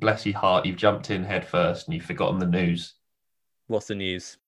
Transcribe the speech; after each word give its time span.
bless 0.00 0.24
your 0.24 0.38
heart, 0.38 0.64
you've 0.64 0.76
jumped 0.76 1.10
in 1.10 1.22
head 1.22 1.46
first 1.46 1.86
and 1.86 1.94
you've 1.94 2.04
forgotten 2.04 2.38
the 2.38 2.46
news. 2.46 2.94
What's 3.66 3.86
the 3.86 3.94
news? 3.94 4.38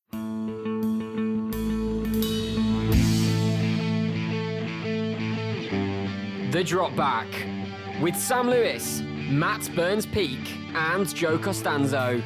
The 6.51 6.65
Drop 6.65 6.97
Back 6.97 7.29
with 8.01 8.17
Sam 8.17 8.49
Lewis, 8.49 9.03
Matt 9.03 9.71
Burns 9.77 10.07
Peak, 10.07 10.41
and 10.75 11.15
Joe 11.15 11.39
Costanzo. 11.39 12.21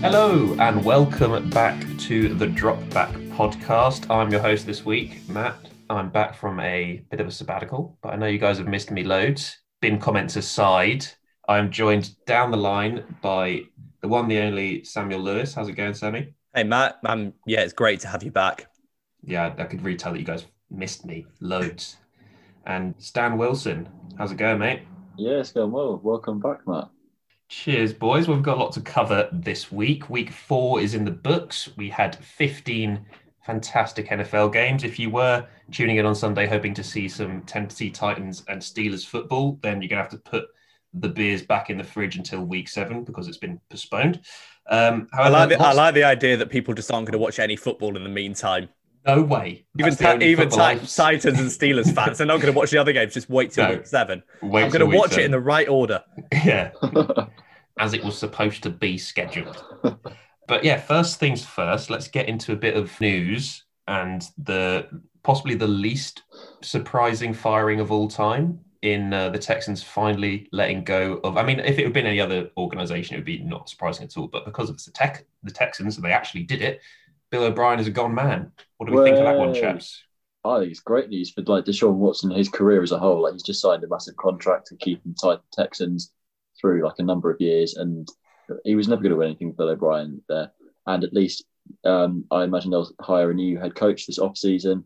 Hello 0.00 0.56
and 0.58 0.84
welcome 0.84 1.50
back 1.50 1.84
to 1.98 2.34
the 2.34 2.46
Drop 2.46 2.78
Back 2.90 3.14
podcast. 3.38 4.10
I'm 4.12 4.32
your 4.32 4.40
host 4.40 4.66
this 4.66 4.84
week, 4.84 5.20
Matt. 5.28 5.54
I'm 5.88 6.10
back 6.10 6.34
from 6.34 6.58
a 6.58 7.04
bit 7.08 7.20
of 7.20 7.28
a 7.28 7.30
sabbatical, 7.30 7.96
but 8.02 8.12
I 8.12 8.16
know 8.16 8.26
you 8.26 8.36
guys 8.36 8.58
have 8.58 8.66
missed 8.66 8.90
me 8.90 9.04
loads. 9.04 9.58
Bin 9.80 10.00
comments 10.00 10.34
aside, 10.34 11.06
I'm 11.48 11.70
joined 11.70 12.16
down 12.26 12.50
the 12.50 12.56
line 12.56 13.04
by 13.22 13.62
the 14.00 14.08
one, 14.08 14.26
the 14.26 14.40
only 14.40 14.82
Samuel 14.82 15.20
Lewis. 15.20 15.54
How's 15.54 15.68
it 15.68 15.74
going, 15.74 15.94
Sammy? 15.94 16.34
Hey, 16.52 16.64
Matt. 16.64 16.98
Um, 17.06 17.32
yeah, 17.46 17.60
it's 17.60 17.72
great 17.72 18.00
to 18.00 18.08
have 18.08 18.24
you 18.24 18.32
back. 18.32 18.66
Yeah, 19.22 19.54
I 19.56 19.64
could 19.66 19.82
really 19.82 19.96
tell 19.96 20.14
that 20.14 20.18
you 20.18 20.26
guys 20.26 20.46
missed 20.68 21.06
me 21.06 21.24
loads. 21.40 21.98
And 22.66 22.92
Stan 22.98 23.38
Wilson, 23.38 23.88
how's 24.18 24.32
it 24.32 24.36
going, 24.36 24.58
mate? 24.58 24.82
Yeah, 25.16 25.38
it's 25.38 25.52
going 25.52 25.70
well. 25.70 26.00
Welcome 26.02 26.40
back, 26.40 26.66
Matt. 26.66 26.88
Cheers, 27.48 27.92
boys. 27.92 28.26
We've 28.26 28.42
got 28.42 28.56
a 28.56 28.60
lot 28.60 28.72
to 28.72 28.80
cover 28.80 29.28
this 29.30 29.70
week. 29.70 30.10
Week 30.10 30.32
four 30.32 30.80
is 30.80 30.94
in 30.94 31.04
the 31.04 31.12
books. 31.12 31.70
We 31.76 31.88
had 31.88 32.16
15 32.16 33.06
fantastic 33.48 34.10
NFL 34.10 34.52
games. 34.52 34.84
If 34.84 34.98
you 34.98 35.08
were 35.08 35.46
tuning 35.72 35.96
in 35.96 36.04
on 36.04 36.14
Sunday 36.14 36.46
hoping 36.46 36.74
to 36.74 36.84
see 36.84 37.08
some 37.08 37.40
Tennessee 37.46 37.88
Titans 37.88 38.44
and 38.46 38.60
Steelers 38.60 39.06
football, 39.06 39.58
then 39.62 39.80
you're 39.80 39.88
going 39.88 39.96
to 39.96 40.02
have 40.02 40.10
to 40.10 40.18
put 40.18 40.48
the 40.92 41.08
beers 41.08 41.40
back 41.40 41.70
in 41.70 41.78
the 41.78 41.84
fridge 41.84 42.16
until 42.16 42.44
week 42.44 42.68
seven 42.68 43.04
because 43.04 43.26
it's 43.26 43.38
been 43.38 43.58
postponed. 43.70 44.20
Um, 44.68 45.08
however, 45.14 45.34
I, 45.34 45.38
like 45.38 45.48
the, 45.48 45.60
I 45.62 45.72
like 45.72 45.94
the 45.94 46.04
idea 46.04 46.36
that 46.36 46.50
people 46.50 46.74
just 46.74 46.92
aren't 46.92 47.06
going 47.06 47.12
to 47.12 47.18
watch 47.18 47.38
any 47.38 47.56
football 47.56 47.96
in 47.96 48.04
the 48.04 48.10
meantime. 48.10 48.68
No 49.06 49.22
way. 49.22 49.64
Even 49.78 50.22
even 50.22 50.50
ta- 50.50 50.74
Titans 50.86 51.38
and 51.38 51.48
Steelers 51.48 51.94
fans, 51.94 52.18
they're 52.18 52.26
not 52.26 52.42
going 52.42 52.52
to 52.52 52.58
watch 52.58 52.70
the 52.70 52.76
other 52.76 52.92
games. 52.92 53.14
Just 53.14 53.30
wait 53.30 53.52
till 53.52 53.66
no. 53.66 53.76
week 53.76 53.86
seven. 53.86 54.22
Wait 54.42 54.64
I'm 54.64 54.70
going 54.70 54.90
to 54.90 54.94
watch 54.94 55.10
seven. 55.10 55.22
it 55.22 55.24
in 55.24 55.30
the 55.30 55.40
right 55.40 55.68
order. 55.68 56.04
Yeah, 56.44 56.72
as 57.78 57.94
it 57.94 58.04
was 58.04 58.18
supposed 58.18 58.62
to 58.64 58.70
be 58.70 58.98
scheduled. 58.98 59.64
But 60.48 60.64
yeah, 60.64 60.78
first 60.78 61.20
things 61.20 61.44
first. 61.44 61.90
Let's 61.90 62.08
get 62.08 62.28
into 62.28 62.52
a 62.52 62.56
bit 62.56 62.76
of 62.76 62.98
news 63.00 63.64
and 63.86 64.24
the 64.38 64.88
possibly 65.22 65.54
the 65.54 65.68
least 65.68 66.22
surprising 66.62 67.34
firing 67.34 67.80
of 67.80 67.92
all 67.92 68.08
time 68.08 68.58
in 68.82 69.12
uh, 69.12 69.28
the 69.28 69.38
Texans 69.38 69.82
finally 69.82 70.48
letting 70.52 70.84
go 70.84 71.20
of. 71.22 71.36
I 71.36 71.42
mean, 71.44 71.60
if 71.60 71.78
it 71.78 71.84
had 71.84 71.92
been 71.92 72.06
any 72.06 72.20
other 72.20 72.50
organization, 72.56 73.14
it 73.14 73.18
would 73.18 73.24
be 73.26 73.40
not 73.40 73.68
surprising 73.68 74.04
at 74.04 74.16
all. 74.16 74.26
But 74.26 74.46
because 74.46 74.70
it's 74.70 74.86
the 74.86 74.92
tech, 74.92 75.26
the 75.42 75.50
Texans, 75.50 75.96
and 75.96 76.04
they 76.04 76.12
actually 76.12 76.44
did 76.44 76.62
it, 76.62 76.80
Bill 77.30 77.44
O'Brien 77.44 77.78
is 77.78 77.86
a 77.86 77.90
gone 77.90 78.14
man. 78.14 78.50
What 78.78 78.88
do 78.88 78.96
we 78.96 79.04
think 79.04 79.18
of 79.18 79.24
that 79.24 79.36
one, 79.36 79.54
chaps? 79.54 80.02
I 80.44 80.60
think 80.60 80.70
it's 80.70 80.80
great 80.80 81.10
news 81.10 81.30
for 81.30 81.42
like 81.42 81.64
Deshaun 81.64 81.96
Watson, 81.96 82.30
his 82.30 82.48
career 82.48 82.82
as 82.82 82.92
a 82.92 82.98
whole. 82.98 83.22
Like 83.22 83.34
he's 83.34 83.42
just 83.42 83.60
signed 83.60 83.84
a 83.84 83.88
massive 83.88 84.16
contract 84.16 84.68
to 84.68 84.76
keep 84.76 85.04
him 85.04 85.14
tied 85.20 85.36
to 85.36 85.62
Texans 85.62 86.12
through 86.58 86.84
like 86.84 86.98
a 86.98 87.02
number 87.02 87.30
of 87.30 87.40
years, 87.40 87.74
and 87.74 88.08
he 88.64 88.74
was 88.74 88.88
never 88.88 89.02
going 89.02 89.10
to 89.10 89.16
win 89.16 89.28
anything 89.28 89.48
with 89.48 89.56
Bill 89.56 89.70
O'Brien 89.70 90.22
there. 90.28 90.52
And 90.86 91.04
at 91.04 91.12
least 91.12 91.44
um, 91.84 92.24
I 92.30 92.44
imagine 92.44 92.70
they'll 92.70 92.90
hire 93.00 93.30
a 93.30 93.34
new 93.34 93.58
head 93.58 93.74
coach 93.74 94.06
this 94.06 94.18
off 94.18 94.36
season, 94.36 94.84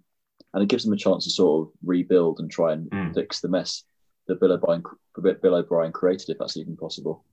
and 0.55 0.63
it 0.63 0.69
gives 0.69 0.85
them 0.85 0.93
a 0.93 0.97
chance 0.97 1.25
to 1.25 1.31
sort 1.31 1.69
of 1.69 1.75
rebuild 1.85 2.41
and 2.41 2.51
try 2.51 2.73
and 2.73 2.91
mm. 2.91 3.15
fix 3.15 3.41
the 3.41 3.49
mess 3.49 3.85
that 4.27 4.41
Bill 4.41 4.53
O'Brien, 4.53 4.83
Bill 5.17 5.55
O'Brien 5.55 5.93
created, 5.93 6.31
if 6.31 6.39
that's 6.39 6.57
even 6.57 6.77
possible. 6.77 7.25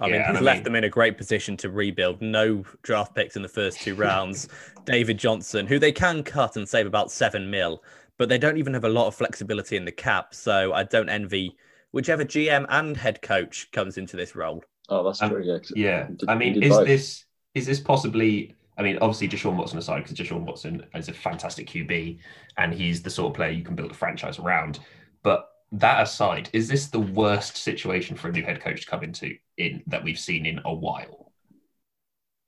I 0.00 0.06
yeah, 0.06 0.12
mean, 0.18 0.36
he's 0.36 0.36
I 0.38 0.40
left 0.40 0.64
them 0.64 0.76
in 0.76 0.84
a 0.84 0.88
great 0.88 1.16
position 1.16 1.56
to 1.58 1.70
rebuild. 1.70 2.22
No 2.22 2.64
draft 2.82 3.14
picks 3.14 3.36
in 3.36 3.42
the 3.42 3.48
first 3.48 3.80
two 3.80 3.94
rounds. 3.94 4.48
David 4.84 5.18
Johnson, 5.18 5.66
who 5.66 5.78
they 5.78 5.92
can 5.92 6.22
cut 6.22 6.56
and 6.56 6.68
save 6.68 6.86
about 6.86 7.10
seven 7.10 7.50
mil, 7.50 7.82
but 8.16 8.28
they 8.28 8.38
don't 8.38 8.56
even 8.56 8.74
have 8.74 8.84
a 8.84 8.88
lot 8.88 9.08
of 9.08 9.14
flexibility 9.14 9.76
in 9.76 9.84
the 9.84 9.92
cap. 9.92 10.34
So 10.34 10.72
I 10.72 10.84
don't 10.84 11.08
envy 11.08 11.56
whichever 11.90 12.24
GM 12.24 12.66
and 12.68 12.96
head 12.96 13.20
coach 13.20 13.70
comes 13.72 13.98
into 13.98 14.16
this 14.16 14.36
role. 14.36 14.62
Oh, 14.90 15.04
that's 15.04 15.22
um, 15.22 15.30
true. 15.30 15.44
Yeah. 15.44 15.58
yeah. 15.74 16.08
I 16.28 16.34
mean, 16.34 16.62
is 16.62 16.70
both. 16.70 16.86
this 16.86 17.24
is 17.54 17.66
this 17.66 17.80
possibly? 17.80 18.54
I 18.76 18.82
mean, 18.82 18.98
obviously, 19.00 19.28
Deshaun 19.28 19.56
Watson 19.56 19.78
aside, 19.78 20.04
because 20.04 20.16
Deshaun 20.16 20.44
Watson 20.44 20.86
is 20.94 21.08
a 21.08 21.12
fantastic 21.12 21.68
QB 21.68 22.18
and 22.56 22.72
he's 22.72 23.02
the 23.02 23.10
sort 23.10 23.30
of 23.30 23.36
player 23.36 23.50
you 23.50 23.62
can 23.62 23.76
build 23.76 23.90
a 23.90 23.94
franchise 23.94 24.38
around. 24.38 24.80
But 25.22 25.48
that 25.72 26.02
aside, 26.02 26.48
is 26.52 26.66
this 26.66 26.86
the 26.86 27.00
worst 27.00 27.56
situation 27.56 28.16
for 28.16 28.28
a 28.28 28.32
new 28.32 28.42
head 28.42 28.60
coach 28.60 28.82
to 28.82 28.86
come 28.86 29.04
into 29.04 29.36
in 29.58 29.82
that 29.86 30.02
we've 30.02 30.18
seen 30.18 30.46
in 30.46 30.60
a 30.64 30.72
while? 30.72 31.32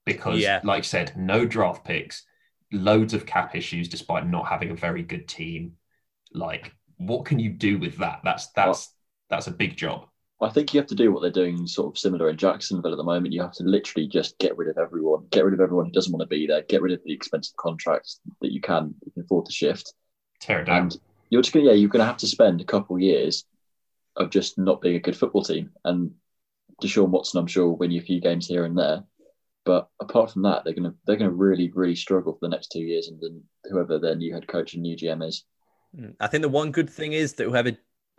Because, 0.05 0.39
yeah. 0.39 0.59
like 0.63 0.79
I 0.79 0.81
said, 0.81 1.13
no 1.15 1.45
draft 1.45 1.85
picks, 1.85 2.25
loads 2.71 3.13
of 3.13 3.25
cap 3.25 3.55
issues, 3.55 3.87
despite 3.87 4.27
not 4.27 4.47
having 4.47 4.71
a 4.71 4.75
very 4.75 5.03
good 5.03 5.27
team. 5.27 5.73
Like, 6.33 6.73
what 6.97 7.25
can 7.25 7.37
you 7.37 7.51
do 7.51 7.77
with 7.77 7.97
that? 7.97 8.21
That's 8.23 8.47
that's 8.47 8.89
well, 8.89 8.95
that's 9.29 9.47
a 9.47 9.51
big 9.51 9.77
job. 9.77 10.07
I 10.43 10.49
think 10.49 10.73
you 10.73 10.79
have 10.79 10.87
to 10.87 10.95
do 10.95 11.11
what 11.11 11.21
they're 11.21 11.31
doing, 11.31 11.65
sort 11.67 11.93
of 11.93 11.97
similar 11.97 12.29
in 12.29 12.37
Jacksonville 12.37 12.91
at 12.91 12.97
the 12.97 13.03
moment. 13.03 13.33
You 13.33 13.41
have 13.41 13.53
to 13.53 13.63
literally 13.63 14.07
just 14.07 14.37
get 14.39 14.57
rid 14.57 14.69
of 14.69 14.77
everyone, 14.77 15.25
get 15.31 15.45
rid 15.45 15.53
of 15.53 15.61
everyone 15.61 15.85
who 15.85 15.91
doesn't 15.91 16.11
want 16.11 16.21
to 16.21 16.35
be 16.35 16.47
there, 16.47 16.61
get 16.63 16.81
rid 16.81 16.93
of 16.93 17.03
the 17.03 17.13
expensive 17.13 17.55
contracts 17.55 18.19
that 18.41 18.51
you 18.51 18.61
can, 18.61 18.93
you 19.05 19.11
can 19.11 19.23
afford 19.23 19.45
to 19.45 19.51
shift. 19.51 19.93
Tear 20.39 20.61
it 20.61 20.65
down. 20.65 20.83
And 20.83 20.97
you're 21.29 21.41
just 21.41 21.53
gonna, 21.53 21.67
yeah, 21.67 21.73
you're 21.73 21.89
going 21.89 22.01
to 22.01 22.05
have 22.05 22.17
to 22.17 22.27
spend 22.27 22.61
a 22.61 22.65
couple 22.65 22.95
of 22.95 23.01
years 23.01 23.45
of 24.15 24.29
just 24.29 24.57
not 24.57 24.81
being 24.81 24.95
a 24.95 24.99
good 24.99 25.17
football 25.17 25.43
team. 25.43 25.71
And 25.85 26.11
Deshaun 26.81 27.09
Watson, 27.09 27.39
I'm 27.39 27.47
sure, 27.47 27.67
will 27.67 27.77
win 27.77 27.91
you 27.91 28.01
a 28.01 28.03
few 28.03 28.19
games 28.19 28.47
here 28.47 28.65
and 28.65 28.77
there. 28.77 29.03
But 29.65 29.89
apart 30.01 30.31
from 30.31 30.41
that, 30.41 30.63
they're 30.63 30.73
gonna 30.73 30.93
they're 31.07 31.15
gonna 31.15 31.31
really 31.31 31.71
really 31.73 31.95
struggle 31.95 32.33
for 32.33 32.39
the 32.41 32.49
next 32.49 32.67
two 32.67 32.81
years, 32.81 33.07
and 33.07 33.17
then 33.21 33.41
whoever 33.71 33.97
their 33.97 34.13
new 34.13 34.33
head 34.33 34.45
coach 34.45 34.73
and 34.73 34.83
new 34.83 34.97
GM 34.97 35.25
is. 35.25 35.45
Mm, 35.97 36.15
I 36.19 36.27
think 36.27 36.41
the 36.41 36.49
one 36.49 36.71
good 36.71 36.89
thing 36.89 37.13
is 37.13 37.33
that 37.35 37.45
whoever 37.45 37.71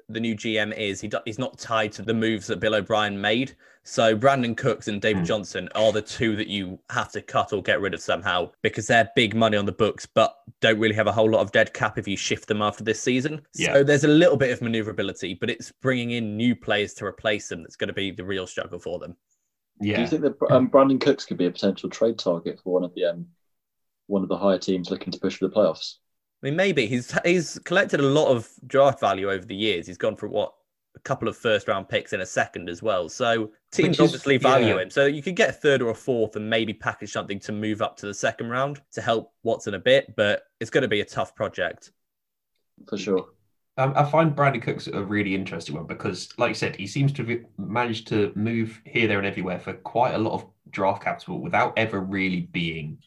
the 0.08 0.20
new 0.20 0.34
GM 0.34 0.76
is. 0.76 1.00
He 1.00 1.08
do, 1.08 1.18
he's 1.24 1.38
not 1.38 1.58
tied 1.58 1.92
to 1.92 2.02
the 2.02 2.14
moves 2.14 2.46
that 2.48 2.60
Bill 2.60 2.74
O'Brien 2.74 3.20
made. 3.20 3.56
So 3.82 4.16
Brandin 4.16 4.56
Cooks 4.56 4.88
and 4.88 5.00
David 5.00 5.24
mm. 5.24 5.26
Johnson 5.26 5.68
are 5.74 5.92
the 5.92 6.00
two 6.00 6.36
that 6.36 6.48
you 6.48 6.78
have 6.88 7.12
to 7.12 7.20
cut 7.20 7.52
or 7.52 7.62
get 7.62 7.82
rid 7.82 7.92
of 7.92 8.00
somehow 8.00 8.50
because 8.62 8.86
they're 8.86 9.10
big 9.14 9.34
money 9.34 9.58
on 9.58 9.66
the 9.66 9.72
books, 9.72 10.06
but 10.06 10.36
don't 10.60 10.78
really 10.78 10.94
have 10.94 11.06
a 11.06 11.12
whole 11.12 11.30
lot 11.30 11.40
of 11.40 11.52
dead 11.52 11.74
cap 11.74 11.98
if 11.98 12.08
you 12.08 12.16
shift 12.16 12.48
them 12.48 12.62
after 12.62 12.82
this 12.82 13.00
season. 13.00 13.42
Yeah. 13.54 13.74
So 13.74 13.84
there's 13.84 14.04
a 14.04 14.08
little 14.08 14.38
bit 14.38 14.50
of 14.52 14.62
maneuverability, 14.62 15.34
but 15.34 15.50
it's 15.50 15.70
bringing 15.82 16.12
in 16.12 16.36
new 16.36 16.56
players 16.56 16.94
to 16.94 17.04
replace 17.04 17.48
them 17.48 17.62
that's 17.62 17.76
going 17.76 17.88
to 17.88 17.94
be 17.94 18.10
the 18.10 18.24
real 18.24 18.46
struggle 18.46 18.78
for 18.78 18.98
them. 18.98 19.16
Yeah. 19.80 19.96
Do 19.96 20.02
you 20.02 20.08
think 20.08 20.22
that 20.22 20.36
um, 20.50 20.70
Brandin 20.70 21.00
Cooks 21.00 21.26
could 21.26 21.36
be 21.36 21.46
a 21.46 21.50
potential 21.50 21.90
trade 21.90 22.18
target 22.18 22.60
for 22.64 22.72
one 22.72 22.84
of 22.84 22.94
the 22.94 23.04
um, 23.04 23.26
one 24.06 24.22
of 24.22 24.28
the 24.28 24.36
higher 24.36 24.58
teams 24.58 24.90
looking 24.90 25.12
to 25.12 25.20
push 25.20 25.36
for 25.36 25.48
the 25.48 25.54
playoffs? 25.54 25.96
I 26.44 26.48
mean, 26.48 26.56
maybe 26.56 26.86
he's 26.86 27.18
he's 27.24 27.58
collected 27.60 28.00
a 28.00 28.02
lot 28.02 28.28
of 28.28 28.50
draft 28.66 29.00
value 29.00 29.30
over 29.30 29.46
the 29.46 29.54
years. 29.54 29.86
He's 29.86 29.96
gone 29.96 30.14
for 30.14 30.28
what 30.28 30.52
a 30.94 31.00
couple 31.00 31.26
of 31.26 31.38
first 31.38 31.68
round 31.68 31.88
picks 31.88 32.12
in 32.12 32.20
a 32.20 32.26
second 32.26 32.68
as 32.68 32.82
well. 32.82 33.08
So 33.08 33.50
teams 33.72 33.96
is, 33.96 34.00
obviously 34.00 34.36
value 34.36 34.74
yeah. 34.74 34.82
him. 34.82 34.90
So 34.90 35.06
you 35.06 35.22
could 35.22 35.36
get 35.36 35.48
a 35.48 35.52
third 35.54 35.80
or 35.80 35.88
a 35.88 35.94
fourth 35.94 36.36
and 36.36 36.48
maybe 36.48 36.74
package 36.74 37.12
something 37.12 37.40
to 37.40 37.52
move 37.52 37.80
up 37.80 37.96
to 37.96 38.06
the 38.06 38.12
second 38.12 38.50
round 38.50 38.82
to 38.92 39.00
help 39.00 39.32
Watson 39.42 39.72
a 39.72 39.78
bit. 39.78 40.14
But 40.16 40.42
it's 40.60 40.70
going 40.70 40.82
to 40.82 40.88
be 40.88 41.00
a 41.00 41.04
tough 41.04 41.34
project 41.34 41.92
for 42.86 42.98
sure. 42.98 43.28
Um, 43.78 43.94
I 43.96 44.04
find 44.04 44.36
Brandin 44.36 44.60
Cooks 44.60 44.86
a 44.86 45.02
really 45.02 45.34
interesting 45.34 45.74
one 45.74 45.86
because, 45.86 46.28
like 46.36 46.50
you 46.50 46.54
said, 46.54 46.76
he 46.76 46.86
seems 46.86 47.10
to 47.14 47.24
have 47.24 47.38
managed 47.56 48.06
to 48.08 48.32
move 48.36 48.82
here, 48.84 49.08
there, 49.08 49.18
and 49.18 49.26
everywhere 49.26 49.58
for 49.58 49.72
quite 49.72 50.14
a 50.14 50.18
lot 50.18 50.34
of 50.34 50.46
draft 50.70 51.02
capital 51.02 51.40
without 51.40 51.72
ever 51.78 52.00
really 52.00 52.42
being 52.52 52.98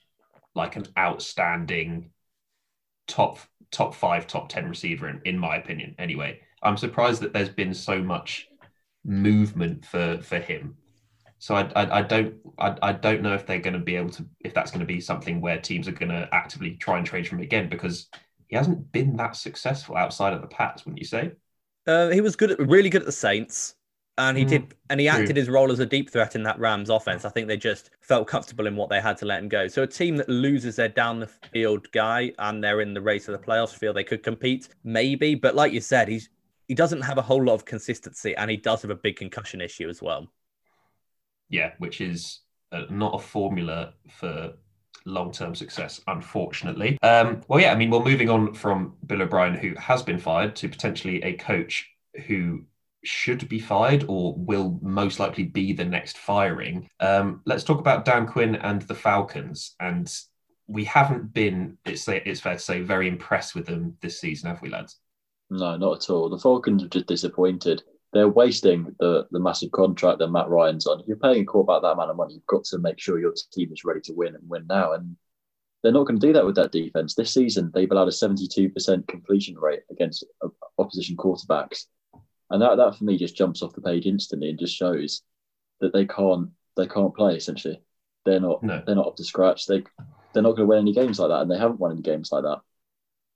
like 0.56 0.76
an 0.76 0.88
outstanding 0.98 2.10
top 3.08 3.40
top 3.72 3.94
five, 3.94 4.28
top 4.28 4.50
ten 4.50 4.68
receiver 4.68 5.10
in, 5.10 5.22
in 5.26 5.38
my 5.38 5.58
opinion. 5.58 5.96
Anyway, 6.00 6.40
I'm 6.64 6.78
surprised 6.78 7.22
that 7.22 7.34
there's 7.34 7.50
been 7.50 7.74
so 7.74 8.02
much 8.02 8.48
movement 9.06 9.86
for 9.86 10.20
for 10.22 10.40
him. 10.40 10.76
So 11.40 11.56
I, 11.56 11.72
I, 11.76 12.00
I 12.00 12.02
don't 12.02 12.36
I, 12.58 12.76
I 12.82 12.92
don't 12.94 13.22
know 13.22 13.34
if 13.34 13.46
they're 13.46 13.60
going 13.60 13.74
to 13.74 13.80
be 13.80 13.96
able 13.96 14.10
to 14.12 14.26
if 14.42 14.54
that's 14.54 14.72
going 14.72 14.80
to 14.80 14.86
be 14.86 15.00
something 15.00 15.42
where 15.42 15.60
teams 15.60 15.88
are 15.88 15.92
going 15.92 16.10
to 16.10 16.28
actively 16.32 16.76
try 16.76 16.98
and 16.98 17.06
trade 17.06 17.28
from 17.28 17.40
him 17.40 17.44
again 17.44 17.70
because 17.70 18.10
he 18.48 18.56
hasn't 18.56 18.92
been 18.92 19.16
that 19.18 19.36
successful 19.36 19.96
outside 19.96 20.34
of 20.34 20.42
the 20.42 20.48
Pats, 20.48 20.86
wouldn't 20.86 21.00
you 21.00 21.06
say? 21.06 21.32
Uh, 21.86 22.10
he 22.10 22.22
was 22.22 22.36
good, 22.36 22.52
at, 22.52 22.60
really 22.60 22.90
good 22.90 23.02
at 23.02 23.06
the 23.06 23.12
Saints 23.12 23.76
and 24.18 24.38
he 24.38 24.46
mm, 24.46 24.50
did 24.50 24.76
and 24.90 25.00
he 25.00 25.08
acted 25.08 25.36
his 25.36 25.50
role 25.50 25.72
as 25.72 25.80
a 25.80 25.86
deep 25.86 26.10
threat 26.10 26.36
in 26.36 26.44
that 26.44 26.60
Rams 26.60 26.90
offense. 26.90 27.26
I 27.26 27.30
think 27.30 27.48
they 27.48 27.58
just 27.58 27.92
felt 28.02 28.28
comfortable 28.28 28.68
in 28.68 28.76
what 28.76 28.90
they 28.90 29.00
had 29.00 29.18
to 29.18 29.26
let 29.26 29.42
him 29.42 29.50
go. 29.50 29.68
So 29.68 29.84
a 29.84 29.88
team 29.88 30.16
that 30.18 30.30
loses 30.30 30.76
their 30.76 30.90
down 30.90 31.20
the 31.20 31.28
field 31.28 31.92
guy 31.92 32.32
and 32.40 32.64
they're 32.64 32.82
in 32.82 32.94
the 32.94 33.02
race 33.02 33.28
of 33.28 33.40
the 33.40 33.46
playoffs 33.46 33.76
feel 33.76 33.94
they 33.94 34.04
could 34.04 34.24
compete, 34.24 34.70
maybe. 34.84 35.36
But 35.36 35.56
like 35.56 35.72
you 35.72 35.82
said, 35.82 36.08
he's 36.08 36.30
he 36.68 36.74
doesn't 36.74 37.02
have 37.02 37.18
a 37.18 37.22
whole 37.22 37.44
lot 37.44 37.54
of 37.54 37.66
consistency 37.66 38.36
and 38.36 38.50
he 38.50 38.58
does 38.58 38.82
have 38.82 38.92
a 38.92 38.96
big 38.96 39.16
concussion 39.16 39.62
issue 39.62 39.88
as 39.88 40.02
well. 40.02 40.28
Yeah, 41.50 41.74
which 41.78 42.02
is 42.02 42.42
uh, 42.72 42.84
not 42.90 43.16
a 43.16 43.20
formula 43.20 43.94
for 44.10 44.54
long 45.06 45.32
term 45.32 45.56
success, 45.56 46.02
unfortunately. 46.08 46.98
Um, 47.04 47.42
well, 47.48 47.60
yeah, 47.60 47.72
I 47.72 47.76
mean, 47.76 47.90
we're 47.90 48.04
moving 48.04 48.30
on 48.30 48.54
from 48.54 48.96
Bill 49.06 49.22
O'Brien, 49.22 49.54
who 49.56 49.74
has 49.78 50.04
been 50.04 50.20
fired, 50.20 50.56
to 50.58 50.68
potentially 50.68 51.24
a 51.24 51.34
coach 51.34 51.90
who 52.26 52.66
should 53.08 53.48
be 53.50 53.60
fired 53.60 54.06
or 54.08 54.36
will 54.38 54.80
most 54.82 55.20
likely 55.20 55.46
be 55.46 55.74
the 55.74 55.86
next 55.86 56.18
firing. 56.18 56.88
Um, 57.00 57.42
let's 57.46 57.64
talk 57.64 57.80
about 57.80 58.06
Dan 58.06 58.28
Quinn 58.28 58.56
and 58.56 58.82
the 58.84 58.96
Falcons. 58.96 59.76
And 59.80 60.12
we 60.68 60.84
haven't 60.84 61.34
been, 61.34 61.78
it's, 61.86 62.08
it's 62.08 62.42
fair 62.42 62.54
to 62.54 62.60
say, 62.60 62.82
very 62.82 63.08
impressed 63.08 63.56
with 63.56 63.66
them 63.66 63.96
this 64.02 64.20
season, 64.20 64.50
have 64.50 64.62
we, 64.62 64.70
lads? 64.70 65.00
No, 65.50 65.78
not 65.78 66.04
at 66.04 66.10
all. 66.10 66.30
The 66.30 66.38
Falcons 66.38 66.84
are 66.84 66.90
just 66.90 67.08
disappointed. 67.08 67.84
They're 68.14 68.28
wasting 68.28 68.96
the, 69.00 69.28
the 69.32 69.40
massive 69.40 69.72
contract 69.72 70.20
that 70.20 70.30
Matt 70.30 70.50
Ryan's 70.50 70.88
on. 70.88 71.00
If 71.00 71.08
you're 71.08 71.18
paying 71.18 71.42
a 71.42 71.46
quarterback 71.46 71.82
that 71.82 71.94
amount 71.94 72.12
of 72.12 72.18
money, 72.18 72.34
you've 72.36 72.46
got 72.46 72.66
to 72.66 72.80
make 72.80 73.00
sure 73.00 73.20
your 73.20 73.34
team 73.54 73.72
is 73.72 73.86
ready 73.86 74.02
to 74.02 74.14
win 74.14 74.36
and 74.36 74.50
win 74.50 74.66
now. 74.68 74.94
And 74.94 75.16
they're 75.84 75.92
not 75.92 76.06
going 76.06 76.20
to 76.20 76.28
do 76.28 76.34
that 76.34 76.46
with 76.46 76.56
that 76.56 76.72
defense. 76.72 77.16
This 77.16 77.34
season, 77.34 77.72
they've 77.74 77.92
allowed 77.92 78.08
a 78.08 78.12
72% 78.12 79.08
completion 79.08 79.58
rate 79.58 79.82
against 79.92 80.26
opposition 80.78 81.16
quarterbacks. 81.16 81.86
And 82.50 82.62
that, 82.62 82.78
that 82.78 82.96
for 82.96 83.04
me 83.04 83.18
just 83.18 83.36
jumps 83.36 83.62
off 83.62 83.74
the 83.74 83.82
page 83.82 84.06
instantly 84.06 84.50
and 84.50 84.60
just 84.60 84.76
shows 84.76 85.22
that 85.82 85.94
they 85.94 86.06
can't 86.06 86.50
they 86.76 86.88
can't 86.88 87.16
play 87.16 87.36
essentially. 87.36 87.82
They're 88.26 88.40
not 88.40 88.64
no. 88.64 88.82
they're 88.86 88.96
not 88.96 89.08
up 89.08 89.16
to 89.18 89.24
scratch. 89.24 89.66
They 89.66 89.84
they're 90.34 90.44
not 90.44 90.56
going 90.56 90.62
to 90.62 90.66
win 90.66 90.80
any 90.80 90.94
games 90.94 91.20
like 91.20 91.30
that, 91.30 91.42
and 91.42 91.52
they 91.52 91.58
haven't 91.58 91.80
won 91.80 91.92
any 91.92 92.02
games 92.02 92.32
like 92.32 92.44
that. 92.44 92.60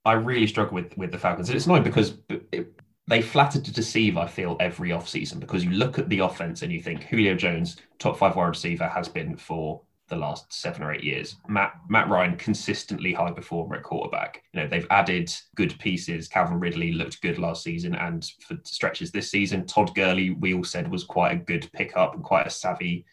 I 0.04 0.14
really 0.14 0.46
struggle 0.46 0.74
with 0.74 0.96
with 0.96 1.12
the 1.12 1.18
Falcons. 1.18 1.48
And 1.48 1.56
it's 1.56 1.66
annoying 1.66 1.82
because 1.82 2.14
it, 2.28 2.72
they 3.08 3.22
flatter 3.22 3.60
to 3.60 3.72
deceive. 3.72 4.16
I 4.16 4.26
feel 4.26 4.56
every 4.60 4.90
offseason 4.90 5.40
because 5.40 5.64
you 5.64 5.72
look 5.72 5.98
at 5.98 6.08
the 6.08 6.20
offense 6.20 6.62
and 6.62 6.72
you 6.72 6.80
think 6.80 7.04
Julio 7.04 7.34
Jones, 7.34 7.76
top 7.98 8.16
five 8.16 8.36
wide 8.36 8.48
receiver, 8.48 8.86
has 8.86 9.08
been 9.08 9.36
for 9.36 9.82
the 10.12 10.18
last 10.18 10.52
seven 10.52 10.82
or 10.82 10.92
eight 10.92 11.02
years. 11.02 11.36
Matt 11.48 11.72
Matt 11.88 12.08
Ryan 12.10 12.36
consistently 12.36 13.14
high 13.14 13.30
performer 13.30 13.76
at 13.76 13.82
quarterback. 13.82 14.42
You 14.52 14.60
know 14.60 14.68
they've 14.68 14.86
added 14.90 15.32
good 15.56 15.78
pieces. 15.78 16.28
Calvin 16.28 16.60
Ridley 16.60 16.92
looked 16.92 17.22
good 17.22 17.38
last 17.38 17.62
season 17.62 17.94
and 17.94 18.24
for 18.46 18.58
stretches 18.62 19.10
this 19.10 19.30
season. 19.30 19.66
Todd 19.66 19.94
Gurley 19.94 20.30
we 20.30 20.52
all 20.52 20.64
said 20.64 20.90
was 20.90 21.04
quite 21.04 21.32
a 21.32 21.36
good 21.36 21.68
pickup 21.72 22.14
and 22.14 22.22
quite 22.22 22.46
a 22.46 22.50
savvy. 22.50 23.06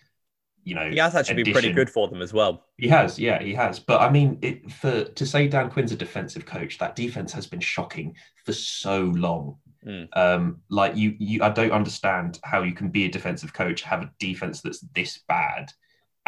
You 0.65 0.75
know, 0.75 0.89
he 0.89 0.97
has 0.97 1.15
actually 1.15 1.41
addition. 1.41 1.53
been 1.53 1.61
pretty 1.61 1.73
good 1.73 1.89
for 1.89 2.09
them 2.09 2.21
as 2.21 2.33
well. 2.33 2.65
He 2.77 2.89
has, 2.89 3.17
yeah, 3.17 3.41
he 3.41 3.53
has. 3.53 3.79
But 3.79 4.01
I 4.01 4.09
mean, 4.09 4.37
it, 4.41 4.69
for 4.69 5.05
to 5.05 5.25
say 5.25 5.47
Dan 5.47 5.69
Quinn's 5.69 5.93
a 5.93 5.95
defensive 5.95 6.45
coach, 6.45 6.77
that 6.79 6.97
defense 6.97 7.31
has 7.31 7.47
been 7.47 7.61
shocking 7.61 8.13
for 8.45 8.51
so 8.51 9.03
long. 9.15 9.57
Mm. 9.87 10.09
Um, 10.17 10.57
like 10.69 10.97
you, 10.97 11.15
you, 11.17 11.41
I 11.41 11.49
don't 11.49 11.71
understand 11.71 12.39
how 12.43 12.63
you 12.63 12.73
can 12.73 12.89
be 12.89 13.05
a 13.05 13.09
defensive 13.09 13.53
coach, 13.53 13.81
have 13.83 14.01
a 14.01 14.11
defense 14.19 14.59
that's 14.61 14.81
this 14.93 15.19
bad, 15.29 15.71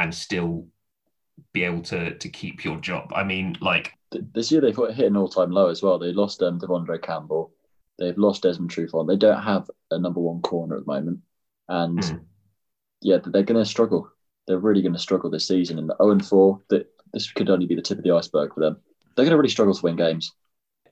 and 0.01 0.13
still 0.13 0.68
be 1.53 1.63
able 1.63 1.81
to 1.81 2.18
to 2.18 2.30
keep 2.30 2.65
your 2.65 2.77
job. 2.80 3.12
I 3.15 3.24
mean, 3.24 3.57
like 3.62 3.94
this 4.12 4.51
year 4.51 4.62
they've 4.62 4.75
hit 4.75 5.07
an 5.07 5.18
all 5.18 5.30
time 5.30 5.51
low 5.51 5.69
as 5.69 5.81
well. 5.81 6.00
They 6.00 6.12
lost 6.12 6.42
um, 6.42 6.59
De'Vondre 6.59 7.01
Campbell. 7.01 7.51
They've 8.00 8.18
lost 8.18 8.44
Desmond 8.44 8.71
Trufant. 8.71 9.07
They 9.07 9.18
don't 9.18 9.42
have 9.42 9.69
a 9.92 10.00
number 10.00 10.19
one 10.19 10.42
corner 10.42 10.77
at 10.77 10.86
the 10.86 10.92
moment, 10.92 11.19
and 11.69 12.00
mm. 12.00 12.19
yeah, 13.01 13.18
they're 13.24 13.44
going 13.44 13.63
to 13.63 13.65
struggle. 13.65 14.09
They're 14.48 14.59
really 14.59 14.81
going 14.81 14.94
to 14.94 15.00
struggle 15.00 15.30
this 15.30 15.48
season. 15.48 15.77
And 15.77 15.92
0 16.01 16.12
and 16.12 16.25
4, 16.25 16.59
that 16.69 16.88
this 17.13 17.31
could 17.31 17.50
only 17.50 17.68
be 17.68 17.75
the 17.75 17.81
tip 17.81 18.00
of 18.00 18.03
the 18.03 18.12
iceberg 18.12 18.56
for 18.56 18.59
them. 18.59 18.77
They're 19.15 19.25
going 19.25 19.31
to 19.31 19.38
really 19.38 19.50
struggle 19.50 19.75
to 19.75 19.83
win 19.83 19.95
games 19.95 20.33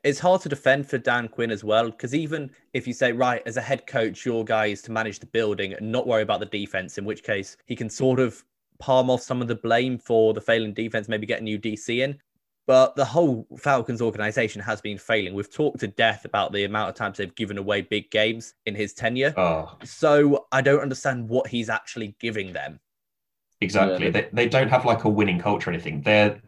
it's 0.03 0.19
hard 0.19 0.41
to 0.41 0.49
defend 0.49 0.87
for 0.87 0.97
Dan 0.97 1.27
Quinn 1.27 1.51
as 1.51 1.63
well 1.63 1.89
because 1.89 2.15
even 2.15 2.51
if 2.73 2.87
you 2.87 2.93
say 2.93 3.11
right 3.11 3.41
as 3.45 3.57
a 3.57 3.61
head 3.61 3.85
coach, 3.85 4.25
your 4.25 4.45
guy 4.45 4.67
is 4.67 4.81
to 4.83 4.91
manage 4.91 5.19
the 5.19 5.25
building 5.25 5.73
and 5.73 5.91
not 5.91 6.07
worry 6.07 6.21
about 6.21 6.39
the 6.39 6.45
defense, 6.45 6.97
in 6.97 7.05
which 7.05 7.23
case 7.23 7.57
he 7.65 7.75
can 7.75 7.89
sort 7.89 8.19
of 8.19 8.43
palm 8.79 9.09
off 9.09 9.21
some 9.21 9.41
of 9.41 9.47
the 9.47 9.55
blame 9.55 9.97
for 9.97 10.33
the 10.33 10.41
failing 10.41 10.73
defense, 10.73 11.07
maybe 11.07 11.25
get 11.25 11.41
a 11.41 11.43
new 11.43 11.59
DC 11.59 11.99
in. 11.99 12.17
But 12.65 12.95
the 12.95 13.05
whole 13.05 13.47
Falcons 13.57 14.01
organization 14.01 14.61
has 14.61 14.79
been 14.79 14.97
failing. 14.97 15.33
We've 15.33 15.51
talked 15.51 15.79
to 15.79 15.87
death 15.87 16.25
about 16.25 16.53
the 16.53 16.65
amount 16.65 16.89
of 16.89 16.95
times 16.95 17.17
they've 17.17 17.33
given 17.33 17.57
away 17.57 17.81
big 17.81 18.11
games 18.11 18.53
in 18.67 18.75
his 18.75 18.93
tenure. 18.93 19.33
Oh. 19.37 19.75
So 19.83 20.45
I 20.51 20.61
don't 20.61 20.81
understand 20.81 21.27
what 21.27 21.47
he's 21.47 21.69
actually 21.69 22.15
giving 22.19 22.53
them. 22.53 22.79
Exactly. 23.61 24.05
Yeah. 24.05 24.11
They, 24.11 24.29
they 24.31 24.47
don't 24.47 24.69
have 24.69 24.85
like 24.85 25.03
a 25.03 25.09
winning 25.09 25.39
culture 25.39 25.71
or 25.71 25.73
anything. 25.73 26.01
They're 26.01 26.39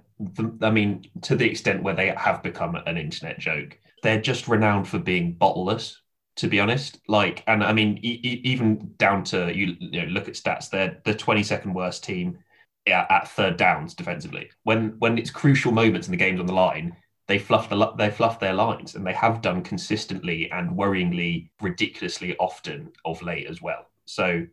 I 0.61 0.69
mean, 0.69 1.05
to 1.23 1.35
the 1.35 1.49
extent 1.49 1.83
where 1.83 1.95
they 1.95 2.13
have 2.15 2.43
become 2.43 2.75
an 2.75 2.97
internet 2.97 3.39
joke, 3.39 3.77
they're 4.03 4.21
just 4.21 4.47
renowned 4.47 4.87
for 4.87 4.99
being 4.99 5.35
bottleless. 5.35 5.95
To 6.41 6.47
be 6.47 6.59
honest, 6.59 6.99
like, 7.07 7.43
and 7.45 7.63
I 7.63 7.71
mean, 7.71 7.99
e- 8.01 8.41
even 8.43 8.95
down 8.97 9.23
to 9.25 9.55
you, 9.55 9.75
you 9.79 10.01
know, 10.01 10.07
look 10.07 10.27
at 10.27 10.33
stats. 10.33 10.71
They're 10.71 10.99
the 11.05 11.13
22nd 11.13 11.71
worst 11.71 12.03
team 12.03 12.39
at 12.87 13.27
third 13.27 13.57
downs 13.57 13.93
defensively. 13.93 14.49
When 14.63 14.95
when 14.97 15.19
it's 15.19 15.29
crucial 15.29 15.71
moments 15.71 16.07
and 16.07 16.13
the 16.13 16.17
game's 16.17 16.39
on 16.39 16.47
the 16.47 16.53
line, 16.53 16.97
they 17.27 17.37
fluff 17.37 17.69
the 17.69 17.91
they 17.95 18.09
fluff 18.09 18.39
their 18.39 18.55
lines, 18.55 18.95
and 18.95 19.05
they 19.05 19.13
have 19.13 19.43
done 19.43 19.61
consistently 19.61 20.49
and 20.49 20.71
worryingly 20.71 21.51
ridiculously 21.61 22.35
often 22.37 22.91
of 23.05 23.21
late 23.21 23.45
as 23.45 23.61
well. 23.61 23.91
So, 24.05 24.47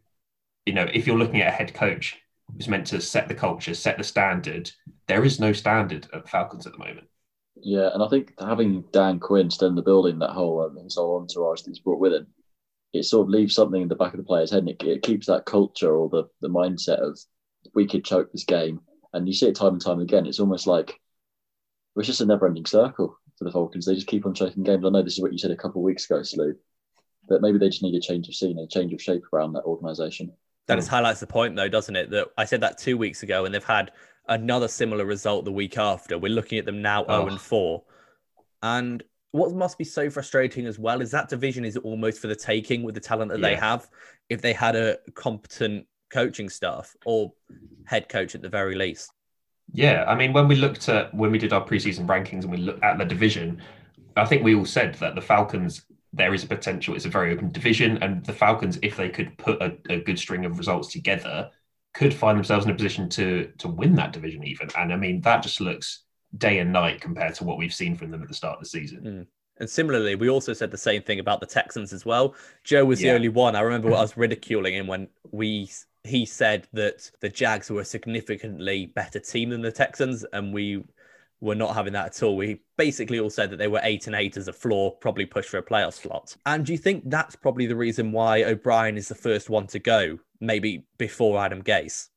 you 0.67 0.75
know, 0.75 0.87
if 0.93 1.06
you're 1.06 1.17
looking 1.17 1.40
at 1.40 1.49
a 1.49 1.56
head 1.56 1.73
coach 1.73 2.19
who's 2.55 2.69
meant 2.69 2.88
to 2.88 3.00
set 3.00 3.29
the 3.29 3.35
culture, 3.35 3.73
set 3.73 3.96
the 3.96 4.05
standard, 4.05 4.70
there 5.06 5.25
is 5.25 5.40
no 5.40 5.55
standard 5.55 6.06
at 6.12 6.29
Falcons 6.29 6.67
at 6.67 6.73
the 6.73 6.79
moment. 6.79 7.08
Yeah, 7.63 7.91
and 7.93 8.03
I 8.03 8.09
think 8.09 8.35
having 8.39 8.85
Dan 8.93 9.19
Quinn 9.19 9.51
still 9.51 9.69
in 9.69 9.75
the 9.75 9.83
building, 9.83 10.19
that 10.21 10.31
whole 10.31 10.63
um, 10.63 10.77
his 10.83 10.97
whole 10.97 11.21
entourage 11.21 11.63
that 11.63 11.71
he's 11.71 11.81
brought 11.81 12.01
with 12.01 12.13
him, 12.13 12.27
it 12.93 13.05
sort 13.05 13.27
of 13.27 13.31
leaves 13.31 13.55
something 13.55 13.83
in 13.83 13.89
the 13.89 13.97
back 13.97 14.15
of 14.15 14.19
the 14.19 14.25
player's 14.25 14.51
head, 14.51 14.61
and 14.61 14.69
it, 14.69 14.83
it 14.83 15.03
keeps 15.03 15.27
that 15.27 15.45
culture 15.47 15.95
or 15.95 16.09
the 16.09 16.25
the 16.41 16.49
mindset 16.49 16.99
of 16.99 17.19
we 17.75 17.87
could 17.87 18.05
choke 18.05 18.31
this 18.33 18.45
game. 18.45 18.81
And 19.15 19.27
you 19.27 19.33
see 19.33 19.49
it 19.49 19.57
time 19.57 19.73
and 19.73 19.81
time 19.81 20.01
again. 20.01 20.27
It's 20.27 20.39
almost 20.39 20.67
like 20.67 21.01
it's 21.97 22.07
just 22.07 22.21
a 22.21 22.27
never-ending 22.27 22.67
circle 22.67 23.19
for 23.39 23.45
the 23.45 23.51
Falcons. 23.51 23.87
They 23.87 23.95
just 23.95 24.07
keep 24.07 24.27
on 24.27 24.35
choking 24.35 24.63
games. 24.63 24.85
I 24.85 24.91
know 24.91 25.03
this 25.03 25.15
is 25.15 25.23
what 25.23 25.33
you 25.33 25.39
said 25.39 25.51
a 25.51 25.57
couple 25.57 25.81
of 25.81 25.85
weeks 25.85 26.05
ago, 26.05 26.23
Slew, 26.23 26.55
but 27.29 27.41
maybe 27.41 27.59
they 27.59 27.69
just 27.69 27.83
need 27.83 27.95
a 27.95 28.01
change 28.01 28.29
of 28.29 28.35
scene, 28.35 28.59
a 28.59 28.67
change 28.67 28.93
of 28.93 29.03
shape 29.03 29.23
around 29.33 29.55
that 29.55 29.65
organisation. 29.65 30.31
That 30.67 30.77
just 30.77 30.89
highlights 30.89 31.21
the 31.21 31.27
point, 31.27 31.57
though, 31.57 31.69
doesn't 31.69 31.97
it? 31.97 32.11
That 32.11 32.29
I 32.37 32.45
said 32.45 32.61
that 32.61 32.77
two 32.77 32.99
weeks 32.99 33.23
ago, 33.23 33.47
and 33.47 33.55
they've 33.55 33.65
had 33.65 33.93
another 34.29 34.69
similar 34.69 35.05
result 35.05 35.45
the 35.45 35.53
week 35.53 35.79
after. 35.79 36.19
We're 36.19 36.33
looking 36.33 36.59
at 36.59 36.65
them 36.65 36.83
now 36.83 37.05
oh. 37.09 37.21
0 37.23 37.29
and 37.29 37.41
4. 37.41 37.83
And 38.63 39.03
what 39.33 39.53
must 39.53 39.79
be 39.79 39.85
so 39.85 40.11
frustrating 40.11 40.67
as 40.67 40.79
well 40.79 41.01
is 41.01 41.11
that 41.11 41.29
division 41.29 41.65
is 41.65 41.77
almost 41.77 42.21
for 42.21 42.29
the 42.29 42.37
taking 42.37 42.83
with 42.83 42.95
the 42.95 43.01
talent 43.01 43.31
that 43.31 43.41
yeah. 43.41 43.49
they 43.49 43.57
have. 43.57 43.89
If 44.29 44.43
they 44.43 44.53
had 44.53 44.77
a 44.77 44.99
competent 45.15 45.87
coaching 46.11 46.49
staff 46.49 46.95
or 47.05 47.33
head 47.85 48.09
coach 48.09 48.35
at 48.35 48.43
the 48.43 48.49
very 48.49 48.75
least. 48.75 49.13
Yeah, 49.73 50.05
I 50.09 50.15
mean, 50.15 50.33
when 50.33 50.49
we 50.49 50.57
looked 50.57 50.89
at 50.89 51.13
when 51.15 51.31
we 51.31 51.39
did 51.39 51.53
our 51.53 51.65
preseason 51.65 52.07
rankings 52.07 52.43
and 52.43 52.51
we 52.51 52.57
looked 52.57 52.83
at 52.83 52.97
the 52.97 53.05
division, 53.05 53.61
I 54.17 54.25
think 54.25 54.43
we 54.43 54.55
all 54.55 54.65
said 54.65 54.95
that 54.95 55.15
the 55.15 55.21
Falcons 55.21 55.85
there 56.14 56.33
is 56.33 56.43
a 56.43 56.47
potential. 56.47 56.95
It's 56.95 57.05
a 57.05 57.11
very 57.11 57.33
open 57.33 57.50
division, 57.50 58.02
and 58.02 58.25
the 58.25 58.33
Falcons, 58.33 58.79
if 58.83 58.97
they 58.97 59.11
could 59.11 59.37
put 59.37 59.61
a, 59.61 59.76
a 59.91 60.00
good 60.00 60.19
string 60.19 60.47
of 60.47 60.57
results 60.57 60.91
together, 60.91 61.50
could 61.99 62.14
find 62.14 62.38
themselves 62.38 62.64
in 62.64 62.71
a 62.71 62.75
position 62.75 63.09
to 63.09 63.50
to 63.59 63.67
win 63.67 63.97
that 63.97 64.12
division 64.12 64.45
even. 64.45 64.69
And 64.78 64.93
I 64.93 64.97
mean, 64.97 65.21
that 65.23 65.43
just 65.43 65.61
looks 65.61 66.05
day 66.37 66.61
and 66.61 66.73
night 66.73 67.00
compared 67.00 67.35
to 67.35 67.45
what 67.45 67.59
we've 67.59 67.75
seen 67.75 67.97
from 67.97 68.12
them 68.12 68.23
at 68.23 68.28
the 68.28 68.35
start 68.35 68.59
of 68.59 68.62
the 68.62 68.69
season. 68.69 69.00
Mm. 69.02 69.26
And 69.61 69.69
similarly, 69.69 70.14
we 70.14 70.31
also 70.31 70.52
said 70.52 70.71
the 70.71 70.78
same 70.78 71.02
thing 71.02 71.19
about 71.19 71.40
the 71.40 71.47
Texans 71.47 71.93
as 71.93 72.07
well. 72.07 72.37
Joe 72.62 72.85
was 72.85 73.02
yeah. 73.02 73.11
the 73.11 73.17
only 73.17 73.28
one. 73.28 73.57
I 73.57 73.61
remember 73.62 73.88
I 73.95 74.00
was 74.00 74.17
ridiculing 74.17 74.75
him 74.75 74.87
when 74.87 75.09
we 75.33 75.69
he 76.05 76.25
said 76.25 76.69
that 76.73 77.11
the 77.21 77.28
Jags 77.28 77.69
were 77.69 77.81
a 77.81 77.85
significantly 77.85 78.87
better 78.87 79.19
team 79.19 79.50
than 79.50 79.62
the 79.62 79.73
Texans, 79.73 80.25
and 80.33 80.55
we 80.55 80.85
were 81.40 81.54
not 81.54 81.75
having 81.75 81.92
that 81.92 82.07
at 82.07 82.23
all. 82.23 82.37
We 82.37 82.61
basically 82.76 83.21
all 83.21 83.30
said 83.30 83.50
that 83.50 83.57
they 83.57 83.68
were 83.68 83.80
eight 83.83 84.07
and 84.07 84.16
eight 84.16 84.37
as 84.37 84.49
a 84.49 84.52
floor, 84.52 84.97
probably 84.97 85.26
push 85.26 85.47
for 85.47 85.59
a 85.59 85.62
playoff 85.62 85.95
slot. 85.95 86.37
And 86.47 86.66
do 86.66 86.73
you 86.73 86.78
think 86.78 87.04
that's 87.07 87.37
probably 87.37 87.66
the 87.66 87.76
reason 87.76 88.12
why 88.12 88.42
O'Brien 88.42 88.97
is 88.97 89.09
the 89.09 89.14
first 89.14 89.49
one 89.49 89.66
to 89.68 89.78
go, 89.78 90.18
maybe 90.40 90.87
before 90.99 91.38
Adam 91.38 91.62
Gase? 91.62 92.09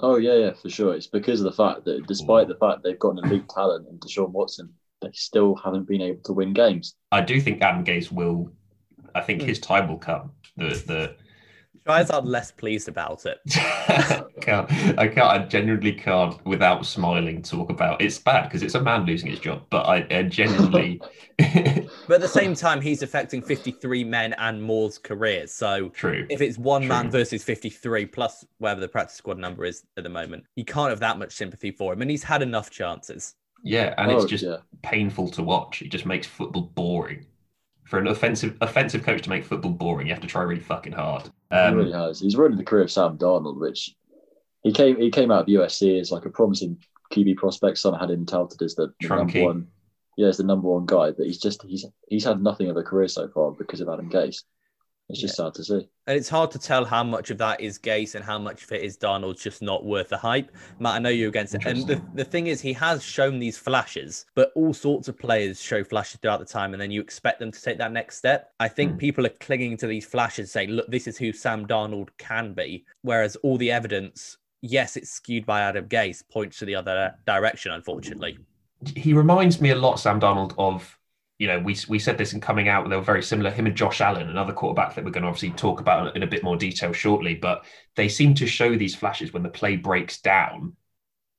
Oh 0.00 0.16
yeah, 0.16 0.34
yeah, 0.34 0.52
for 0.52 0.70
sure. 0.70 0.94
It's 0.94 1.06
because 1.06 1.40
of 1.40 1.44
the 1.44 1.52
fact 1.52 1.84
that 1.84 2.06
despite 2.06 2.48
the 2.48 2.54
fact 2.54 2.82
they've 2.82 2.98
got 2.98 3.18
an 3.18 3.24
elite 3.24 3.48
talent 3.48 3.88
in 3.88 3.98
Deshaun 3.98 4.30
Watson, 4.30 4.72
they 5.00 5.10
still 5.12 5.54
haven't 5.56 5.88
been 5.88 6.00
able 6.00 6.22
to 6.24 6.32
win 6.32 6.52
games. 6.52 6.94
I 7.12 7.20
do 7.20 7.40
think 7.40 7.62
Adam 7.62 7.84
Gase 7.84 8.10
will. 8.10 8.52
I 9.14 9.20
think 9.20 9.42
hmm. 9.42 9.48
his 9.48 9.58
time 9.58 9.88
will 9.88 9.98
come. 9.98 10.32
The 10.56 10.68
the 10.86 11.16
Guys 11.88 12.10
are 12.10 12.20
less 12.20 12.50
pleased 12.50 12.86
about 12.86 13.24
it. 13.24 13.40
I 13.56 14.22
can't. 14.42 14.70
I 14.98 15.08
can't. 15.08 15.18
I 15.26 15.38
genuinely 15.46 15.94
can't, 15.94 16.44
without 16.44 16.84
smiling, 16.84 17.40
talk 17.40 17.70
about. 17.70 18.02
It's 18.02 18.18
bad 18.18 18.42
because 18.42 18.62
it's 18.62 18.74
a 18.74 18.82
man 18.82 19.06
losing 19.06 19.30
his 19.30 19.40
job. 19.40 19.62
But 19.70 19.86
I, 19.86 20.06
I 20.10 20.24
genuinely. 20.24 21.00
but 21.38 22.16
at 22.16 22.20
the 22.20 22.28
same 22.28 22.54
time, 22.54 22.82
he's 22.82 23.00
affecting 23.02 23.40
fifty-three 23.40 24.04
men 24.04 24.34
and 24.34 24.62
more's 24.62 24.98
careers. 24.98 25.50
So 25.50 25.88
true. 25.88 26.26
If 26.28 26.42
it's 26.42 26.58
one 26.58 26.82
true. 26.82 26.90
man 26.90 27.10
versus 27.10 27.42
fifty-three 27.42 28.04
plus 28.04 28.44
whatever 28.58 28.82
the 28.82 28.88
practice 28.88 29.16
squad 29.16 29.38
number 29.38 29.64
is 29.64 29.82
at 29.96 30.04
the 30.04 30.10
moment, 30.10 30.44
you 30.56 30.66
can't 30.66 30.90
have 30.90 31.00
that 31.00 31.18
much 31.18 31.32
sympathy 31.32 31.70
for 31.70 31.94
him, 31.94 32.02
and 32.02 32.10
he's 32.10 32.22
had 32.22 32.42
enough 32.42 32.68
chances. 32.68 33.34
Yeah, 33.64 33.94
and 33.96 34.12
oh, 34.12 34.18
it's 34.18 34.26
just 34.26 34.44
yeah. 34.44 34.58
painful 34.82 35.30
to 35.30 35.42
watch. 35.42 35.80
It 35.80 35.88
just 35.88 36.04
makes 36.04 36.26
football 36.26 36.70
boring 36.74 37.24
for 37.88 37.98
an 37.98 38.06
offensive 38.06 38.54
offensive 38.60 39.02
coach 39.02 39.22
to 39.22 39.30
make 39.30 39.44
football 39.44 39.72
boring, 39.72 40.06
you 40.06 40.12
have 40.12 40.20
to 40.20 40.28
try 40.28 40.42
really 40.42 40.60
fucking 40.60 40.92
hard. 40.92 41.30
Um, 41.50 41.70
he 41.70 41.84
really 41.84 41.92
has. 41.92 42.20
He's 42.20 42.36
ruined 42.36 42.58
the 42.58 42.64
career 42.64 42.82
of 42.82 42.90
Sam 42.90 43.16
Darnold, 43.16 43.58
which 43.58 43.94
he 44.62 44.72
came 44.72 45.00
he 45.00 45.10
came 45.10 45.30
out 45.30 45.42
of 45.42 45.46
USC 45.46 45.98
as 45.98 46.12
like 46.12 46.26
a 46.26 46.30
promising 46.30 46.78
QB 47.12 47.36
prospect. 47.36 47.78
Some 47.78 47.94
had 47.94 48.10
him 48.10 48.26
touted 48.26 48.60
as 48.60 48.74
the, 48.74 48.92
the 49.00 49.08
number 49.08 49.42
one. 49.42 49.68
Yeah, 50.18 50.28
as 50.28 50.36
the 50.36 50.44
number 50.44 50.68
one 50.68 50.84
guy, 50.84 51.12
but 51.12 51.26
he's 51.26 51.38
just 51.38 51.62
he's 51.62 51.86
he's 52.08 52.24
had 52.24 52.42
nothing 52.42 52.68
of 52.68 52.76
a 52.76 52.82
career 52.82 53.08
so 53.08 53.26
far 53.28 53.52
because 53.52 53.80
of 53.80 53.88
Adam 53.88 54.10
Gase. 54.10 54.42
It's 55.08 55.20
just 55.20 55.36
sad 55.36 55.54
to 55.54 55.64
see. 55.64 55.88
And 56.06 56.18
it's 56.18 56.28
hard 56.28 56.50
to 56.50 56.58
tell 56.58 56.84
how 56.84 57.02
much 57.02 57.30
of 57.30 57.38
that 57.38 57.60
is 57.62 57.78
Gase 57.78 58.14
and 58.14 58.22
how 58.22 58.38
much 58.38 58.64
of 58.64 58.72
it 58.72 58.82
is 58.82 58.98
Darnold 58.98 59.40
just 59.40 59.62
not 59.62 59.84
worth 59.84 60.10
the 60.10 60.18
hype. 60.18 60.50
Matt, 60.78 60.96
I 60.96 60.98
know 60.98 61.08
you're 61.08 61.30
against 61.30 61.54
it. 61.54 61.64
And 61.64 61.86
the, 61.86 62.02
the 62.14 62.24
thing 62.24 62.48
is, 62.48 62.60
he 62.60 62.74
has 62.74 63.02
shown 63.02 63.38
these 63.38 63.56
flashes, 63.56 64.26
but 64.34 64.52
all 64.54 64.74
sorts 64.74 65.08
of 65.08 65.18
players 65.18 65.62
show 65.62 65.82
flashes 65.82 66.20
throughout 66.20 66.40
the 66.40 66.46
time, 66.46 66.74
and 66.74 66.80
then 66.80 66.90
you 66.90 67.00
expect 67.00 67.40
them 67.40 67.50
to 67.50 67.62
take 67.62 67.78
that 67.78 67.92
next 67.92 68.18
step. 68.18 68.52
I 68.60 68.68
think 68.68 68.92
Hmm. 68.92 68.98
people 68.98 69.24
are 69.24 69.30
clinging 69.30 69.78
to 69.78 69.86
these 69.86 70.04
flashes, 70.04 70.52
saying, 70.52 70.70
look, 70.70 70.90
this 70.90 71.06
is 71.06 71.16
who 71.16 71.32
Sam 71.32 71.66
Darnold 71.66 72.08
can 72.18 72.52
be. 72.52 72.84
Whereas 73.00 73.36
all 73.36 73.56
the 73.56 73.70
evidence, 73.70 74.36
yes, 74.60 74.96
it's 74.96 75.10
skewed 75.10 75.46
by 75.46 75.62
Adam 75.62 75.88
Gase, 75.88 76.22
points 76.30 76.58
to 76.58 76.66
the 76.66 76.74
other 76.74 77.14
direction, 77.26 77.72
unfortunately. 77.72 78.38
he 78.94 79.14
reminds 79.14 79.58
me 79.60 79.70
a 79.70 79.74
lot, 79.76 79.98
Sam 80.00 80.20
Darnold, 80.20 80.54
of 80.58 80.98
you 81.38 81.46
know 81.46 81.58
we 81.60 81.76
we 81.88 81.98
said 81.98 82.18
this 82.18 82.32
in 82.32 82.40
coming 82.40 82.68
out. 82.68 82.88
They 82.88 82.96
were 82.96 83.02
very 83.02 83.22
similar. 83.22 83.50
Him 83.50 83.66
and 83.66 83.76
Josh 83.76 84.00
Allen, 84.00 84.28
another 84.28 84.52
quarterback 84.52 84.94
that 84.94 85.04
we're 85.04 85.10
going 85.12 85.22
to 85.22 85.28
obviously 85.28 85.50
talk 85.50 85.80
about 85.80 86.16
in 86.16 86.22
a 86.22 86.26
bit 86.26 86.42
more 86.42 86.56
detail 86.56 86.92
shortly. 86.92 87.34
But 87.34 87.64
they 87.96 88.08
seem 88.08 88.34
to 88.34 88.46
show 88.46 88.76
these 88.76 88.94
flashes 88.96 89.32
when 89.32 89.44
the 89.44 89.48
play 89.48 89.76
breaks 89.76 90.20
down 90.20 90.74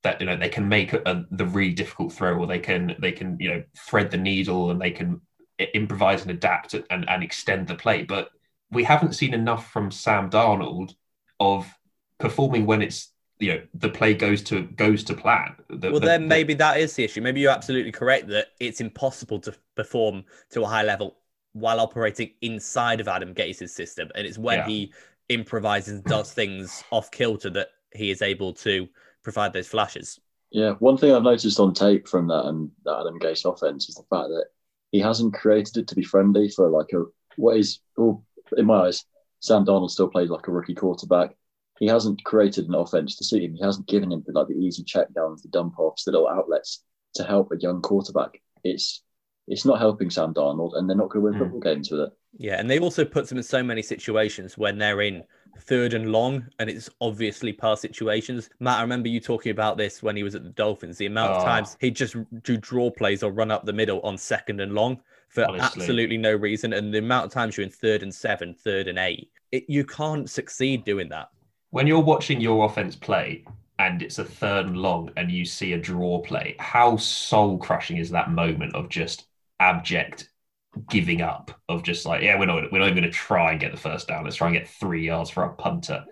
that 0.02 0.18
you 0.20 0.26
know 0.26 0.36
they 0.36 0.48
can 0.48 0.66
make 0.68 0.94
a, 0.94 1.26
the 1.30 1.44
really 1.44 1.72
difficult 1.74 2.12
throw, 2.12 2.38
or 2.38 2.46
they 2.46 2.58
can 2.58 2.96
they 2.98 3.12
can 3.12 3.36
you 3.38 3.50
know 3.50 3.62
thread 3.76 4.10
the 4.10 4.16
needle 4.16 4.70
and 4.70 4.80
they 4.80 4.90
can 4.90 5.20
improvise 5.74 6.22
and 6.22 6.30
adapt 6.30 6.72
and, 6.72 7.06
and 7.08 7.22
extend 7.22 7.66
the 7.66 7.74
play. 7.74 8.02
But 8.02 8.30
we 8.70 8.84
haven't 8.84 9.12
seen 9.14 9.34
enough 9.34 9.70
from 9.70 9.90
Sam 9.90 10.30
Darnold 10.30 10.94
of 11.38 11.66
performing 12.18 12.64
when 12.64 12.80
it's 12.80 13.12
you 13.38 13.52
know 13.52 13.62
the 13.74 13.88
play 13.90 14.14
goes 14.14 14.42
to 14.44 14.62
goes 14.62 15.04
to 15.04 15.14
plan. 15.14 15.56
The- 15.68 15.90
Well, 15.90 16.00
the- 16.00 16.06
then 16.06 16.22
the- 16.22 16.28
maybe 16.28 16.54
that 16.54 16.78
is 16.78 16.94
the 16.94 17.04
issue. 17.04 17.20
Maybe 17.20 17.40
you're 17.40 17.50
absolutely 17.52 17.92
correct 17.92 18.28
that 18.28 18.48
it's 18.58 18.80
impossible 18.80 19.40
to 19.40 19.54
perform 19.80 20.24
to 20.50 20.62
a 20.62 20.66
high 20.66 20.82
level 20.82 21.16
while 21.52 21.80
operating 21.80 22.30
inside 22.42 23.00
of 23.00 23.08
Adam 23.08 23.32
Gase's 23.34 23.74
system. 23.74 24.08
And 24.14 24.26
it's 24.26 24.38
when 24.38 24.58
Yeah. 24.58 24.66
he 24.66 24.92
improvises 25.28 25.94
and 25.94 26.04
does 26.04 26.32
things 26.40 26.84
off 26.90 27.10
kilter 27.10 27.50
that 27.50 27.68
he 27.94 28.10
is 28.10 28.22
able 28.22 28.52
to 28.52 28.88
provide 29.22 29.52
those 29.52 29.68
flashes. 29.68 30.20
Yeah, 30.50 30.72
one 30.80 30.96
thing 30.96 31.12
I've 31.12 31.22
noticed 31.22 31.60
on 31.60 31.72
tape 31.74 32.08
from 32.08 32.26
that 32.28 32.44
and 32.46 32.70
that 32.84 33.00
Adam 33.00 33.18
Gase 33.20 33.44
offense 33.50 33.88
is 33.88 33.94
the 33.94 34.02
fact 34.10 34.28
that 34.28 34.46
he 34.90 34.98
hasn't 34.98 35.34
created 35.34 35.76
it 35.76 35.88
to 35.88 35.94
be 35.94 36.02
friendly 36.02 36.48
for 36.48 36.68
like 36.68 36.92
a 36.92 37.04
what 37.36 37.56
is 37.56 37.78
well, 37.96 38.24
in 38.56 38.66
my 38.66 38.86
eyes, 38.86 39.04
Sam 39.40 39.64
Darnold 39.64 39.90
still 39.90 40.08
plays 40.08 40.28
like 40.30 40.48
a 40.48 40.52
rookie 40.52 40.74
quarterback. 40.74 41.36
He 41.78 41.86
hasn't 41.86 42.22
created 42.24 42.68
an 42.68 42.74
offense 42.74 43.16
to 43.16 43.24
suit 43.24 43.44
him. 43.44 43.54
He 43.54 43.62
hasn't 43.62 43.86
given 43.86 44.10
him 44.12 44.24
like 44.28 44.48
the 44.48 44.54
easy 44.54 44.82
check 44.82 45.12
downs, 45.14 45.42
the 45.42 45.48
dump 45.48 45.78
offs, 45.78 46.04
the 46.04 46.10
little 46.10 46.28
outlets 46.28 46.82
to 47.14 47.22
help 47.24 47.50
a 47.52 47.58
young 47.60 47.80
quarterback. 47.80 48.42
It's 48.64 49.02
it's 49.50 49.64
not 49.66 49.78
helping 49.78 50.08
Sam 50.10 50.32
Darnold, 50.32 50.76
and 50.78 50.88
they're 50.88 50.96
not 50.96 51.10
going 51.10 51.24
to 51.24 51.30
win 51.30 51.34
Mm. 51.34 51.38
football 51.38 51.60
games 51.60 51.90
with 51.90 52.00
it. 52.00 52.10
Yeah, 52.38 52.58
and 52.60 52.70
they've 52.70 52.82
also 52.82 53.04
put 53.04 53.28
them 53.28 53.36
in 53.38 53.44
so 53.44 53.62
many 53.62 53.82
situations 53.82 54.56
when 54.56 54.78
they're 54.78 55.02
in 55.02 55.24
third 55.58 55.92
and 55.94 56.12
long, 56.12 56.46
and 56.58 56.70
it's 56.70 56.88
obviously 57.00 57.52
pass 57.52 57.80
situations. 57.80 58.48
Matt, 58.60 58.78
I 58.78 58.82
remember 58.82 59.08
you 59.08 59.20
talking 59.20 59.50
about 59.50 59.76
this 59.76 60.02
when 60.02 60.16
he 60.16 60.22
was 60.22 60.34
at 60.34 60.44
the 60.44 60.50
Dolphins. 60.50 60.96
The 60.96 61.06
amount 61.06 61.32
of 61.32 61.42
Oh. 61.42 61.44
times 61.44 61.76
he'd 61.80 61.96
just 61.96 62.16
do 62.44 62.56
draw 62.56 62.90
plays 62.90 63.22
or 63.22 63.32
run 63.32 63.50
up 63.50 63.66
the 63.66 63.72
middle 63.72 64.00
on 64.00 64.16
second 64.16 64.60
and 64.60 64.72
long 64.74 65.00
for 65.28 65.44
Honestly. 65.44 65.82
absolutely 65.82 66.16
no 66.16 66.34
reason, 66.34 66.72
and 66.72 66.94
the 66.94 66.98
amount 66.98 67.26
of 67.26 67.32
times 67.32 67.56
you're 67.56 67.64
in 67.64 67.70
third 67.70 68.02
and 68.02 68.14
seven, 68.14 68.54
third 68.54 68.86
and 68.88 68.98
eight, 68.98 69.30
it, 69.52 69.64
you 69.68 69.84
can't 69.84 70.30
succeed 70.30 70.84
doing 70.84 71.08
that. 71.10 71.28
when 71.72 71.86
you're 71.86 72.00
watching 72.00 72.40
your 72.40 72.64
offense 72.66 72.96
play 72.96 73.44
and 73.78 74.02
it's 74.02 74.18
a 74.18 74.24
third 74.24 74.66
and 74.66 74.76
long 74.76 75.08
and 75.16 75.30
you 75.30 75.44
see 75.44 75.72
a 75.74 75.78
draw 75.78 76.20
play, 76.20 76.56
how 76.58 76.96
soul 76.96 77.56
crushing 77.58 77.96
is 77.96 78.10
that 78.10 78.30
moment 78.32 78.74
of 78.74 78.88
just 78.88 79.26
abject 79.60 80.28
giving 80.88 81.20
up 81.20 81.50
of 81.68 81.82
just 81.82 82.06
like, 82.06 82.22
yeah, 82.22 82.38
we're 82.38 82.46
not 82.46 82.70
we're 82.72 82.78
not 82.78 82.88
even 82.88 82.98
going 82.98 83.10
to 83.10 83.16
try 83.16 83.52
and 83.52 83.60
get 83.60 83.72
the 83.72 83.78
first 83.78 84.08
down. 84.08 84.24
Let's 84.24 84.36
try 84.36 84.48
and 84.48 84.56
get 84.56 84.68
three 84.68 85.06
yards 85.06 85.30
for 85.30 85.42
our 85.42 85.52
punter. 85.52 86.04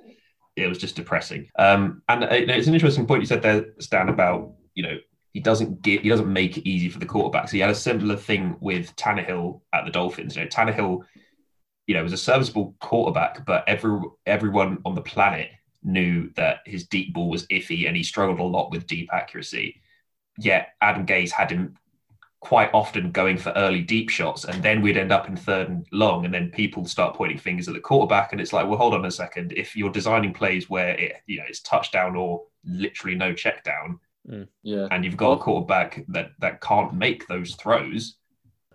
It 0.57 0.69
was 0.69 0.79
just 0.79 0.97
depressing. 0.97 1.49
Um, 1.59 2.03
and 2.09 2.25
uh, 2.25 2.29
it's 2.31 2.67
an 2.67 2.75
interesting 2.75 3.07
point 3.07 3.23
you 3.23 3.27
said 3.27 3.43
there, 3.43 3.67
Stan, 3.79 4.09
about 4.09 4.53
you 4.75 4.83
know 4.83 4.99
he 5.33 5.41
doesn't 5.41 5.83
get 5.83 6.03
he 6.03 6.09
doesn't 6.09 6.33
make 6.33 6.59
it 6.59 6.69
easy 6.69 6.89
for 6.89 6.99
the 6.99 7.07
quarterbacks. 7.07 7.51
He 7.51 7.61
had 7.61 7.71
a 7.71 7.75
similar 7.75 8.17
thing 8.17 8.57
with 8.61 8.95
Tannehill 8.97 9.61
at 9.73 9.85
the 9.85 9.91
Dolphins. 9.91 10.37
You 10.37 10.43
know, 10.43 10.49
Tannehill 10.49 11.05
you 11.89 11.95
know, 11.95 12.03
was 12.03 12.13
a 12.13 12.19
serviceable 12.19 12.77
quarterback, 12.81 13.45
but 13.47 13.65
every 13.67 13.99
everyone 14.27 14.79
on 14.85 14.95
the 14.95 15.01
planet 15.01 15.49
knew 15.83 16.31
that 16.37 16.59
his 16.67 16.87
deep 16.87 17.15
ball 17.15 17.31
was 17.31 17.47
iffy 17.47 17.89
and 17.89 17.97
he 17.97 18.03
struggled 18.03 18.39
a 18.39 18.43
lot 18.43 18.71
with 18.71 18.87
deep 18.87 19.09
accuracy. 19.11 19.81
Yet 20.37 20.69
Adam 20.83 21.07
Gase 21.07 21.31
had 21.31 21.51
him 21.51 21.77
quite 22.41 22.71
often 22.73 23.11
going 23.11 23.37
for 23.37 23.53
early 23.57 23.81
deep 23.81 24.09
shots, 24.11 24.45
and 24.45 24.63
then 24.63 24.81
we'd 24.81 24.97
end 24.97 25.13
up 25.13 25.29
in 25.29 25.37
third 25.37 25.69
and 25.69 25.87
long, 25.93 26.25
and 26.25 26.33
then 26.33 26.51
people 26.51 26.85
start 26.87 27.17
pointing 27.17 27.39
fingers 27.39 27.69
at 27.69 27.75
the 27.75 27.81
quarterback, 27.81 28.33
and 28.33 28.41
it's 28.41 28.53
like, 28.53 28.67
well, 28.67 28.79
hold 28.79 28.95
on 28.95 29.05
a 29.05 29.11
second. 29.11 29.53
If 29.57 29.75
you're 29.77 29.91
designing 29.91 30.33
plays 30.33 30.71
where 30.71 30.91
it, 30.91 31.17
you 31.27 31.39
know, 31.39 31.45
it's 31.49 31.61
touchdown 31.61 32.15
or 32.17 32.45
literally 32.65 33.17
no 33.17 33.33
check 33.33 33.65
down, 33.65 33.99
mm. 34.29 34.47
Yeah, 34.63 34.87
and 34.91 35.05
you've 35.05 35.17
got 35.17 35.33
a 35.33 35.39
quarterback 35.39 36.05
that 36.09 36.31
that 36.39 36.61
can't 36.61 36.95
make 36.95 37.27
those 37.27 37.55
throws, 37.57 38.17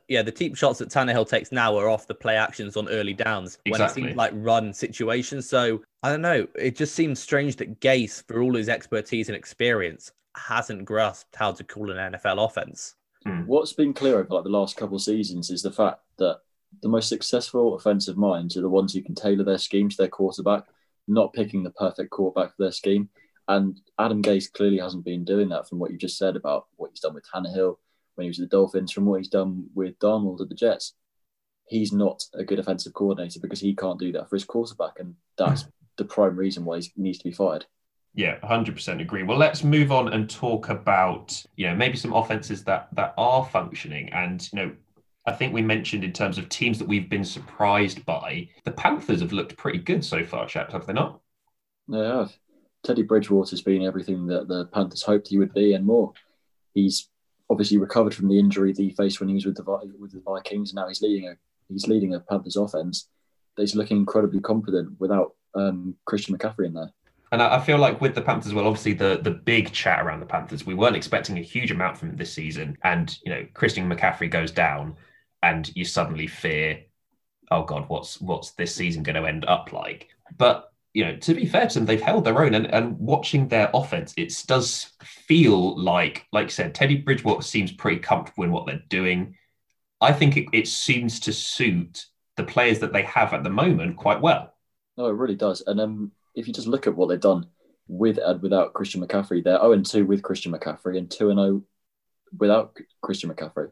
Yeah, 0.09 0.21
the 0.23 0.31
deep 0.31 0.57
shots 0.57 0.79
that 0.79 0.89
Tannehill 0.89 1.29
takes 1.29 1.51
now 1.53 1.77
are 1.77 1.87
off 1.87 2.05
the 2.07 2.13
play 2.15 2.35
actions 2.35 2.75
on 2.75 2.89
early 2.89 3.13
downs 3.13 3.57
when 3.65 3.79
it 3.79 3.83
Exactly. 3.83 4.03
seems 4.03 4.15
like 4.17 4.31
run 4.35 4.73
situations. 4.73 5.47
So 5.47 5.81
I 6.03 6.09
don't 6.09 6.21
know. 6.21 6.45
It 6.55 6.75
just 6.75 6.95
seems 6.95 7.21
strange 7.21 7.55
that 7.55 7.79
Gase, 7.79 8.21
for 8.27 8.41
all 8.41 8.55
his 8.55 8.67
expertise 8.67 9.29
and 9.29 9.37
experience, 9.37 10.11
hasn't 10.35 10.83
grasped 10.83 11.35
how 11.35 11.53
to 11.53 11.63
call 11.63 11.91
an 11.91 12.13
NFL 12.13 12.45
offense. 12.45 12.95
Hmm. 13.25 13.41
What's 13.45 13.73
been 13.73 13.93
clear 13.93 14.19
over 14.19 14.33
like 14.33 14.43
the 14.43 14.49
last 14.49 14.77
couple 14.77 14.95
of 14.95 15.01
seasons 15.01 15.49
is 15.49 15.61
the 15.61 15.71
fact 15.71 15.99
that 16.17 16.39
the 16.81 16.89
most 16.89 17.09
successful 17.09 17.75
offensive 17.75 18.17
minds 18.17 18.57
are 18.57 18.61
the 18.61 18.69
ones 18.69 18.93
who 18.93 19.01
can 19.01 19.15
tailor 19.15 19.43
their 19.43 19.57
scheme 19.57 19.89
to 19.89 19.97
their 19.97 20.07
quarterback, 20.07 20.65
not 21.07 21.33
picking 21.33 21.63
the 21.63 21.71
perfect 21.71 22.09
quarterback 22.09 22.55
for 22.55 22.63
their 22.63 22.71
scheme. 22.71 23.09
And 23.47 23.79
Adam 23.99 24.21
Gase 24.21 24.51
clearly 24.51 24.79
hasn't 24.79 25.05
been 25.05 25.25
doing 25.25 25.49
that 25.49 25.67
from 25.67 25.79
what 25.79 25.91
you 25.91 25.97
just 25.97 26.17
said 26.17 26.35
about 26.35 26.67
what 26.77 26.91
he's 26.91 27.01
done 27.01 27.13
with 27.13 27.25
Tannehill 27.33 27.75
when 28.15 28.23
he 28.23 28.29
was 28.29 28.39
at 28.39 28.49
the 28.49 28.55
Dolphins, 28.55 28.91
from 28.91 29.05
what 29.05 29.19
he's 29.19 29.29
done 29.29 29.67
with 29.75 29.99
Darnold 29.99 30.41
at 30.41 30.49
the 30.49 30.55
Jets. 30.55 30.93
He's 31.67 31.91
not 31.91 32.23
a 32.33 32.43
good 32.43 32.59
offensive 32.59 32.93
coordinator 32.93 33.39
because 33.39 33.59
he 33.59 33.75
can't 33.75 33.99
do 33.99 34.11
that 34.13 34.29
for 34.29 34.35
his 34.35 34.45
quarterback. 34.45 34.99
And 34.99 35.15
that's 35.37 35.63
hmm. 35.63 35.69
the 35.97 36.05
prime 36.05 36.35
reason 36.35 36.65
why 36.65 36.79
he 36.79 36.91
needs 36.97 37.17
to 37.19 37.23
be 37.23 37.31
fired. 37.31 37.65
Yeah, 38.15 38.37
100% 38.39 39.01
agree. 39.01 39.23
Well, 39.23 39.37
let's 39.37 39.63
move 39.63 39.91
on 39.91 40.13
and 40.13 40.29
talk 40.29 40.69
about, 40.69 41.43
you 41.55 41.67
know, 41.67 41.75
maybe 41.75 41.97
some 41.97 42.13
offenses 42.13 42.63
that 42.65 42.89
that 42.93 43.13
are 43.17 43.45
functioning 43.45 44.09
and, 44.13 44.47
you 44.53 44.59
know, 44.59 44.71
I 45.25 45.31
think 45.31 45.53
we 45.53 45.61
mentioned 45.61 46.03
in 46.03 46.11
terms 46.11 46.37
of 46.37 46.49
teams 46.49 46.77
that 46.79 46.87
we've 46.87 47.09
been 47.09 47.23
surprised 47.23 48.05
by, 48.05 48.49
the 48.65 48.71
Panthers 48.71 49.21
have 49.21 49.31
looked 49.31 49.55
pretty 49.55 49.79
good 49.79 50.03
so 50.03 50.25
far, 50.25 50.45
chaps, 50.47 50.73
have 50.73 50.85
they 50.85 50.93
not? 50.93 51.21
Have. 51.91 52.33
Teddy 52.83 53.03
Bridgewater's 53.03 53.61
been 53.61 53.85
everything 53.85 54.27
that 54.27 54.49
the 54.49 54.65
Panthers 54.65 55.01
hoped 55.01 55.29
he 55.29 55.37
would 55.37 55.53
be 55.53 55.73
and 55.73 55.85
more. 55.85 56.11
He's 56.73 57.09
obviously 57.49 57.77
recovered 57.77 58.13
from 58.13 58.27
the 58.27 58.37
injury 58.37 58.73
that 58.73 58.81
he 58.81 58.89
faced 58.89 59.19
when 59.19 59.29
he 59.29 59.35
was 59.35 59.45
with 59.45 59.55
the 59.55 59.63
with 59.97 60.11
the 60.11 60.19
Vikings. 60.19 60.73
Now 60.73 60.89
he's 60.89 61.01
leading 61.01 61.29
a 61.29 61.35
he's 61.69 61.87
leading 61.87 62.13
a 62.15 62.19
Panthers 62.19 62.57
offense. 62.57 63.07
He's 63.55 63.75
looking 63.75 63.97
incredibly 63.97 64.41
confident 64.41 64.99
without 64.99 65.35
um, 65.55 65.95
Christian 66.05 66.37
McCaffrey 66.37 66.65
in 66.65 66.73
there. 66.73 66.91
And 67.33 67.41
I 67.41 67.55
I 67.55 67.59
feel 67.59 67.79
like 67.79 67.99
with 67.99 68.13
the 68.13 68.21
Panthers, 68.21 68.53
well, 68.53 68.67
obviously 68.67 68.93
the 68.93 69.19
the 69.21 69.31
big 69.31 69.73
chat 69.73 70.05
around 70.05 70.19
the 70.19 70.25
Panthers, 70.27 70.65
we 70.65 70.75
weren't 70.75 70.95
expecting 70.95 71.37
a 71.37 71.41
huge 71.41 71.71
amount 71.71 71.97
from 71.97 72.15
this 72.15 72.31
season. 72.31 72.77
And, 72.83 73.17
you 73.25 73.31
know, 73.33 73.45
Christian 73.55 73.89
McCaffrey 73.89 74.29
goes 74.29 74.51
down 74.51 74.95
and 75.41 75.75
you 75.75 75.83
suddenly 75.83 76.27
fear, 76.27 76.83
oh 77.49 77.63
God, 77.63 77.89
what's 77.89 78.21
what's 78.21 78.51
this 78.51 78.75
season 78.75 79.01
going 79.01 79.15
to 79.15 79.27
end 79.27 79.45
up 79.45 79.73
like? 79.73 80.09
But 80.37 80.71
you 80.93 81.03
know, 81.05 81.15
to 81.17 81.33
be 81.33 81.47
fair 81.47 81.65
to 81.65 81.73
them, 81.73 81.87
they've 81.87 81.99
held 81.99 82.23
their 82.23 82.43
own. 82.43 82.53
And, 82.53 82.67
and 82.67 82.99
watching 82.99 83.47
their 83.47 83.71
offense, 83.73 84.13
it 84.15 84.31
does 84.45 84.91
feel 85.01 85.75
like, 85.75 86.27
like 86.31 86.45
you 86.45 86.49
said, 86.51 86.75
Teddy 86.75 86.97
Bridgewater 86.97 87.41
seems 87.41 87.71
pretty 87.71 87.99
comfortable 87.99 88.43
in 88.43 88.51
what 88.51 88.67
they're 88.67 88.83
doing. 88.89 89.35
I 89.99 90.13
think 90.13 90.37
it, 90.37 90.45
it 90.53 90.67
seems 90.67 91.19
to 91.21 91.33
suit 91.33 92.05
the 92.37 92.43
players 92.43 92.77
that 92.79 92.93
they 92.93 93.01
have 93.03 93.33
at 93.33 93.43
the 93.43 93.49
moment 93.49 93.97
quite 93.97 94.21
well. 94.21 94.53
No, 94.97 95.07
it 95.07 95.15
really 95.15 95.35
does. 95.35 95.63
And 95.65 95.81
um, 95.81 96.11
if 96.35 96.47
you 96.47 96.53
just 96.53 96.67
look 96.67 96.87
at 96.87 96.95
what 96.95 97.09
they've 97.09 97.19
done 97.19 97.47
with 97.87 98.17
and 98.17 98.41
without 98.41 98.73
Christian 98.73 99.05
McCaffrey, 99.05 99.43
they're 99.43 99.59
0 99.59 99.73
and 99.73 99.85
2 99.85 100.05
with 100.05 100.23
Christian 100.23 100.51
McCaffrey 100.51 100.97
and 100.97 101.09
2 101.09 101.29
and 101.29 101.39
0 101.39 101.63
without 102.37 102.77
Christian 103.01 103.29
McCaffrey. 103.29 103.71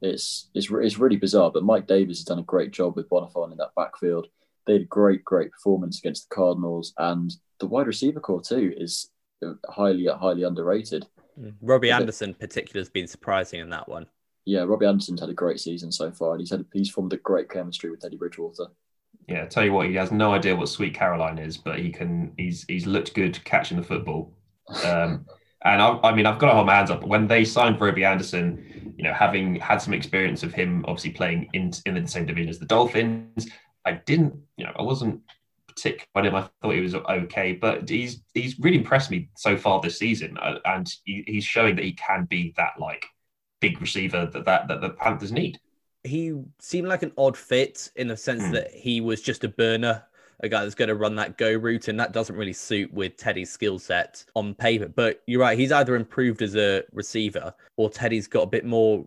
It's, 0.00 0.48
it's 0.54 0.70
it's 0.70 0.98
really 0.98 1.16
bizarre, 1.16 1.50
but 1.50 1.64
Mike 1.64 1.86
Davis 1.86 2.18
has 2.18 2.24
done 2.24 2.38
a 2.38 2.42
great 2.42 2.70
job 2.70 2.94
with 2.94 3.08
Bonifon 3.08 3.50
in 3.50 3.58
that 3.58 3.74
backfield. 3.74 4.28
They 4.66 4.74
had 4.74 4.82
a 4.82 4.86
great, 4.86 5.24
great 5.24 5.50
performance 5.50 5.98
against 5.98 6.28
the 6.28 6.34
Cardinals, 6.34 6.92
and 6.98 7.34
the 7.58 7.66
wide 7.66 7.86
receiver 7.86 8.20
corps 8.20 8.42
too 8.42 8.72
is 8.76 9.10
highly, 9.68 10.06
highly 10.06 10.44
underrated. 10.44 11.06
Mm. 11.40 11.54
Robbie 11.60 11.88
Okay. 11.88 11.96
Anderson, 12.00 12.34
particularly, 12.34 12.82
has 12.82 12.90
been 12.90 13.06
surprising 13.06 13.60
in 13.60 13.70
that 13.70 13.88
one. 13.88 14.06
Yeah, 14.44 14.62
Robbie 14.62 14.86
Anderson's 14.86 15.20
had 15.20 15.28
a 15.30 15.34
great 15.34 15.60
season 15.60 15.90
so 15.90 16.10
far, 16.12 16.32
and 16.32 16.40
he's 16.40 16.50
had 16.50 16.64
he's 16.72 16.90
formed 16.90 17.12
a 17.12 17.16
great 17.18 17.50
chemistry 17.50 17.90
with 17.90 18.00
Teddy 18.00 18.16
Bridgewater. 18.16 18.66
Yeah, 19.26 19.44
tell 19.46 19.64
you 19.64 19.72
what, 19.72 19.88
he 19.88 19.94
has 19.96 20.10
no 20.10 20.32
idea 20.32 20.56
what 20.56 20.68
Sweet 20.68 20.94
Caroline 20.94 21.38
is, 21.38 21.58
but 21.58 21.78
he 21.78 21.90
can. 21.90 22.32
He's 22.38 22.64
he's 22.66 22.86
looked 22.86 23.14
good 23.14 23.42
catching 23.44 23.76
the 23.76 23.82
football. 23.82 24.32
Um, 24.84 25.26
And 25.64 25.82
I, 25.82 25.98
I 26.04 26.14
mean, 26.14 26.24
I've 26.24 26.38
got 26.38 26.48
to 26.48 26.54
hold 26.54 26.66
my 26.66 26.74
hands 26.76 26.90
up. 26.90 27.02
When 27.04 27.26
they 27.26 27.44
signed 27.44 27.80
Robbie 27.80 28.04
Anderson, 28.04 28.94
you 28.96 29.02
know, 29.02 29.12
having 29.12 29.56
had 29.56 29.78
some 29.82 29.92
experience 29.92 30.44
of 30.44 30.52
him 30.54 30.84
obviously 30.86 31.10
playing 31.10 31.48
in 31.52 31.72
in 31.84 31.94
the 31.94 32.06
same 32.06 32.26
division 32.26 32.48
as 32.48 32.60
the 32.60 32.66
Dolphins, 32.66 33.48
I 33.84 33.92
didn't, 34.06 34.34
you 34.56 34.64
know, 34.64 34.72
I 34.78 34.82
wasn't 34.82 35.20
particularly. 35.66 36.36
I 36.36 36.48
thought 36.62 36.74
he 36.74 36.80
was 36.80 36.94
okay, 36.94 37.52
but 37.54 37.88
he's 37.88 38.22
he's 38.34 38.58
really 38.60 38.78
impressed 38.78 39.10
me 39.10 39.30
so 39.36 39.56
far 39.56 39.80
this 39.80 39.98
season, 39.98 40.38
uh, 40.38 40.58
and 40.64 40.88
he, 41.04 41.24
he's 41.26 41.44
showing 41.44 41.74
that 41.76 41.84
he 41.84 41.92
can 41.94 42.24
be 42.24 42.54
that 42.56 42.74
like 42.78 43.06
big 43.60 43.80
receiver 43.80 44.26
that 44.32 44.44
that, 44.44 44.68
that 44.68 44.80
the 44.80 44.90
Panthers 44.90 45.32
need. 45.32 45.58
He 46.04 46.40
seemed 46.58 46.88
like 46.88 47.02
an 47.02 47.12
odd 47.18 47.36
fit 47.36 47.90
in 47.96 48.08
the 48.08 48.16
sense 48.16 48.42
Mm. 48.44 48.52
that 48.52 48.70
he 48.72 49.00
was 49.00 49.20
just 49.20 49.44
a 49.44 49.48
burner, 49.48 50.04
a 50.40 50.48
guy 50.48 50.62
that's 50.62 50.74
going 50.74 50.88
to 50.88 50.94
run 50.94 51.16
that 51.16 51.36
go 51.36 51.52
route, 51.52 51.88
and 51.88 51.98
that 51.98 52.12
doesn't 52.12 52.36
really 52.36 52.52
suit 52.52 52.92
with 52.92 53.16
Teddy's 53.16 53.50
skill 53.50 53.78
set 53.78 54.24
on 54.34 54.54
paper. 54.54 54.88
But 54.88 55.22
you're 55.26 55.40
right, 55.40 55.58
he's 55.58 55.72
either 55.72 55.96
improved 55.96 56.42
as 56.42 56.54
a 56.54 56.84
receiver 56.92 57.52
or 57.76 57.90
Teddy's 57.90 58.28
got 58.28 58.42
a 58.42 58.46
bit 58.46 58.64
more 58.64 59.06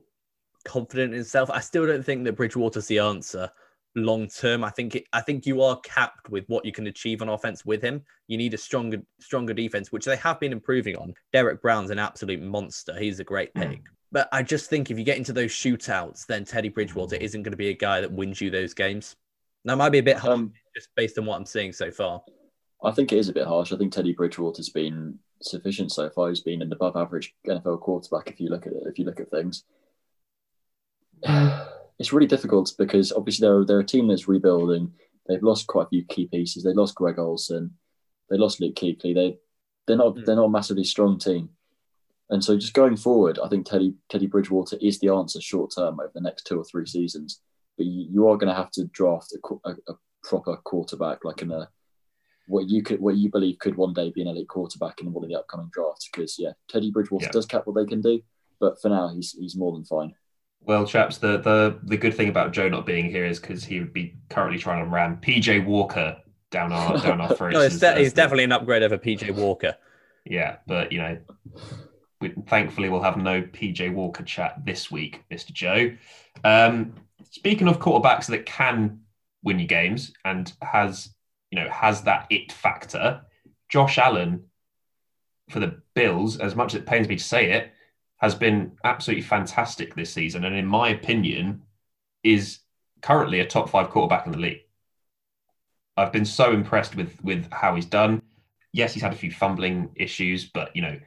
confident 0.65 1.13
in 1.13 1.17
himself. 1.19 1.49
I 1.49 1.59
still 1.59 1.87
don't 1.87 2.05
think 2.05 2.23
that 2.25 2.33
Bridgewater's 2.33 2.87
the 2.87 2.99
answer 2.99 3.49
long 3.95 4.27
term. 4.27 4.63
I 4.63 4.69
think 4.69 4.95
it, 4.95 5.05
I 5.11 5.21
think 5.21 5.45
you 5.45 5.61
are 5.61 5.79
capped 5.81 6.29
with 6.29 6.45
what 6.47 6.65
you 6.65 6.71
can 6.71 6.87
achieve 6.87 7.21
on 7.21 7.29
offense 7.29 7.65
with 7.65 7.81
him. 7.81 8.03
You 8.27 8.37
need 8.37 8.53
a 8.53 8.57
stronger 8.57 9.01
stronger 9.19 9.53
defense, 9.53 9.91
which 9.91 10.05
they 10.05 10.15
have 10.17 10.39
been 10.39 10.51
improving 10.51 10.95
on. 10.97 11.13
Derrick 11.33 11.61
Brown's 11.61 11.89
an 11.89 11.99
absolute 11.99 12.41
monster. 12.41 12.97
He's 12.97 13.19
a 13.19 13.23
great 13.23 13.53
pick. 13.53 13.81
But 14.11 14.27
I 14.31 14.43
just 14.43 14.69
think 14.69 14.91
if 14.91 14.97
you 14.97 15.05
get 15.05 15.17
into 15.17 15.31
those 15.33 15.51
shootouts, 15.51 16.25
then 16.25 16.43
Teddy 16.43 16.69
Bridgewater 16.69 17.15
isn't 17.15 17.43
going 17.43 17.51
to 17.51 17.57
be 17.57 17.69
a 17.69 17.73
guy 17.73 18.01
that 18.01 18.11
wins 18.11 18.41
you 18.41 18.49
those 18.49 18.73
games. 18.73 19.15
That 19.63 19.77
might 19.77 19.89
be 19.91 19.99
a 19.99 20.03
bit 20.03 20.17
harsh 20.17 20.33
Um, 20.39 20.53
just 20.75 20.89
based 20.95 21.17
on 21.17 21.25
what 21.25 21.37
I'm 21.37 21.45
seeing 21.45 21.71
so 21.71 21.91
far. 21.91 22.21
I 22.83 22.91
think 22.91 23.13
it 23.13 23.19
is 23.19 23.29
a 23.29 23.33
bit 23.33 23.45
harsh. 23.47 23.71
I 23.71 23.77
think 23.77 23.93
Teddy 23.93 24.13
Bridgewater's 24.13 24.69
been 24.69 25.19
sufficient 25.41 25.91
so 25.91 26.09
far. 26.09 26.29
He's 26.29 26.41
been 26.41 26.61
an 26.61 26.73
above 26.73 26.95
average 26.97 27.33
NFL 27.47 27.79
quarterback 27.79 28.29
if 28.31 28.39
you 28.41 28.49
look 28.49 28.65
at 28.67 28.73
it, 28.73 28.83
if 28.85 28.97
you 28.99 29.05
look 29.05 29.19
at 29.19 29.29
things. 29.31 29.63
It's 31.99 32.11
really 32.11 32.25
difficult 32.25 32.73
because 32.79 33.11
obviously 33.11 33.47
they're 33.47 33.63
they're 33.63 33.79
a 33.81 33.85
team 33.85 34.07
that's 34.07 34.27
rebuilding. 34.27 34.91
They've 35.27 35.43
lost 35.43 35.67
quite 35.67 35.85
a 35.85 35.89
few 35.89 36.03
key 36.05 36.25
pieces. 36.25 36.63
They 36.63 36.73
lost 36.73 36.95
Greg 36.95 37.19
Olsen. 37.19 37.77
They 38.27 38.37
lost 38.37 38.59
Luke 38.59 38.73
Kuechly. 38.73 39.13
They 39.13 39.37
they're 39.85 39.97
not 39.97 40.15
Mm. 40.15 40.25
they're 40.25 40.35
not 40.35 40.45
a 40.45 40.49
massively 40.49 40.83
strong 40.83 41.19
team. 41.19 41.49
And 42.31 42.43
so 42.43 42.57
just 42.57 42.73
going 42.73 42.95
forward, 42.97 43.37
I 43.43 43.47
think 43.49 43.65
Teddy 43.65 43.93
Teddy 44.09 44.25
Bridgewater 44.25 44.77
is 44.81 44.99
the 44.99 45.09
answer 45.09 45.39
short 45.41 45.73
term 45.75 45.99
over 45.99 46.11
the 46.13 46.21
next 46.21 46.43
two 46.47 46.57
or 46.57 46.63
three 46.63 46.85
seasons. 46.85 47.41
But 47.77 47.85
you, 47.85 48.07
you 48.09 48.27
are 48.29 48.37
going 48.37 48.47
to 48.49 48.55
have 48.55 48.71
to 48.71 48.85
draft 48.85 49.33
a, 49.33 49.69
a, 49.69 49.75
a 49.89 49.93
proper 50.23 50.55
quarterback, 50.57 51.23
like 51.25 51.41
in 51.41 51.51
a 51.51 51.69
what 52.47 52.69
you 52.69 52.81
could 52.83 52.99
what 53.01 53.15
you 53.17 53.29
believe 53.29 53.59
could 53.59 53.75
one 53.75 53.93
day 53.93 54.11
be 54.15 54.21
an 54.21 54.27
elite 54.27 54.47
quarterback 54.47 55.01
in 55.01 55.11
one 55.13 55.23
of 55.23 55.29
the 55.29 55.37
upcoming 55.37 55.69
drafts. 55.73 56.09
Because 56.11 56.37
yeah, 56.39 56.51
Teddy 56.69 56.89
Bridgewater 56.89 57.25
Yeah. 57.25 57.31
does 57.31 57.45
cap 57.45 57.63
what 57.67 57.75
they 57.75 57.85
can 57.85 58.01
do, 58.01 58.21
but 58.59 58.81
for 58.81 58.89
now 58.89 59.09
he's 59.13 59.33
he's 59.37 59.55
more 59.57 59.73
than 59.73 59.83
fine. 59.85 60.15
Well, 60.61 60.85
chaps, 60.85 61.17
the 61.17 61.37
the 61.39 61.79
the 61.83 61.97
good 61.97 62.13
thing 62.13 62.29
about 62.29 62.53
Joe 62.53 62.69
not 62.69 62.85
being 62.85 63.09
here 63.09 63.25
is 63.25 63.39
because 63.39 63.65
he 63.65 63.79
would 63.79 63.91
be 63.93 64.15
currently 64.29 64.57
trying 64.59 64.85
to 64.85 64.89
ram 64.89 65.17
PJ 65.21 65.65
Walker 65.65 66.15
down 66.49 66.71
our 66.71 66.97
down 66.97 67.19
our 67.19 67.35
throats. 67.35 67.53
No, 67.55 67.61
it's, 67.61 67.79
de- 67.79 67.87
as 67.93 67.97
it's 68.07 68.09
the- 68.13 68.21
definitely 68.21 68.45
an 68.45 68.51
upgrade 68.53 68.83
over 68.83 68.97
PJ 68.97 69.31
Walker. 69.31 69.75
Yeah, 70.25 70.57
but 70.67 70.91
you 70.91 70.99
know, 70.99 71.17
we, 72.21 72.33
thankfully 72.47 72.89
we'll 72.89 73.01
have 73.01 73.17
no 73.17 73.41
PJ 73.41 73.93
Walker 73.93 74.23
chat 74.23 74.65
this 74.65 74.89
week, 74.91 75.23
Mr. 75.31 75.51
Joe. 75.51 75.95
Um, 76.43 76.93
speaking 77.29 77.67
of 77.67 77.79
quarterbacks 77.79 78.27
that 78.27 78.45
can 78.45 79.01
win 79.43 79.59
you 79.59 79.67
games 79.67 80.13
and 80.23 80.51
has 80.61 81.13
you 81.49 81.59
know 81.59 81.69
has 81.69 82.03
that 82.03 82.27
it 82.29 82.51
factor, 82.51 83.21
Josh 83.69 83.97
Allen 83.97 84.45
for 85.49 85.59
the 85.59 85.81
Bills, 85.95 86.37
as 86.37 86.55
much 86.55 86.73
as 86.73 86.81
it 86.81 86.85
pains 86.85 87.07
me 87.07 87.17
to 87.17 87.23
say 87.23 87.51
it, 87.51 87.73
has 88.17 88.35
been 88.35 88.73
absolutely 88.83 89.23
fantastic 89.23 89.95
this 89.95 90.13
season, 90.13 90.45
and 90.45 90.55
in 90.55 90.65
my 90.65 90.89
opinion, 90.89 91.63
is 92.23 92.59
currently 93.01 93.39
a 93.39 93.45
top 93.45 93.69
five 93.69 93.89
quarterback 93.89 94.25
in 94.25 94.31
the 94.31 94.37
league. 94.37 94.61
I've 95.97 96.13
been 96.13 96.25
so 96.25 96.51
impressed 96.53 96.95
with 96.95 97.21
with 97.23 97.51
how 97.51 97.75
he's 97.75 97.85
done 97.85 98.21
yes, 98.73 98.93
he's 98.93 99.03
had 99.03 99.13
a 99.13 99.17
few 99.17 99.31
fumbling 99.31 99.89
issues, 99.95 100.45
but 100.45 100.75
you 100.75 100.81
know, 100.81 100.97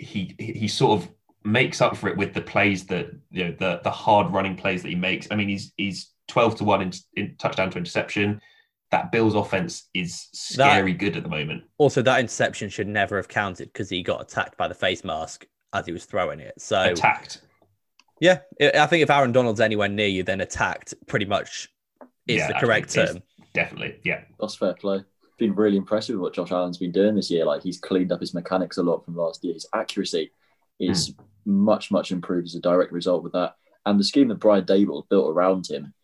he 0.00 0.34
he 0.38 0.52
he 0.52 0.68
sort 0.68 1.00
of 1.00 1.08
makes 1.44 1.80
up 1.80 1.96
for 1.96 2.08
it 2.08 2.16
with 2.16 2.34
the 2.34 2.40
plays 2.40 2.86
that 2.86 3.10
you 3.30 3.44
know 3.44 3.54
the 3.58 3.80
the 3.82 3.90
hard 3.90 4.32
running 4.32 4.56
plays 4.56 4.82
that 4.82 4.88
he 4.88 4.94
makes. 4.94 5.28
I 5.30 5.36
mean, 5.36 5.48
he's 5.48 5.72
he's 5.76 6.10
twelve 6.28 6.56
to 6.56 6.64
one 6.64 6.82
in, 6.82 6.92
in 7.14 7.36
touchdown 7.36 7.70
to 7.70 7.78
interception. 7.78 8.40
That 8.90 9.12
Bills 9.12 9.36
offense 9.36 9.88
is 9.94 10.28
scary 10.32 10.94
good 10.94 11.16
at 11.16 11.22
the 11.22 11.28
moment. 11.28 11.62
Also, 11.78 12.02
that 12.02 12.18
interception 12.18 12.68
should 12.68 12.88
never 12.88 13.16
have 13.16 13.28
counted 13.28 13.66
because 13.72 13.88
he 13.88 14.02
got 14.02 14.20
attacked 14.20 14.56
by 14.56 14.66
the 14.66 14.74
face 14.74 15.04
mask 15.04 15.46
as 15.72 15.86
he 15.86 15.92
was 15.92 16.04
throwing 16.06 16.40
it. 16.40 16.54
So, 16.58 16.82
Attacked. 16.82 17.40
yeah, 18.20 18.40
I 18.60 18.72
I 18.74 18.86
think 18.86 19.04
if 19.04 19.10
Aaron 19.10 19.30
Donald's 19.30 19.60
anywhere 19.60 19.88
near 19.88 20.08
you, 20.08 20.24
then 20.24 20.40
attacked 20.40 20.92
pretty 21.06 21.26
much 21.26 21.68
is 22.26 22.38
Yeah, 22.38 22.48
the 22.48 22.54
correct 22.54 22.92
term. 22.92 23.22
Definitely. 23.54 24.00
Yeah. 24.04 24.22
That's 24.40 24.56
fair 24.56 24.74
play. 24.74 25.04
Been 25.40 25.54
really 25.54 25.78
impressive 25.78 26.16
with 26.16 26.22
what 26.22 26.34
Josh 26.34 26.52
Allen's 26.52 26.76
been 26.76 26.92
doing 26.92 27.16
this 27.16 27.30
year. 27.30 27.46
Like 27.46 27.62
he's 27.62 27.80
cleaned 27.80 28.12
up 28.12 28.20
his 28.20 28.34
mechanics 28.34 28.76
a 28.76 28.82
lot 28.82 29.04
from 29.04 29.16
last 29.16 29.42
year. 29.42 29.54
His 29.54 29.66
accuracy 29.74 30.32
is 30.78 31.14
hmm. 31.46 31.64
much, 31.64 31.90
much 31.90 32.12
improved 32.12 32.48
as 32.48 32.54
a 32.54 32.60
direct 32.60 32.92
result 32.92 33.22
with 33.22 33.32
that. 33.32 33.54
And 33.86 33.98
the 33.98 34.04
scheme 34.04 34.28
that 34.28 34.34
Brian 34.34 34.66
Daboll 34.66 35.08
built 35.08 35.30
around 35.30 35.66
him 35.66 35.94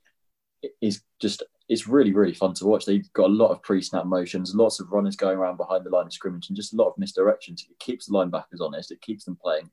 is 0.80 1.02
just 1.20 1.42
it's 1.68 1.86
really, 1.86 2.14
really 2.14 2.32
fun 2.32 2.54
to 2.54 2.66
watch. 2.66 2.86
They've 2.86 3.12
got 3.12 3.26
a 3.26 3.32
lot 3.32 3.50
of 3.50 3.62
pre-snap 3.62 4.06
motions, 4.06 4.54
lots 4.54 4.80
of 4.80 4.90
runners 4.90 5.16
going 5.16 5.36
around 5.36 5.58
behind 5.58 5.84
the 5.84 5.90
line 5.90 6.06
of 6.06 6.12
scrimmage, 6.12 6.48
and 6.48 6.56
just 6.56 6.72
a 6.72 6.76
lot 6.76 6.88
of 6.88 6.96
misdirections. 6.96 7.60
It 7.68 7.78
keeps 7.78 8.06
the 8.06 8.12
linebackers 8.12 8.60
honest. 8.60 8.92
It 8.92 9.02
keeps 9.02 9.24
them 9.24 9.36
playing 9.36 9.70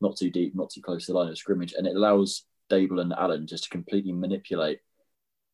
not 0.00 0.16
too 0.16 0.30
deep, 0.30 0.56
not 0.56 0.70
too 0.70 0.82
close 0.82 1.06
to 1.06 1.12
the 1.12 1.18
line 1.18 1.28
of 1.28 1.38
scrimmage, 1.38 1.74
and 1.76 1.86
it 1.86 1.94
allows 1.94 2.44
Dable 2.68 3.00
and 3.00 3.12
Allen 3.12 3.46
just 3.46 3.64
to 3.64 3.70
completely 3.70 4.12
manipulate 4.12 4.80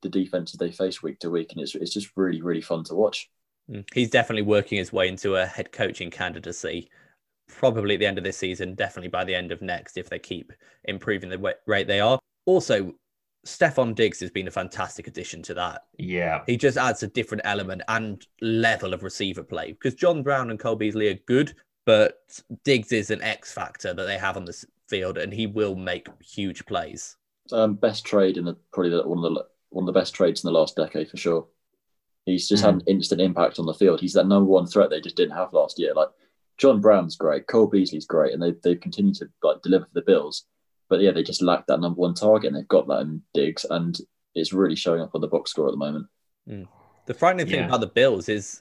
the 0.03 0.09
defenses 0.09 0.59
they 0.59 0.73
face 0.73 1.03
week 1.03 1.19
to 1.19 1.31
week, 1.31 1.53
and 1.53 1.61
it's 1.61 1.75
it's 1.75 1.93
just 1.93 2.11
really, 2.17 2.41
really 2.41 2.63
fun 2.63 2.85
to 2.85 2.95
watch. 2.95 3.29
Mm. 3.71 3.85
He's 3.95 4.11
definitely 4.11 4.43
working 4.43 4.79
his 4.79 4.93
way 4.93 5.09
into 5.09 5.37
a 5.37 5.47
head 5.47 5.73
coaching 5.73 6.11
candidacy. 6.11 6.91
Probably 7.49 7.95
at 7.95 8.01
the 8.01 8.07
end 8.07 8.19
of 8.19 8.25
this 8.25 8.37
season, 8.37 8.75
definitely 8.75 9.09
by 9.09 9.25
the 9.25 9.35
end 9.35 9.53
of 9.53 9.63
next, 9.63 9.97
if 9.97 10.09
they 10.09 10.19
keep 10.19 10.53
improving 10.85 11.31
the 11.31 11.55
rate 11.67 11.87
they 11.87 12.01
are. 12.01 12.19
Also, 12.47 12.95
Stefon 13.47 13.95
Diggs 13.95 14.21
has 14.21 14.31
been 14.31 14.49
a 14.49 14.53
fantastic 14.53 15.07
addition 15.07 15.43
to 15.43 15.55
that. 15.55 15.83
Yeah. 15.99 16.43
He 16.47 16.57
just 16.57 16.77
adds 16.77 17.03
a 17.03 17.09
different 17.09 17.43
element 17.45 17.83
and 17.89 18.25
level 18.41 18.93
of 18.93 19.03
receiver 19.03 19.43
play 19.43 19.73
because 19.73 19.95
John 19.95 20.23
Brown 20.23 20.51
and 20.51 20.59
Cole 20.59 20.77
Beasley 20.77 21.09
are 21.09 21.19
good, 21.27 21.55
but 21.87 22.19
Diggs 22.65 22.93
is 22.93 23.11
an 23.11 23.23
X 23.23 23.53
factor 23.53 23.95
that 23.95 24.05
they 24.05 24.19
have 24.19 24.37
on 24.37 24.45
this 24.45 24.65
field, 24.89 25.19
and 25.19 25.33
he 25.33 25.47
will 25.47 25.75
make 25.75 26.09
huge 26.21 26.67
plays. 26.67 27.17
Um, 27.53 27.75
best 27.75 28.05
trade 28.05 28.37
in 28.37 28.45
the 28.45 28.57
probably 28.73 28.91
the, 28.91 29.09
one 29.09 29.25
of 29.25 29.35
the 29.35 29.45
one 29.71 29.85
of 29.85 29.87
the 29.87 29.99
best 29.99 30.15
trades 30.15 30.45
in 30.45 30.49
the 30.49 30.59
last 30.59 30.77
decade 30.77 31.09
for 31.09 31.17
sure. 31.17 31.47
He's 32.27 32.49
just 32.49 32.63
had 32.65 32.75
an 32.75 32.83
instant 32.87 33.21
impact 33.21 33.59
on 33.59 33.67
the 33.67 33.75
field. 33.75 34.01
He's 34.01 34.13
that 34.13 34.27
number 34.27 34.49
one 34.51 34.67
threat 34.67 34.91
they 34.91 35.01
just 35.01 35.17
didn't 35.17 35.37
have 35.37 35.53
last 35.53 35.79
year. 35.79 35.95
Like 35.95 36.09
John 36.59 36.81
Brown's 36.81 37.17
great, 37.17 37.47
Cole 37.47 37.67
Beasley's 37.67 38.07
great, 38.07 38.33
and 38.35 38.43
they 38.43 38.55
they've 38.63 38.81
continued 38.81 39.17
to 39.17 39.29
like 39.43 39.63
deliver 39.63 39.87
for 39.87 39.95
the 39.95 40.03
Bills. 40.03 40.45
But 40.89 41.01
yeah, 41.01 41.13
they 41.13 41.23
just 41.23 41.43
lack 41.43 41.67
that 41.67 41.81
number 41.81 41.99
one 42.01 42.15
target, 42.15 42.49
and 42.49 42.57
they've 42.57 42.69
got 42.69 42.87
that 42.89 43.01
in 43.01 43.23
Diggs, 43.35 43.65
and 43.69 43.99
it's 44.35 44.53
really 44.53 44.77
showing 44.77 45.01
up 45.01 45.15
on 45.15 45.21
the 45.21 45.29
box 45.29 45.51
score 45.51 45.67
at 45.67 45.73
the 45.73 45.77
moment. 45.79 46.07
Hmm. 46.47 46.65
The 47.07 47.15
frightening 47.15 47.47
thing 47.47 47.61
Yeah. 47.61 47.67
about 47.67 47.81
the 47.81 47.87
Bills 47.89 48.29
is 48.29 48.61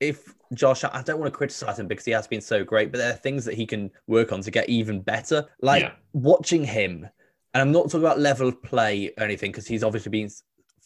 if 0.00 0.34
Josh, 0.54 0.84
I 0.84 1.02
don't 1.02 1.18
want 1.18 1.32
to 1.32 1.36
criticize 1.36 1.78
him 1.78 1.88
because 1.88 2.04
he 2.04 2.12
has 2.12 2.26
been 2.28 2.40
so 2.40 2.62
great, 2.62 2.92
but 2.92 2.98
there 2.98 3.12
are 3.12 3.16
things 3.16 3.44
that 3.46 3.54
he 3.54 3.66
can 3.66 3.90
work 4.06 4.32
on 4.32 4.42
to 4.42 4.50
get 4.50 4.68
even 4.68 5.00
better. 5.00 5.46
Like 5.60 5.82
Yeah. 5.82 5.92
watching 6.12 6.62
him, 6.64 7.08
and 7.54 7.60
I'm 7.60 7.72
not 7.72 7.84
talking 7.86 8.00
about 8.00 8.20
level 8.20 8.48
of 8.48 8.62
play 8.62 9.12
or 9.18 9.24
anything 9.24 9.50
because 9.50 9.66
he's 9.66 9.82
obviously 9.82 10.10
been 10.10 10.30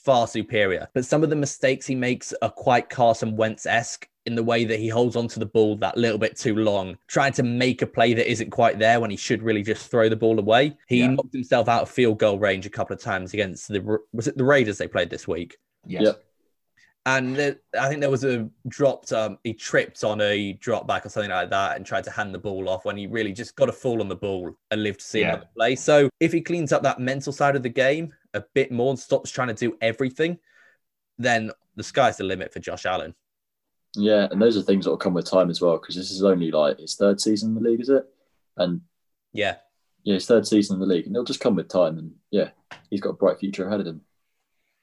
far 0.04 0.26
superior, 0.26 0.88
but 0.94 1.04
some 1.04 1.22
of 1.22 1.30
the 1.30 1.36
mistakes 1.36 1.86
he 1.86 1.94
makes 1.94 2.32
are 2.42 2.50
quite 2.50 2.88
Carson 2.90 3.36
Wentz 3.36 3.66
esque 3.66 4.08
in 4.26 4.34
the 4.36 4.42
way 4.42 4.64
that 4.64 4.78
he 4.78 4.88
holds 4.88 5.16
onto 5.16 5.40
the 5.40 5.46
ball 5.46 5.74
that 5.76 5.96
little 5.96 6.18
bit 6.18 6.36
too 6.36 6.54
long, 6.54 6.96
trying 7.08 7.32
to 7.32 7.42
make 7.42 7.82
a 7.82 7.86
play 7.86 8.14
that 8.14 8.30
isn't 8.30 8.50
quite 8.50 8.78
there 8.78 9.00
when 9.00 9.10
he 9.10 9.16
should 9.16 9.42
really 9.42 9.62
just 9.62 9.90
throw 9.90 10.08
the 10.08 10.14
ball 10.16 10.38
away. 10.38 10.76
He 10.86 11.00
Yeah. 11.00 11.08
knocked 11.08 11.32
himself 11.32 11.68
out 11.68 11.82
of 11.82 11.90
field 11.90 12.18
goal 12.18 12.38
range 12.38 12.64
a 12.64 12.70
couple 12.70 12.94
of 12.94 13.00
times 13.02 13.34
against 13.34 13.68
the 13.68 13.80
was 14.12 14.28
it 14.28 14.36
the 14.36 14.44
Raiders 14.44 14.78
they 14.78 14.86
played 14.86 15.10
this 15.10 15.26
week. 15.26 15.56
Yes. 15.86 16.02
Yep. 16.04 16.24
And 17.04 17.34
there, 17.34 17.56
I 17.76 17.88
think 17.88 18.00
there 18.00 18.10
was 18.10 18.22
a 18.22 18.48
dropped, 18.68 19.12
um, 19.12 19.38
he 19.42 19.54
tripped 19.54 20.04
on 20.04 20.20
a 20.20 20.52
drop 20.52 20.86
back 20.86 21.04
or 21.04 21.08
something 21.08 21.32
like 21.32 21.50
that 21.50 21.76
and 21.76 21.84
tried 21.84 22.04
to 22.04 22.12
hand 22.12 22.32
the 22.32 22.38
ball 22.38 22.68
off 22.68 22.84
when 22.84 22.96
he 22.96 23.08
really 23.08 23.32
just 23.32 23.56
got 23.56 23.68
a 23.68 23.72
fall 23.72 24.00
on 24.00 24.08
the 24.08 24.14
ball 24.14 24.52
and 24.70 24.84
lived 24.84 25.00
to 25.00 25.04
see 25.06 25.20
Yeah. 25.22 25.30
another 25.30 25.48
play. 25.56 25.74
So 25.74 26.08
if 26.20 26.32
he 26.32 26.40
cleans 26.40 26.70
up 26.72 26.84
that 26.84 27.00
mental 27.00 27.32
side 27.32 27.56
of 27.56 27.64
the 27.64 27.68
game 27.68 28.12
a 28.34 28.42
bit 28.54 28.72
more 28.72 28.90
and 28.90 28.98
stops 28.98 29.30
trying 29.30 29.48
to 29.48 29.54
do 29.54 29.76
everything, 29.80 30.38
then 31.18 31.50
the 31.76 31.82
sky's 31.82 32.16
the 32.16 32.24
limit 32.24 32.52
for 32.52 32.60
Josh 32.60 32.86
Allen. 32.86 33.14
Yeah, 33.94 34.28
and 34.30 34.40
those 34.40 34.56
are 34.56 34.62
things 34.62 34.84
that 34.84 34.90
will 34.90 34.96
come 34.96 35.14
with 35.14 35.30
time 35.30 35.50
as 35.50 35.60
well, 35.60 35.78
because 35.78 35.94
this 35.94 36.10
is 36.10 36.24
only 36.24 36.50
like 36.50 36.78
his 36.78 36.96
third 36.96 37.20
season 37.20 37.50
in 37.50 37.62
the 37.62 37.70
league, 37.70 37.80
is 37.80 37.90
it? 37.90 38.04
And 38.56 38.80
Yeah. 39.32 39.56
yeah, 40.02 40.14
his 40.14 40.26
third 40.26 40.46
season 40.46 40.74
in 40.76 40.80
the 40.80 40.86
league, 40.86 41.06
and 41.06 41.14
it'll 41.14 41.24
just 41.24 41.40
come 41.40 41.56
with 41.56 41.68
time. 41.68 41.98
And 41.98 42.14
yeah, 42.30 42.50
he's 42.90 43.00
got 43.00 43.10
a 43.10 43.14
bright 43.14 43.38
future 43.38 43.66
ahead 43.66 43.80
of 43.80 43.86
him. 43.86 44.00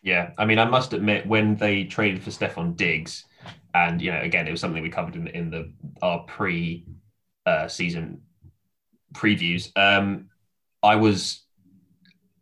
Yeah, 0.01 0.31
I 0.37 0.45
mean, 0.45 0.59
I 0.59 0.65
must 0.65 0.93
admit, 0.93 1.27
when 1.27 1.55
they 1.55 1.83
traded 1.83 2.23
for 2.23 2.29
Stefon 2.29 2.77
Diggs, 2.77 3.25
and 3.73 4.01
you 4.01 4.11
know, 4.11 4.21
again, 4.21 4.47
it 4.47 4.51
was 4.51 4.61
something 4.61 4.81
we 4.81 4.89
covered 4.89 5.15
in 5.15 5.27
in 5.27 5.49
the 5.49 5.73
our 6.01 6.19
pre 6.23 6.85
uh, 7.45 7.67
season 7.67 8.21
previews, 9.13 9.75
um, 9.75 10.29
I 10.83 10.95
was 10.95 11.41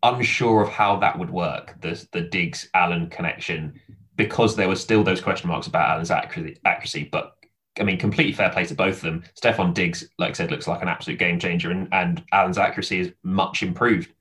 unsure 0.04 0.62
of 0.62 0.70
how 0.70 0.98
that 0.98 1.18
would 1.18 1.30
work. 1.30 1.76
The 1.82 2.06
the 2.12 2.22
Diggs 2.22 2.70
Allen 2.74 3.10
connection 3.10 3.80
because 4.16 4.56
there 4.56 4.68
were 4.68 4.76
still 4.76 5.04
those 5.04 5.22
question 5.22 5.48
marks 5.50 5.68
about 5.68 5.90
Allen's 5.90 6.12
accuracy. 6.12 6.58
accuracy 6.66 7.10
but 7.12 7.34
I 7.80 7.84
mean, 7.84 8.00
completely 8.00 8.34
fair 8.34 8.50
play 8.50 8.66
to 8.66 8.74
both 8.74 8.98
of 8.98 9.02
them. 9.04 9.24
Stefon 9.40 9.74
Diggs, 9.74 10.10
like 10.18 10.32
I 10.32 10.34
said, 10.34 10.50
looks 10.50 10.68
like 10.68 10.82
an 10.82 10.88
absolute 10.88 11.20
game 11.20 11.40
changer, 11.40 11.70
and, 11.70 11.88
and 11.92 12.24
Allen's 12.32 12.58
accuracy 12.58 13.00
is 13.00 13.14
much 13.22 13.62
improved. 13.62 14.12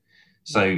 So, 0.43 0.77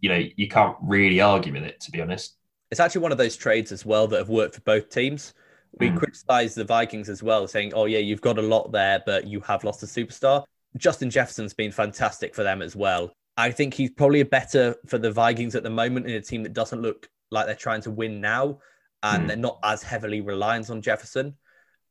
you 0.00 0.08
know, 0.10 0.22
you 0.36 0.46
can't 0.46 0.76
really 0.82 1.22
argue 1.22 1.54
with 1.54 1.62
it, 1.62 1.80
to 1.80 1.90
be 1.90 2.02
honest. 2.02 2.36
It's 2.70 2.80
actually 2.80 3.00
one 3.00 3.12
of 3.12 3.18
those 3.18 3.36
trades 3.36 3.72
as 3.72 3.86
well 3.86 4.06
that 4.08 4.18
have 4.18 4.28
worked 4.28 4.54
for 4.54 4.60
both 4.60 4.90
teams. 4.90 5.32
We 5.78 5.88
Mm. 5.88 5.98
criticized 5.98 6.56
the 6.56 6.64
Vikings 6.64 7.08
as 7.08 7.22
well, 7.22 7.48
saying, 7.48 7.72
"Oh 7.74 7.86
yeah, 7.86 7.98
you've 7.98 8.20
got 8.20 8.38
a 8.38 8.42
lot 8.42 8.72
there, 8.72 9.02
but 9.06 9.26
you 9.26 9.40
have 9.40 9.64
lost 9.64 9.82
a 9.82 9.86
superstar." 9.86 10.44
Justin 10.76 11.08
Jefferson's 11.10 11.54
been 11.54 11.72
fantastic 11.72 12.34
for 12.34 12.42
them 12.42 12.60
as 12.60 12.76
well. 12.76 13.12
I 13.38 13.52
think 13.52 13.72
he's 13.72 13.90
probably 13.90 14.22
better 14.24 14.74
for 14.86 14.98
the 14.98 15.12
Vikings 15.12 15.54
at 15.54 15.62
the 15.62 15.70
moment 15.70 16.06
in 16.06 16.16
a 16.16 16.20
team 16.20 16.42
that 16.42 16.52
doesn't 16.52 16.82
look 16.82 17.08
like 17.30 17.46
they're 17.46 17.54
trying 17.54 17.80
to 17.82 17.90
win 17.90 18.20
now, 18.20 18.58
and 19.02 19.24
Mm. 19.24 19.26
they're 19.28 19.36
not 19.36 19.60
as 19.62 19.82
heavily 19.82 20.20
reliant 20.20 20.68
on 20.70 20.82
Jefferson. 20.82 21.36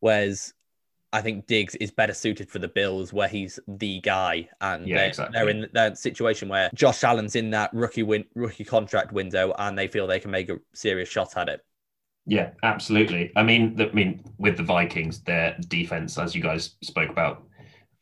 Whereas 0.01 0.53
I 1.13 1.21
think 1.21 1.47
Diggs 1.47 1.73
is 1.75 1.89
better 1.89 2.13
suited 2.13 2.49
for 2.51 2.59
the 2.59 2.67
Bills, 2.67 3.13
where 3.13 3.29
he's 3.29 3.59
the 3.65 4.01
guy, 4.01 4.49
and 4.59 4.85
Yeah, 4.85 4.97
they're, 4.97 5.07
exactly. 5.07 5.39
they're 5.39 5.49
in 5.49 5.69
that 5.71 5.97
situation 5.97 6.49
where 6.49 6.69
Josh 6.75 7.03
Allen's 7.05 7.37
in 7.37 7.49
that 7.51 7.73
rookie 7.73 8.03
win, 8.03 8.25
rookie 8.35 8.65
contract 8.65 9.13
window, 9.13 9.55
and 9.57 9.77
they 9.77 9.87
feel 9.87 10.05
they 10.05 10.19
can 10.19 10.31
make 10.31 10.49
a 10.49 10.57
serious 10.73 11.07
shot 11.07 11.37
at 11.37 11.47
it. 11.47 11.61
Yeah, 12.25 12.49
absolutely. 12.61 13.31
I 13.37 13.43
mean, 13.43 13.73
the, 13.77 13.89
I 13.89 13.93
mean, 13.93 14.21
with 14.37 14.57
the 14.57 14.63
Vikings, 14.63 15.21
their 15.21 15.55
defense, 15.69 16.17
as 16.17 16.35
you 16.35 16.41
guys 16.41 16.75
spoke 16.83 17.09
about 17.09 17.47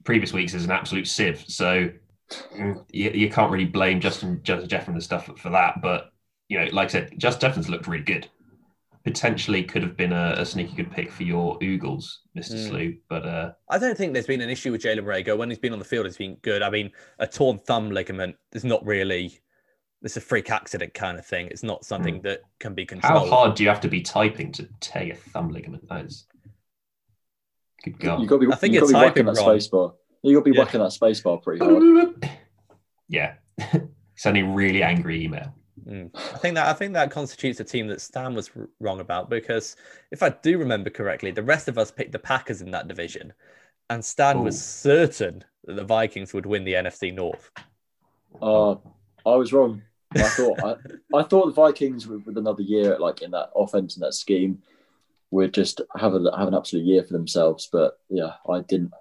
previous 0.03 0.33
weeks, 0.33 0.55
is 0.55 0.65
an 0.65 0.71
absolute 0.71 1.07
sieve. 1.07 1.45
So 1.47 1.91
you, 2.91 3.11
you 3.11 3.29
can't 3.29 3.51
really 3.51 3.65
blame 3.65 3.99
Justin 3.99 4.41
Justin 4.43 4.69
Jefferson 4.69 4.93
and 4.93 5.03
stuff 5.03 5.29
for 5.37 5.49
that. 5.49 5.81
But 5.81 6.11
you 6.49 6.59
know, 6.59 6.67
like 6.71 6.89
I 6.89 6.91
said, 6.91 7.13
Justin 7.17 7.41
Jefferson's 7.41 7.69
looked 7.69 7.87
really 7.87 8.03
good. 8.03 8.27
Potentially 9.03 9.61
could 9.63 9.83
have 9.83 9.95
been 9.95 10.11
a, 10.11 10.33
a 10.37 10.45
sneaky 10.45 10.75
good 10.75 10.91
pick 10.91 11.11
for 11.11 11.21
your 11.21 11.59
Oogles, 11.59 12.05
Mister 12.33 12.55
Mm. 12.55 12.67
Slew. 12.67 12.97
But 13.07 13.25
uh, 13.25 13.51
I 13.69 13.77
don't 13.77 13.95
think 13.95 14.13
there's 14.13 14.25
been 14.25 14.41
an 14.41 14.49
issue 14.49 14.71
with 14.71 14.81
Jalen 14.81 15.03
Reagor. 15.03 15.37
When 15.37 15.49
he's 15.49 15.59
been 15.59 15.73
on 15.73 15.79
the 15.79 15.85
field, 15.85 16.07
it's 16.07 16.17
been 16.17 16.37
good. 16.41 16.63
I 16.63 16.71
mean, 16.71 16.91
a 17.19 17.27
torn 17.27 17.59
thumb 17.59 17.91
ligament 17.91 18.35
is 18.53 18.65
not 18.65 18.83
really, 18.83 19.39
it's 20.01 20.17
a 20.17 20.21
freak 20.21 20.49
accident 20.49 20.95
kind 20.95 21.19
of 21.19 21.25
thing. 21.25 21.49
It's 21.51 21.61
not 21.61 21.85
something 21.85 22.19
that 22.23 22.41
can 22.57 22.73
be 22.73 22.87
Hmm. 22.91 22.97
how 22.99 23.19
hard 23.19 23.55
do 23.55 23.61
you 23.61 23.69
have 23.69 23.81
to 23.81 23.87
be 23.87 24.01
typing 24.01 24.51
to 24.53 24.67
tear 24.79 25.03
your 25.03 25.17
thumb 25.17 25.51
ligament? 25.51 25.87
That 25.87 26.05
is 26.05 26.25
good 27.83 27.99
God. 27.99 28.21
You 28.21 28.27
got 28.27 28.39
to 28.39 28.47
be. 28.47 28.53
I 28.53 28.55
think 28.55 28.73
you 28.73 28.79
you're 28.79 28.91
got 28.91 28.99
be 29.01 29.05
typing 29.05 29.25
that 29.27 29.37
wrong. 29.37 29.59
space 29.59 29.67
bar. 29.67 29.93
You 30.25 30.35
got 30.35 30.45
be 30.45 30.51
Yeah. 30.51 30.59
whacking 30.59 30.81
that 30.81 30.91
space 30.91 31.21
bar 31.21 31.37
pretty 31.37 31.63
hard. 31.63 32.29
yeah, 33.07 33.35
sending 34.15 34.53
really 34.53 34.81
angry 34.83 35.23
email. 35.23 35.53
Mm. 35.87 36.09
I 36.15 36.37
think 36.37 36.55
that 36.55 36.67
I 36.67 36.73
think 36.73 36.93
that 36.93 37.11
constitutes 37.11 37.59
a 37.59 37.63
team 37.63 37.87
that 37.87 38.01
Stan 38.01 38.33
was 38.33 38.49
r- 38.57 38.67
wrong 38.79 39.01
about 39.01 39.29
because 39.29 39.75
if 40.11 40.23
I 40.23 40.29
do 40.29 40.57
remember 40.57 40.89
correctly, 40.89 41.31
the 41.31 41.43
rest 41.43 41.67
of 41.67 41.77
us 41.77 41.91
picked 41.91 42.11
the 42.11 42.19
Packers 42.19 42.61
in 42.61 42.71
that 42.71 42.87
division, 42.87 43.33
and 43.89 44.03
Stan 44.03 44.43
was 44.43 44.59
certain 44.59 45.43
that 45.65 45.75
the 45.75 45.83
Vikings 45.83 46.33
would 46.33 46.45
win 46.47 46.63
the 46.63 46.73
NFC 46.73 47.13
North. 47.13 47.51
Uh, 48.41 48.71
I 49.25 49.35
was 49.35 49.53
wrong. 49.53 49.83
I 50.15 50.23
thought 50.23 50.63
I, 50.63 50.75
I 51.19 51.23
thought 51.23 51.47
the 51.47 51.51
Vikings 51.51 52.07
with, 52.07 52.25
with 52.25 52.37
another 52.37 52.63
year 52.63 52.97
like 52.97 53.21
in 53.21 53.31
that 53.31 53.51
offense 53.55 53.95
and 53.95 54.03
that 54.03 54.13
scheme 54.13 54.63
would 55.29 55.53
just 55.53 55.81
have 55.97 56.15
a 56.15 56.31
have 56.35 56.47
an 56.47 56.55
absolute 56.55 56.85
year 56.85 57.03
for 57.03 57.13
themselves. 57.13 57.69
But 57.71 57.99
yeah, 58.09 58.33
I 58.49 58.61
didn't. 58.61 58.91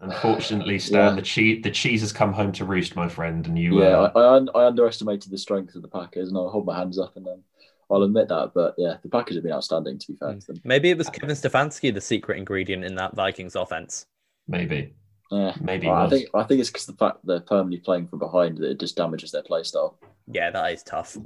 Unfortunately, 0.00 0.78
Stan, 0.78 1.10
Yeah. 1.10 1.14
the 1.16 1.22
cheese 1.22 1.62
the 1.62 1.70
cheese 1.70 2.00
has 2.02 2.12
come 2.12 2.32
home 2.32 2.52
to 2.52 2.64
roost, 2.64 2.96
my 2.96 3.08
friend, 3.08 3.46
and 3.46 3.58
you. 3.58 3.80
Yeah, 3.80 4.00
uh, 4.00 4.12
I, 4.14 4.58
I 4.60 4.64
I 4.64 4.66
underestimated 4.66 5.30
the 5.32 5.38
strength 5.38 5.74
of 5.74 5.82
the 5.82 5.88
Packers, 5.88 6.28
and 6.28 6.36
I'll 6.36 6.50
hold 6.50 6.66
my 6.66 6.76
hands 6.76 6.98
up 6.98 7.16
and 7.16 7.24
then 7.26 7.42
I'll 7.90 8.02
admit 8.02 8.28
that. 8.28 8.52
But 8.54 8.74
yeah, 8.76 8.96
the 9.02 9.08
Packers 9.08 9.36
have 9.36 9.42
been 9.42 9.52
outstanding. 9.52 9.98
To 9.98 10.06
be 10.12 10.16
fair 10.18 10.34
to 10.34 10.46
them. 10.46 10.60
Maybe 10.64 10.90
it 10.90 10.98
was 10.98 11.08
Kevin 11.08 11.34
Stefanski, 11.34 11.92
the 11.94 12.00
secret 12.00 12.36
ingredient 12.38 12.84
in 12.84 12.94
that 12.96 13.14
Vikings 13.16 13.56
offense. 13.56 14.06
maybe, 14.46 14.92
Yeah. 15.30 15.54
maybe. 15.60 15.86
it 15.86 15.90
I 15.90 16.08
think 16.10 16.28
I 16.34 16.42
think 16.42 16.60
it's 16.60 16.70
because 16.70 16.86
the 16.86 16.92
fact 16.92 17.18
they're 17.24 17.40
permanently 17.40 17.78
playing 17.80 18.08
from 18.08 18.18
behind 18.18 18.58
that 18.58 18.70
it 18.72 18.78
just 18.80 18.96
damages 18.96 19.30
their 19.32 19.42
play 19.42 19.62
style. 19.62 19.98
Yeah, 20.30 20.50
that 20.50 20.72
is 20.72 20.82
tough. 20.82 21.16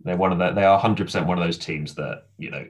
they're 0.00 0.16
one 0.16 0.32
of 0.32 0.38
the. 0.38 0.52
They 0.52 0.64
are 0.64 0.78
hundred 0.78 1.04
percent 1.04 1.26
one 1.26 1.38
of 1.38 1.44
those 1.44 1.58
teams 1.58 1.94
that 1.96 2.28
you 2.38 2.50
know, 2.50 2.66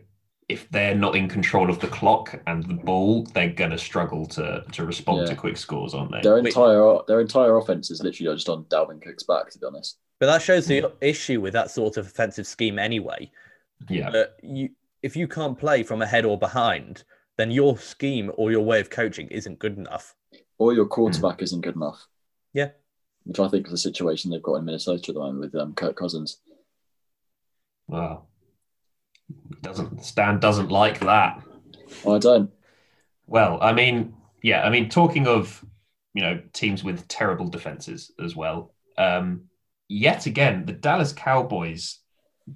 if 0.48 0.68
they're 0.70 0.94
not 0.94 1.16
in 1.16 1.28
control 1.28 1.70
of 1.70 1.80
the 1.80 1.87
clock 1.87 2.38
and 2.46 2.64
the 2.64 2.74
ball, 2.74 3.24
they're 3.35 3.52
gonna 3.52 3.78
struggle 3.78 4.26
to 4.26 4.64
to 4.72 4.85
respond 4.85 5.20
Yeah. 5.20 5.26
to 5.26 5.37
quick 5.37 5.57
scores, 5.57 5.94
aren't 5.94 6.12
they? 6.12 6.20
Their 6.20 6.35
Wait. 6.37 6.46
entire 6.46 6.98
their 7.09 7.20
entire 7.20 7.57
offense 7.57 7.90
is 7.90 8.02
literally 8.02 8.35
just 8.37 8.48
on 8.48 8.64
Dalvin 8.64 9.00
Cook's 9.02 9.22
back. 9.24 9.50
To 9.50 9.59
be 9.59 9.66
honest, 9.66 9.98
But 10.20 10.26
that 10.26 10.42
shows 10.42 10.66
the 10.66 10.92
issue 11.00 11.40
with 11.40 11.52
that 11.54 11.70
sort 11.70 11.96
of 11.96 12.07
offensive 12.07 12.46
scheme 12.46 12.78
anyway. 12.78 13.30
yeah, 13.88 14.11
That 14.11 14.37
you, 14.42 14.70
if 15.02 15.16
you 15.16 15.26
can't 15.28 15.59
play 15.59 15.83
from 15.83 16.02
ahead 16.02 16.24
or 16.24 16.38
behind, 16.38 17.04
then 17.37 17.50
your 17.50 17.76
scheme 17.78 18.30
or 18.37 18.50
your 18.50 18.64
way 18.64 18.80
of 18.80 18.90
coaching 18.90 19.28
isn't 19.28 19.59
good 19.59 19.76
enough. 19.76 20.14
or 20.59 20.72
your 20.72 20.87
quarterback 20.87 21.42
isn't 21.42 21.62
good 21.62 21.74
enough. 21.76 22.07
Yeah. 22.52 22.70
which 23.24 23.40
I 23.40 23.48
think 23.48 23.66
is 23.66 23.72
the 23.72 23.78
situation 23.78 24.30
they've 24.30 24.42
got 24.42 24.57
in 24.57 24.64
Minnesota 24.66 25.04
at 25.09 25.14
the 25.14 25.20
moment 25.20 25.40
with 25.40 25.54
um, 25.61 25.74
Kirk 25.74 25.96
Cousins. 25.96 26.38
well, 27.88 28.28
doesn't 29.62 30.04
Stan 30.04 30.40
doesn't 30.40 30.70
like 30.70 31.00
that. 31.00 31.42
I 32.08 32.18
don't. 32.18 32.50
Well, 33.26 33.58
I 33.62 33.72
mean, 33.72 34.14
yeah, 34.42 34.62
I 34.62 34.70
mean, 34.70 34.88
talking 34.88 35.26
of 35.26 35.64
you 36.12 36.22
know 36.22 36.40
teams 36.52 36.84
with 36.84 37.08
terrible 37.08 37.48
defenses 37.48 38.12
as 38.22 38.37
well. 38.37 38.74
Um, 38.98 39.44
yet 39.88 40.26
again, 40.26 40.66
the 40.66 40.72
Dallas 40.72 41.12
Cowboys 41.12 41.98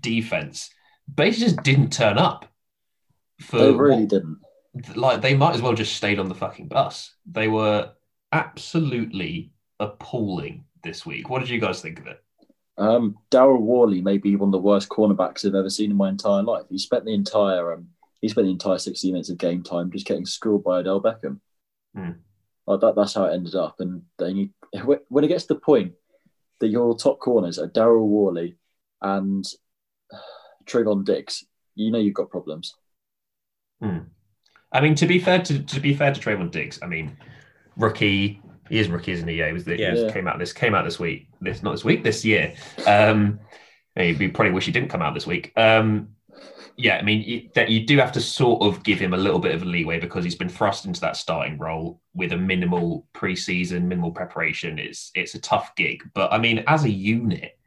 defense 0.00 0.70
basically 1.12 1.46
just 1.46 1.62
didn't 1.62 1.92
turn 1.92 2.18
up. 2.18 2.46
For 3.40 3.58
They 3.58 3.70
really 3.72 4.00
what- 4.02 4.08
didn't. 4.10 4.38
like 4.96 5.22
they 5.22 5.34
might 5.34 5.54
as 5.54 5.62
well 5.62 5.74
just 5.74 5.96
stayed 5.96 6.18
on 6.18 6.28
the 6.28 6.34
fucking 6.34 6.68
bus. 6.68 7.14
They 7.26 7.48
were 7.48 7.92
absolutely 8.32 9.52
appalling 9.80 10.64
this 10.82 11.06
week. 11.06 11.28
What 11.30 11.38
did 11.40 11.48
you 11.48 11.60
guys 11.60 11.80
think 11.80 11.98
of 12.00 12.06
it? 12.06 12.22
Um, 12.78 13.18
Daryl 13.30 13.60
Worley 13.60 14.00
may 14.00 14.18
be 14.18 14.36
one 14.36 14.48
of 14.48 14.52
the 14.52 14.58
worst 14.58 14.88
cornerbacks 14.88 15.44
I've 15.44 15.54
ever 15.54 15.68
seen 15.68 15.90
in 15.90 15.96
my 15.96 16.08
entire 16.08 16.42
life. 16.44 16.66
He 16.70 16.78
spent 16.78 17.04
the 17.04 17.12
entire 17.12 17.72
um, 17.72 17.88
he 18.20 18.28
spent 18.28 18.46
the 18.46 18.52
entire 18.52 18.78
sixty 18.78 19.10
minutes 19.10 19.30
of 19.30 19.38
game 19.38 19.62
time 19.62 19.90
just 19.90 20.06
getting 20.06 20.26
schooled 20.26 20.62
by 20.62 20.78
Odell 20.78 21.02
Beckham. 21.02 21.40
Hmm. 21.94 22.12
Like 22.66 22.80
that, 22.80 22.94
that's 22.94 23.14
how 23.14 23.24
it 23.24 23.34
ended 23.34 23.54
up. 23.54 23.76
And 23.80 24.02
then 24.18 24.36
you, 24.36 24.50
when 25.08 25.24
it 25.24 25.28
gets 25.28 25.46
to 25.46 25.54
the 25.54 25.60
point 25.60 25.94
that 26.60 26.68
your 26.68 26.96
top 26.96 27.18
corners 27.18 27.58
are 27.58 27.68
Daryl 27.68 28.06
Worley 28.06 28.56
and 29.00 29.44
Trevon 30.66 31.04
Diggs, 31.04 31.44
you 31.74 31.90
know 31.90 31.98
you've 31.98 32.14
got 32.14 32.30
problems. 32.30 32.74
I 34.70 34.80
mean, 34.80 34.94
to 34.96 35.06
be 35.06 35.18
fair 35.18 35.42
to 35.42 35.62
to 35.62 35.80
be 35.80 35.94
fair 35.94 36.12
to 36.12 36.20
Trevon 36.20 36.50
Diggs, 36.50 36.78
I 36.82 36.86
mean, 36.86 37.16
rookie. 37.76 38.40
He 38.68 38.78
is 38.78 38.88
rookie, 38.88 39.12
isn't 39.12 39.28
he? 39.28 39.36
Yeah, 39.36 39.46
he 39.48 39.52
was 39.52 39.64
the, 39.64 39.76
he 39.76 39.82
Yeah. 39.82 39.92
was- 39.92 40.02
Yeah. 40.02 40.12
came 40.12 40.28
out 40.28 40.38
this 40.38 40.52
came 40.52 40.74
out 40.74 40.84
this 40.84 40.98
week. 41.00 41.28
This 41.40 41.62
not 41.62 41.72
this 41.72 41.84
week, 41.84 42.02
this 42.04 42.24
year. 42.24 42.54
Um, 42.86 43.40
yeah, 43.96 44.12
we 44.18 44.28
probably 44.28 44.52
wish 44.52 44.66
he 44.66 44.72
didn't 44.72 44.90
come 44.90 45.02
out 45.02 45.14
this 45.14 45.26
week. 45.26 45.52
Um, 45.56 46.10
yeah, 46.76 46.96
I 46.98 47.02
mean 47.02 47.22
you, 47.22 47.50
that 47.56 47.68
you 47.70 47.84
do 47.84 47.96
have 47.98 48.12
to 48.12 48.20
sort 48.20 48.62
of 48.62 48.84
give 48.84 49.00
him 49.00 49.12
a 49.12 49.16
little 49.16 49.40
bit 49.40 49.54
of 49.54 49.62
a 49.62 49.64
leeway 49.64 49.98
because 49.98 50.22
he's 50.22 50.36
been 50.36 50.48
thrust 50.48 50.84
into 50.84 51.00
that 51.00 51.16
starting 51.16 51.58
role 51.58 52.00
with 52.14 52.32
a 52.32 52.36
minimal 52.36 53.06
preseason, 53.14 53.82
minimal 53.82 54.12
preparation. 54.12 54.78
It's 54.78 55.10
it's 55.14 55.34
a 55.34 55.40
tough 55.40 55.74
gig, 55.74 56.02
but 56.14 56.32
I 56.32 56.38
mean, 56.38 56.62
as 56.68 56.84
a 56.84 56.90
unit, 56.90 57.58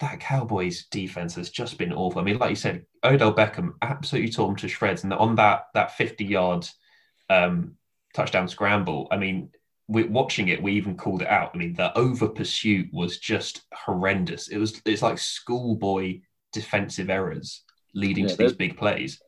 that 0.00 0.20
Cowboys 0.20 0.86
defense 0.86 1.34
has 1.36 1.50
just 1.50 1.78
been 1.78 1.92
awful. 1.92 2.20
I 2.20 2.24
mean, 2.24 2.38
like 2.38 2.50
you 2.50 2.56
said, 2.56 2.84
Odell 3.04 3.32
Beckham 3.34 3.72
absolutely 3.82 4.30
tore 4.30 4.50
him 4.50 4.56
to 4.56 4.68
shreds, 4.68 5.02
and 5.04 5.12
on 5.12 5.34
that 5.36 5.66
that 5.74 5.96
fifty 5.96 6.24
yard 6.24 6.68
um, 7.30 7.74
touchdown 8.14 8.46
scramble, 8.48 9.08
I 9.10 9.16
mean. 9.16 9.50
We, 9.86 10.04
watching 10.04 10.48
it, 10.48 10.62
we 10.62 10.72
even 10.72 10.96
called 10.96 11.20
it 11.22 11.28
out. 11.28 11.50
I 11.54 11.58
mean, 11.58 11.74
the 11.74 11.96
over 11.98 12.26
pursuit 12.28 12.88
was 12.92 13.18
just 13.18 13.62
horrendous. 13.74 14.48
It 14.48 14.56
was 14.58 14.80
it's 14.86 15.02
like 15.02 15.18
schoolboy 15.18 16.20
defensive 16.52 17.10
errors 17.10 17.62
leading 17.94 18.24
Yeah, 18.24 18.30
to 18.30 18.36
these 18.38 18.52
big 18.54 18.76
plays. 18.78 19.20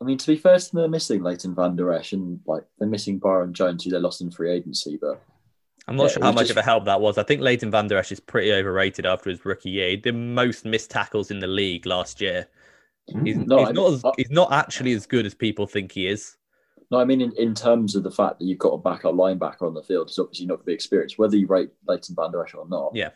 I 0.00 0.04
mean, 0.04 0.18
to 0.18 0.26
be 0.26 0.36
fair 0.36 0.58
to 0.58 0.70
them, 0.70 0.80
they're 0.80 0.88
missing 0.88 1.22
Leighton 1.22 1.54
Vander 1.54 1.92
Esch 1.92 2.12
and 2.12 2.40
like 2.46 2.64
they're 2.78 2.88
missing 2.88 3.18
Byron 3.18 3.54
Jones, 3.54 3.84
who 3.84 3.90
they 3.90 3.98
lost 3.98 4.20
in 4.20 4.30
free 4.30 4.50
agency. 4.52 4.98
But 5.00 5.22
I'm 5.88 5.96
not 5.96 6.04
Yeah, 6.04 6.08
sure 6.10 6.22
how 6.24 6.32
much 6.32 6.42
just- 6.48 6.50
of 6.52 6.56
a 6.58 6.62
help 6.62 6.84
that 6.84 7.00
was. 7.00 7.16
I 7.16 7.22
think 7.22 7.40
Leighton 7.40 7.70
Vander 7.70 7.96
Esch 7.96 8.12
is 8.12 8.20
pretty 8.20 8.52
overrated 8.52 9.06
after 9.06 9.30
his 9.30 9.44
rookie 9.46 9.70
year. 9.70 9.90
He 9.90 9.96
did 9.96 10.14
most 10.14 10.64
missed 10.66 10.90
tackles 10.90 11.30
in 11.30 11.40
the 11.40 11.46
league 11.46 11.86
last 11.86 12.20
year. 12.20 12.48
He's, 13.24 13.36
Mm. 13.36 13.46
No, 13.46 13.58
he's 13.60 13.68
I- 13.68 13.72
not 13.72 13.92
as, 13.94 14.04
I- 14.04 14.12
he's 14.18 14.30
not 14.30 14.52
actually 14.52 14.92
as 14.92 15.06
good 15.06 15.24
as 15.24 15.34
people 15.34 15.66
think 15.66 15.92
he 15.92 16.06
is. 16.06 16.36
No, 16.92 16.98
I 17.00 17.04
mean 17.06 17.22
in, 17.22 17.32
in 17.38 17.54
terms 17.54 17.96
of 17.96 18.02
the 18.02 18.10
fact 18.10 18.38
that 18.38 18.44
you've 18.44 18.58
got 18.58 18.68
a 18.74 18.78
backup 18.78 19.14
linebacker 19.14 19.62
on 19.62 19.72
the 19.74 19.82
field, 19.82 20.08
it's 20.08 20.18
obviously 20.18 20.44
not 20.46 20.56
going 20.56 20.64
to 20.64 20.66
be 20.66 20.72
experienced. 20.74 21.18
Whether 21.18 21.38
you 21.38 21.46
rate 21.46 21.70
Leighton 21.88 22.14
Vander 22.14 22.44
Esch 22.44 22.54
or 22.54 22.68
not, 22.68 22.92
Yeah. 22.94 23.10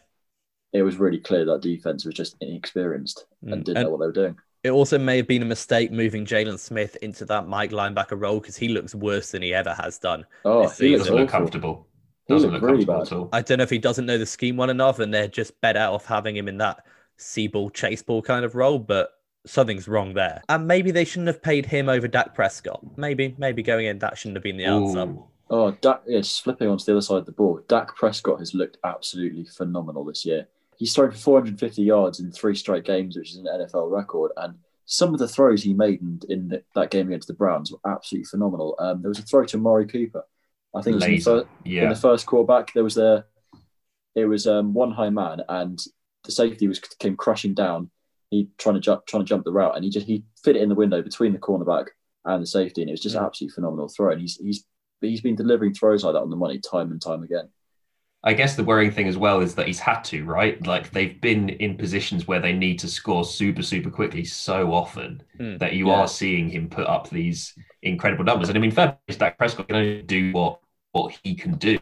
it 0.72 0.82
was 0.82 0.96
really 0.96 1.18
clear 1.18 1.44
that 1.44 1.60
defense 1.60 2.04
was 2.06 2.14
just 2.14 2.36
inexperienced 2.40 3.26
Mm. 3.44 3.52
and 3.52 3.64
didn't 3.64 3.76
And- 3.78 3.84
know 3.86 3.90
what 3.90 4.00
they 4.00 4.06
were 4.06 4.12
doing. 4.12 4.36
It 4.64 4.70
also 4.70 4.98
may 4.98 5.18
have 5.18 5.28
been 5.28 5.42
a 5.42 5.46
mistake 5.46 5.92
moving 5.92 6.24
Jaylon 6.24 6.58
Smith 6.58 6.96
into 7.02 7.24
that 7.26 7.46
Mike 7.46 7.70
linebacker 7.70 8.20
role 8.20 8.40
because 8.40 8.56
he 8.56 8.68
looks 8.68 8.94
worse 8.94 9.30
than 9.30 9.42
he 9.42 9.54
ever 9.54 9.74
has 9.74 9.98
done. 9.98 10.24
Oh, 10.44 10.62
This 10.62 10.78
he 10.78 10.88
looks 10.92 11.02
Doesn't 11.04 11.16
look 11.20 11.28
comfortable. 11.28 11.86
Doesn't 12.28 12.50
looked 12.50 12.62
look 12.62 12.70
really 12.72 12.84
comfortable 12.86 13.04
bad. 13.04 13.12
at 13.12 13.18
all. 13.18 13.28
I 13.32 13.42
don't 13.42 13.58
know 13.58 13.64
if 13.64 13.70
he 13.70 13.78
doesn't 13.78 14.06
know 14.06 14.18
the 14.18 14.26
scheme 14.26 14.56
well 14.56 14.70
enough 14.70 14.98
and 14.98 15.12
they're 15.14 15.28
just 15.28 15.60
better 15.60 15.80
off 15.80 16.06
having 16.06 16.34
him 16.36 16.48
in 16.48 16.56
that 16.58 16.84
see 17.18 17.46
ball, 17.46 17.70
chase 17.70 18.02
ball 18.02 18.22
kind 18.22 18.44
of 18.44 18.54
role, 18.56 18.78
but 18.80 19.10
something's 19.46 19.88
wrong 19.88 20.14
there. 20.14 20.42
And 20.48 20.66
maybe 20.66 20.90
they 20.90 21.04
shouldn't 21.04 21.28
have 21.28 21.42
paid 21.42 21.66
him 21.66 21.88
over 21.88 22.08
Dak 22.08 22.34
Prescott. 22.34 22.80
Maybe, 22.96 23.34
maybe 23.38 23.62
going 23.62 23.86
in, 23.86 23.98
that 24.00 24.18
shouldn't 24.18 24.36
have 24.36 24.42
been 24.42 24.56
the 24.56 24.64
answer. 24.64 25.02
Ooh. 25.02 25.26
Oh, 25.48 25.70
Dak, 25.70 26.02
yeah, 26.06 26.18
just 26.18 26.42
flipping 26.42 26.68
onto 26.68 26.84
the 26.84 26.92
other 26.92 27.00
side 27.00 27.18
of 27.18 27.26
the 27.26 27.32
ball. 27.32 27.60
Dak 27.68 27.94
Prescott 27.94 28.40
has 28.40 28.54
looked 28.54 28.78
absolutely 28.84 29.44
phenomenal 29.44 30.04
this 30.04 30.24
year. 30.24 30.48
He's 30.76 30.92
thrown 30.92 31.12
for 31.12 31.18
450 31.18 31.82
yards 31.82 32.20
in 32.20 32.32
three 32.32 32.54
straight 32.54 32.84
games, 32.84 33.16
which 33.16 33.30
is 33.30 33.36
an 33.36 33.46
NFL 33.46 33.90
record. 33.90 34.32
And 34.36 34.56
some 34.84 35.12
of 35.14 35.20
the 35.20 35.28
throws 35.28 35.62
he 35.62 35.72
made 35.72 36.00
in, 36.00 36.20
in 36.28 36.48
the, 36.48 36.62
that 36.74 36.90
game 36.90 37.08
against 37.08 37.28
the 37.28 37.34
Browns 37.34 37.72
were 37.72 37.78
absolutely 37.90 38.26
phenomenal. 38.26 38.76
Um, 38.78 39.02
there 39.02 39.08
was 39.08 39.18
a 39.18 39.22
throw 39.22 39.44
to 39.44 39.56
Amari 39.56 39.86
Cooper. 39.86 40.24
I 40.74 40.82
think 40.82 40.94
it 40.94 40.96
was 40.96 41.04
in 41.04 41.10
the, 41.10 41.14
Laser. 41.14 41.40
fir- 41.42 41.48
in 41.64 41.88
the 41.88 41.96
first 41.96 42.26
quarterback. 42.26 42.72
There 42.74 42.84
was 42.84 42.98
a, 42.98 43.24
it 44.14 44.26
was 44.26 44.46
um, 44.46 44.74
one 44.74 44.90
high 44.90 45.10
man, 45.10 45.42
and 45.48 45.78
the 46.24 46.32
safety 46.32 46.68
was 46.68 46.80
came 46.80 47.16
crashing 47.16 47.54
down. 47.54 47.90
He 48.30 48.48
trying 48.58 48.74
to 48.74 48.80
jump, 48.80 49.06
trying 49.06 49.22
to 49.24 49.28
jump 49.28 49.44
the 49.44 49.52
route, 49.52 49.76
and 49.76 49.84
he 49.84 49.90
just 49.90 50.06
he 50.06 50.24
fit 50.42 50.56
it 50.56 50.62
in 50.62 50.68
the 50.68 50.74
window 50.74 51.02
between 51.02 51.32
the 51.32 51.38
cornerback 51.38 51.86
and 52.24 52.42
the 52.42 52.46
safety, 52.46 52.82
and 52.82 52.88
it 52.90 52.92
was 52.92 53.00
just 53.02 53.14
Yeah. 53.14 53.24
absolutely 53.24 53.54
phenomenal 53.54 53.88
throw. 53.88 54.12
And 54.12 54.20
he's 54.20 54.36
he's 54.36 54.64
he's 55.00 55.20
been 55.20 55.36
delivering 55.36 55.74
throws 55.74 56.04
like 56.04 56.14
that 56.14 56.22
on 56.22 56.30
the 56.30 56.36
money 56.36 56.58
time 56.58 56.90
and 56.90 57.00
time 57.00 57.22
again. 57.22 57.48
I 58.24 58.32
guess 58.32 58.56
the 58.56 58.64
worrying 58.64 58.90
thing 58.90 59.06
as 59.06 59.16
well 59.16 59.40
is 59.40 59.54
that 59.54 59.68
he's 59.68 59.78
had 59.78 60.00
to, 60.04 60.24
right? 60.24 60.64
Like 60.66 60.90
they've 60.90 61.20
been 61.20 61.48
in 61.50 61.76
positions 61.76 62.26
where 62.26 62.40
they 62.40 62.52
need 62.52 62.80
to 62.80 62.88
score 62.88 63.24
super, 63.24 63.62
super 63.62 63.90
quickly 63.90 64.24
so 64.24 64.72
often 64.72 65.22
Hmm. 65.38 65.58
that 65.58 65.74
you 65.74 65.88
Yeah. 65.88 65.94
are 66.00 66.08
seeing 66.08 66.48
him 66.48 66.68
put 66.68 66.88
up 66.88 67.08
these 67.08 67.54
incredible 67.82 68.24
numbers. 68.24 68.48
And 68.48 68.58
I 68.58 68.60
mean, 68.60 68.72
fair 68.72 68.98
to 69.06 69.16
Dak 69.18 69.38
Prescott 69.38 69.68
can 69.68 69.76
only 69.76 70.02
do 70.02 70.32
what 70.32 70.60
what 70.92 71.14
he 71.22 71.34
can 71.36 71.56
do. 71.58 71.78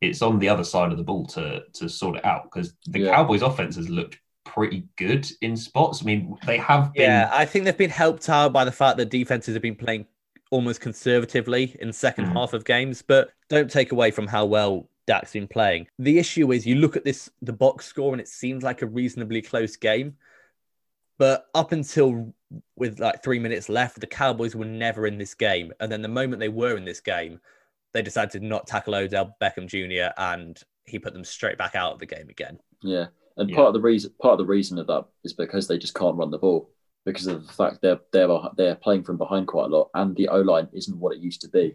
It's 0.00 0.22
on 0.22 0.38
the 0.40 0.48
other 0.48 0.64
side 0.64 0.90
of 0.90 0.98
the 0.98 1.04
ball 1.04 1.26
to 1.28 1.62
to 1.74 1.88
sort 1.88 2.16
it 2.16 2.24
out 2.24 2.44
because 2.44 2.74
the 2.86 3.00
Yeah. 3.00 3.14
Cowboys' 3.14 3.42
offense 3.42 3.76
has 3.76 3.88
looked 3.88 4.18
pretty 4.56 4.84
good 4.96 5.30
in 5.42 5.56
spots. 5.56 6.02
I 6.02 6.06
mean, 6.06 6.36
they 6.46 6.56
have 6.56 6.92
been. 6.94 7.02
Yeah, 7.02 7.30
I 7.32 7.44
think 7.44 7.64
they've 7.66 7.76
been 7.76 7.90
helped 7.90 8.28
out 8.28 8.52
by 8.52 8.64
the 8.64 8.72
fact 8.72 8.96
that 8.96 9.10
defenses 9.10 9.54
have 9.54 9.62
been 9.62 9.76
playing 9.76 10.06
almost 10.50 10.80
conservatively 10.80 11.76
in 11.80 11.92
second 11.92 12.26
Mhm. 12.26 12.32
half 12.32 12.52
of 12.54 12.64
games, 12.64 13.02
but 13.02 13.30
don't 13.48 13.70
take 13.70 13.92
away 13.92 14.10
from 14.10 14.26
how 14.26 14.46
well 14.46 14.88
Dak's 15.06 15.32
been 15.32 15.46
playing. 15.48 15.88
The 15.98 16.18
issue 16.18 16.52
is 16.52 16.66
you 16.66 16.76
look 16.76 16.96
at 16.96 17.04
this 17.04 17.30
the 17.42 17.52
box 17.52 17.84
score 17.86 18.12
and 18.12 18.20
it 18.20 18.28
seems 18.28 18.62
like 18.64 18.80
a 18.82 18.86
reasonably 18.86 19.42
close 19.42 19.76
game. 19.76 20.16
But 21.18 21.46
up 21.54 21.72
until 21.72 22.34
with 22.76 22.98
like 23.00 23.22
three 23.22 23.38
minutes 23.38 23.68
left, 23.68 24.00
the 24.00 24.06
Cowboys 24.06 24.54
were 24.54 24.64
never 24.64 25.06
in 25.06 25.18
this 25.18 25.34
game. 25.34 25.72
And 25.80 25.90
then 25.90 26.02
the 26.02 26.08
moment 26.08 26.40
they 26.40 26.48
were 26.48 26.76
in 26.76 26.84
this 26.84 27.00
game, 27.00 27.40
they 27.92 28.02
decided 28.02 28.32
to 28.32 28.40
not 28.46 28.66
tackle 28.66 28.94
Odell 28.94 29.36
Beckham 29.40 29.66
Jr. 29.66 30.12
and 30.16 30.60
he 30.84 30.98
put 30.98 31.12
them 31.12 31.24
straight 31.24 31.58
back 31.58 31.74
out 31.74 31.92
of 31.92 31.98
the 31.98 32.06
game 32.06 32.28
again. 32.28 32.58
Yeah, 32.82 33.06
and 33.36 33.50
Yeah. 33.50 33.56
part 33.56 33.68
of 33.68 33.74
the 33.74 33.80
reason 33.80 34.12
part 34.20 34.32
of 34.32 34.38
the 34.38 34.46
reason 34.46 34.78
of 34.78 34.86
that 34.86 35.06
is 35.24 35.32
because 35.32 35.68
they 35.68 35.78
just 35.78 35.94
can't 35.94 36.16
run 36.16 36.30
the 36.30 36.38
ball 36.38 36.70
because 37.04 37.26
of 37.26 37.46
the 37.46 37.52
fact 37.52 37.80
they're 37.82 38.00
they're 38.12 38.28
they're 38.56 38.74
playing 38.76 39.04
from 39.04 39.16
behind 39.18 39.46
quite 39.46 39.66
a 39.66 39.76
lot, 39.76 39.90
and 39.94 40.16
the 40.16 40.28
O 40.28 40.40
line 40.40 40.68
isn't 40.72 40.98
what 40.98 41.14
it 41.14 41.20
used 41.20 41.40
to 41.42 41.48
be. 41.48 41.74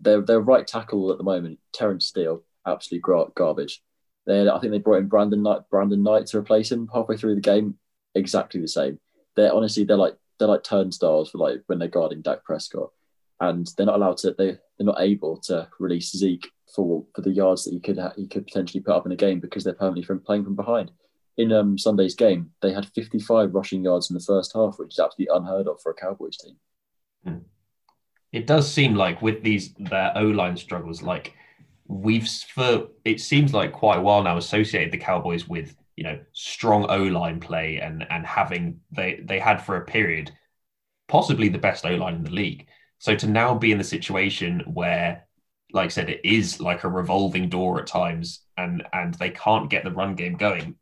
Their 0.00 0.20
their 0.22 0.40
right 0.40 0.66
tackle 0.66 1.10
at 1.12 1.18
the 1.18 1.24
moment, 1.24 1.58
Terence 1.72 2.06
Steele, 2.06 2.42
absolute 2.66 3.02
gar- 3.02 3.30
garbage. 3.34 3.82
They 4.26 4.48
I 4.48 4.58
think 4.60 4.72
they 4.72 4.78
brought 4.78 4.98
in 5.00 5.08
Brandon 5.08 5.42
Knight 5.42 5.68
Brandon 5.70 6.02
Knight 6.02 6.26
to 6.26 6.38
replace 6.38 6.70
him 6.72 6.88
halfway 6.92 7.16
through 7.16 7.34
the 7.34 7.40
game, 7.40 7.78
exactly 8.14 8.60
the 8.60 8.68
same. 8.68 8.98
They're 9.36 9.52
honestly 9.52 9.84
they're 9.84 9.96
like 9.96 10.16
they're 10.38 10.48
like 10.48 10.62
turnstiles 10.64 11.30
for 11.30 11.38
like 11.38 11.62
when 11.66 11.78
they're 11.78 11.88
guarding 11.88 12.22
Dak 12.22 12.44
Prescott, 12.44 12.90
and 13.40 13.68
they're 13.76 13.86
not 13.86 13.96
allowed 13.96 14.16
to 14.18 14.34
they 14.36 14.52
they're 14.78 14.86
not 14.86 15.00
able 15.00 15.36
to 15.42 15.68
release 15.78 16.10
Zeke 16.12 16.50
for 16.74 17.04
for 17.14 17.22
the 17.22 17.30
yards 17.30 17.64
that 17.64 17.72
he 17.72 17.80
could 17.80 17.98
ha- 17.98 18.12
he 18.16 18.26
could 18.26 18.46
potentially 18.46 18.82
put 18.82 18.94
up 18.94 19.06
in 19.06 19.12
a 19.12 19.16
game 19.16 19.40
because 19.40 19.64
they're 19.64 19.74
permanently 19.74 20.04
from 20.04 20.20
playing 20.20 20.44
from 20.44 20.56
behind. 20.56 20.90
In 21.38 21.50
um, 21.50 21.78
Sunday's 21.78 22.14
game, 22.14 22.50
they 22.60 22.72
had 22.72 22.86
55 22.94 23.54
rushing 23.54 23.82
yards 23.82 24.10
in 24.10 24.14
the 24.14 24.22
first 24.22 24.52
half, 24.54 24.78
which 24.78 24.92
is 24.92 24.98
absolutely 24.98 25.34
unheard 25.34 25.66
of 25.66 25.80
for 25.80 25.92
a 25.92 25.94
Cowboys 25.94 26.36
team. 26.36 27.40
it 28.32 28.46
does 28.46 28.70
seem 28.70 28.94
like 28.94 29.22
with 29.22 29.42
these 29.42 29.72
their 29.74 30.12
O 30.16 30.24
line 30.24 30.56
struggles, 30.56 31.02
like 31.02 31.34
we've 31.86 32.28
for 32.28 32.88
it 33.04 33.20
seems 33.20 33.54
like 33.54 33.72
quite 33.72 33.98
a 33.98 34.02
while 34.02 34.22
now 34.22 34.36
associated 34.36 34.92
the 34.92 34.98
Cowboys 34.98 35.48
with 35.48 35.74
you 35.96 36.04
know 36.04 36.18
strong 36.32 36.86
O 36.90 37.02
line 37.04 37.40
play 37.40 37.78
and 37.78 38.06
and 38.10 38.26
having 38.26 38.80
they 38.90 39.20
they 39.24 39.38
had 39.38 39.62
for 39.62 39.76
a 39.76 39.84
period 39.84 40.32
possibly 41.12 41.50
the 41.50 41.58
best 41.58 41.84
O 41.84 41.94
line 41.94 42.14
in 42.14 42.24
the 42.24 42.30
league. 42.30 42.66
So 42.98 43.14
to 43.14 43.26
now 43.26 43.54
be 43.54 43.70
in 43.70 43.76
the 43.76 43.84
situation 43.84 44.60
where, 44.72 45.26
like 45.72 45.86
I 45.86 45.88
said, 45.88 46.10
it 46.10 46.20
is 46.24 46.60
like 46.60 46.84
a 46.84 46.88
revolving 46.88 47.48
door 47.48 47.80
at 47.80 47.86
times, 47.86 48.40
and 48.56 48.82
and 48.92 49.14
they 49.14 49.30
can't 49.30 49.70
get 49.70 49.84
the 49.84 49.90
run 49.90 50.14
game 50.14 50.36
going. 50.36 50.76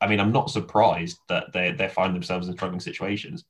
I 0.00 0.06
mean, 0.08 0.20
I'm 0.20 0.32
not 0.32 0.50
surprised 0.50 1.18
that 1.28 1.52
they 1.52 1.72
they 1.72 1.88
find 1.88 2.14
themselves 2.14 2.48
in 2.48 2.54
struggling 2.54 2.80
situations. 2.80 3.44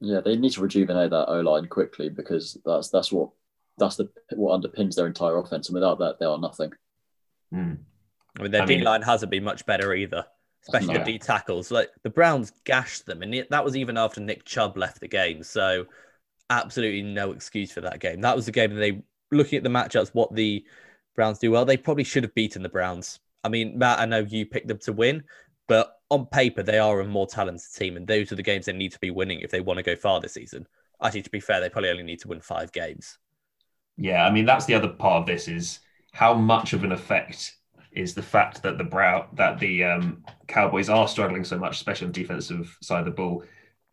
Yeah, 0.00 0.20
they 0.20 0.36
need 0.36 0.52
to 0.52 0.60
rejuvenate 0.62 1.10
that 1.10 1.28
O 1.28 1.40
line 1.40 1.66
quickly 1.66 2.08
because 2.08 2.56
that's 2.64 2.88
that's 2.88 3.12
what 3.12 3.30
that's 3.78 3.96
the 3.96 4.08
what 4.32 4.60
underpins 4.60 4.94
their 4.94 5.06
entire 5.06 5.36
offense, 5.38 5.68
and 5.68 5.74
without 5.74 5.98
that, 5.98 6.18
they 6.18 6.26
are 6.26 6.38
nothing. 6.38 6.72
Hmm. 7.52 7.74
I 8.38 8.42
mean, 8.42 8.50
their 8.50 8.62
I 8.62 8.66
mean- 8.66 8.78
D 8.80 8.84
line 8.84 9.02
hasn't 9.02 9.30
been 9.30 9.44
much 9.44 9.66
better 9.66 9.94
either, 9.94 10.24
especially 10.66 10.94
No. 10.94 11.00
the 11.00 11.12
D 11.12 11.18
tackles. 11.18 11.70
Like 11.70 11.90
the 12.02 12.10
Browns 12.10 12.52
gashed 12.64 13.06
them, 13.06 13.22
and 13.22 13.46
that 13.50 13.64
was 13.64 13.76
even 13.76 13.96
after 13.98 14.20
Nick 14.20 14.44
Chubb 14.44 14.76
left 14.76 15.00
the 15.00 15.08
game. 15.08 15.42
So, 15.42 15.86
absolutely 16.48 17.02
no 17.02 17.32
excuse 17.32 17.72
for 17.72 17.82
that 17.82 18.00
game. 18.00 18.20
That 18.22 18.34
was 18.36 18.46
the 18.46 18.52
game 18.52 18.74
that 18.74 18.80
they, 18.80 19.02
looking 19.32 19.56
at 19.56 19.64
the 19.64 19.70
matchups, 19.70 20.10
what 20.14 20.34
the 20.34 20.64
Browns 21.14 21.38
do 21.38 21.50
well, 21.50 21.64
they 21.64 21.76
probably 21.76 22.04
should 22.04 22.22
have 22.22 22.34
beaten 22.34 22.62
the 22.62 22.68
Browns. 22.68 23.20
I 23.44 23.48
mean, 23.48 23.76
Matt, 23.76 23.98
I 23.98 24.06
know 24.06 24.20
you 24.20 24.46
picked 24.46 24.68
them 24.68 24.78
to 24.78 24.92
win, 24.92 25.24
but 25.66 26.00
on 26.10 26.26
paper, 26.26 26.62
they 26.62 26.78
are 26.78 27.00
a 27.00 27.06
more 27.06 27.26
talented 27.26 27.72
team, 27.74 27.96
and 27.96 28.06
those 28.06 28.30
are 28.32 28.36
the 28.36 28.42
games 28.42 28.66
they 28.66 28.72
need 28.72 28.92
to 28.92 29.00
be 29.00 29.10
winning 29.10 29.40
if 29.40 29.50
they 29.50 29.60
want 29.60 29.78
to 29.78 29.82
go 29.82 29.96
far 29.96 30.20
this 30.20 30.34
season. 30.34 30.66
Actually, 31.02 31.22
to 31.22 31.30
be 31.30 31.40
fair, 31.40 31.60
they 31.60 31.68
probably 31.68 31.90
only 31.90 32.02
need 32.02 32.20
to 32.20 32.28
win 32.28 32.40
five 32.40 32.70
games. 32.72 33.18
Yeah, 33.96 34.24
I 34.24 34.30
mean 34.30 34.44
that's 34.44 34.64
the 34.64 34.74
other 34.74 34.88
part 34.88 35.20
of 35.20 35.26
this 35.26 35.48
is 35.48 35.80
how 36.12 36.34
much 36.34 36.72
of 36.72 36.84
an 36.84 36.92
effect 36.92 37.56
is 37.92 38.14
the 38.14 38.22
fact 38.22 38.62
that 38.62 38.78
the 38.78 38.84
brow 38.84 39.28
that 39.34 39.58
the 39.58 39.84
um, 39.84 40.24
Cowboys 40.48 40.88
are 40.88 41.08
struggling 41.08 41.44
so 41.44 41.58
much, 41.58 41.76
especially 41.76 42.06
on 42.06 42.12
the 42.12 42.20
defensive 42.20 42.76
side 42.80 43.00
of 43.00 43.04
the 43.06 43.10
ball. 43.10 43.44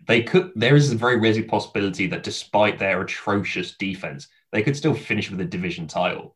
They 0.07 0.23
could. 0.23 0.51
There 0.55 0.75
is 0.75 0.91
a 0.91 0.95
very 0.95 1.17
realistic 1.17 1.49
possibility 1.49 2.07
that 2.07 2.23
despite 2.23 2.79
their 2.79 3.01
atrocious 3.01 3.75
defense, 3.75 4.27
they 4.51 4.63
could 4.63 4.77
still 4.77 4.93
finish 4.93 5.29
with 5.29 5.41
a 5.41 5.45
division 5.45 5.87
title. 5.87 6.35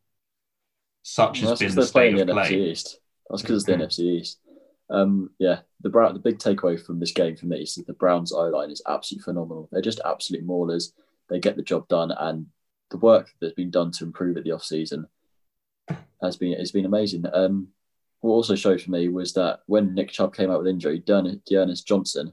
Such 1.02 1.42
Well, 1.42 1.50
has 1.50 1.58
been 1.58 1.74
the 1.74 1.86
state 1.86 2.14
of 2.14 2.26
the 2.26 2.32
NFC 2.32 2.46
play. 2.46 2.70
East. 2.70 2.98
That's 3.28 3.42
because 3.42 3.56
it's 3.56 3.66
the. 3.66 3.84
NFC 3.84 3.98
East. 4.20 4.38
Um, 4.90 5.30
yeah, 5.38 5.60
the 5.80 5.88
Brown, 5.88 6.14
the 6.14 6.20
big 6.20 6.38
takeaway 6.38 6.80
from 6.80 7.00
this 7.00 7.12
game 7.12 7.36
for 7.36 7.46
me 7.46 7.62
is 7.62 7.74
that 7.74 7.86
the 7.86 7.94
Browns 7.94 8.32
O 8.32 8.48
line 8.48 8.70
is 8.70 8.82
absolutely 8.86 9.24
phenomenal. 9.24 9.68
They're 9.72 9.82
just 9.82 10.00
absolute 10.04 10.46
maulers. 10.46 10.92
They 11.28 11.40
get 11.40 11.56
the 11.56 11.62
job 11.62 11.88
done, 11.88 12.10
and 12.10 12.46
the 12.90 12.98
work 12.98 13.30
that's 13.40 13.54
been 13.54 13.70
done 13.70 13.90
to 13.92 14.04
improve 14.04 14.36
it 14.36 14.44
the 14.44 14.52
off 14.52 14.62
season 14.62 15.06
has 16.22 16.36
been 16.36 16.58
has 16.58 16.72
been 16.72 16.84
amazing. 16.84 17.24
Um, 17.32 17.68
what 18.20 18.32
also 18.32 18.54
showed 18.54 18.80
for 18.80 18.90
me 18.90 19.08
was 19.08 19.32
that 19.34 19.60
when 19.66 19.94
Nick 19.94 20.10
Chubb 20.10 20.34
came 20.34 20.50
out 20.50 20.58
with 20.58 20.68
injury, 20.68 20.98
D'Ernest 20.98 21.86
Johnson 21.86 22.32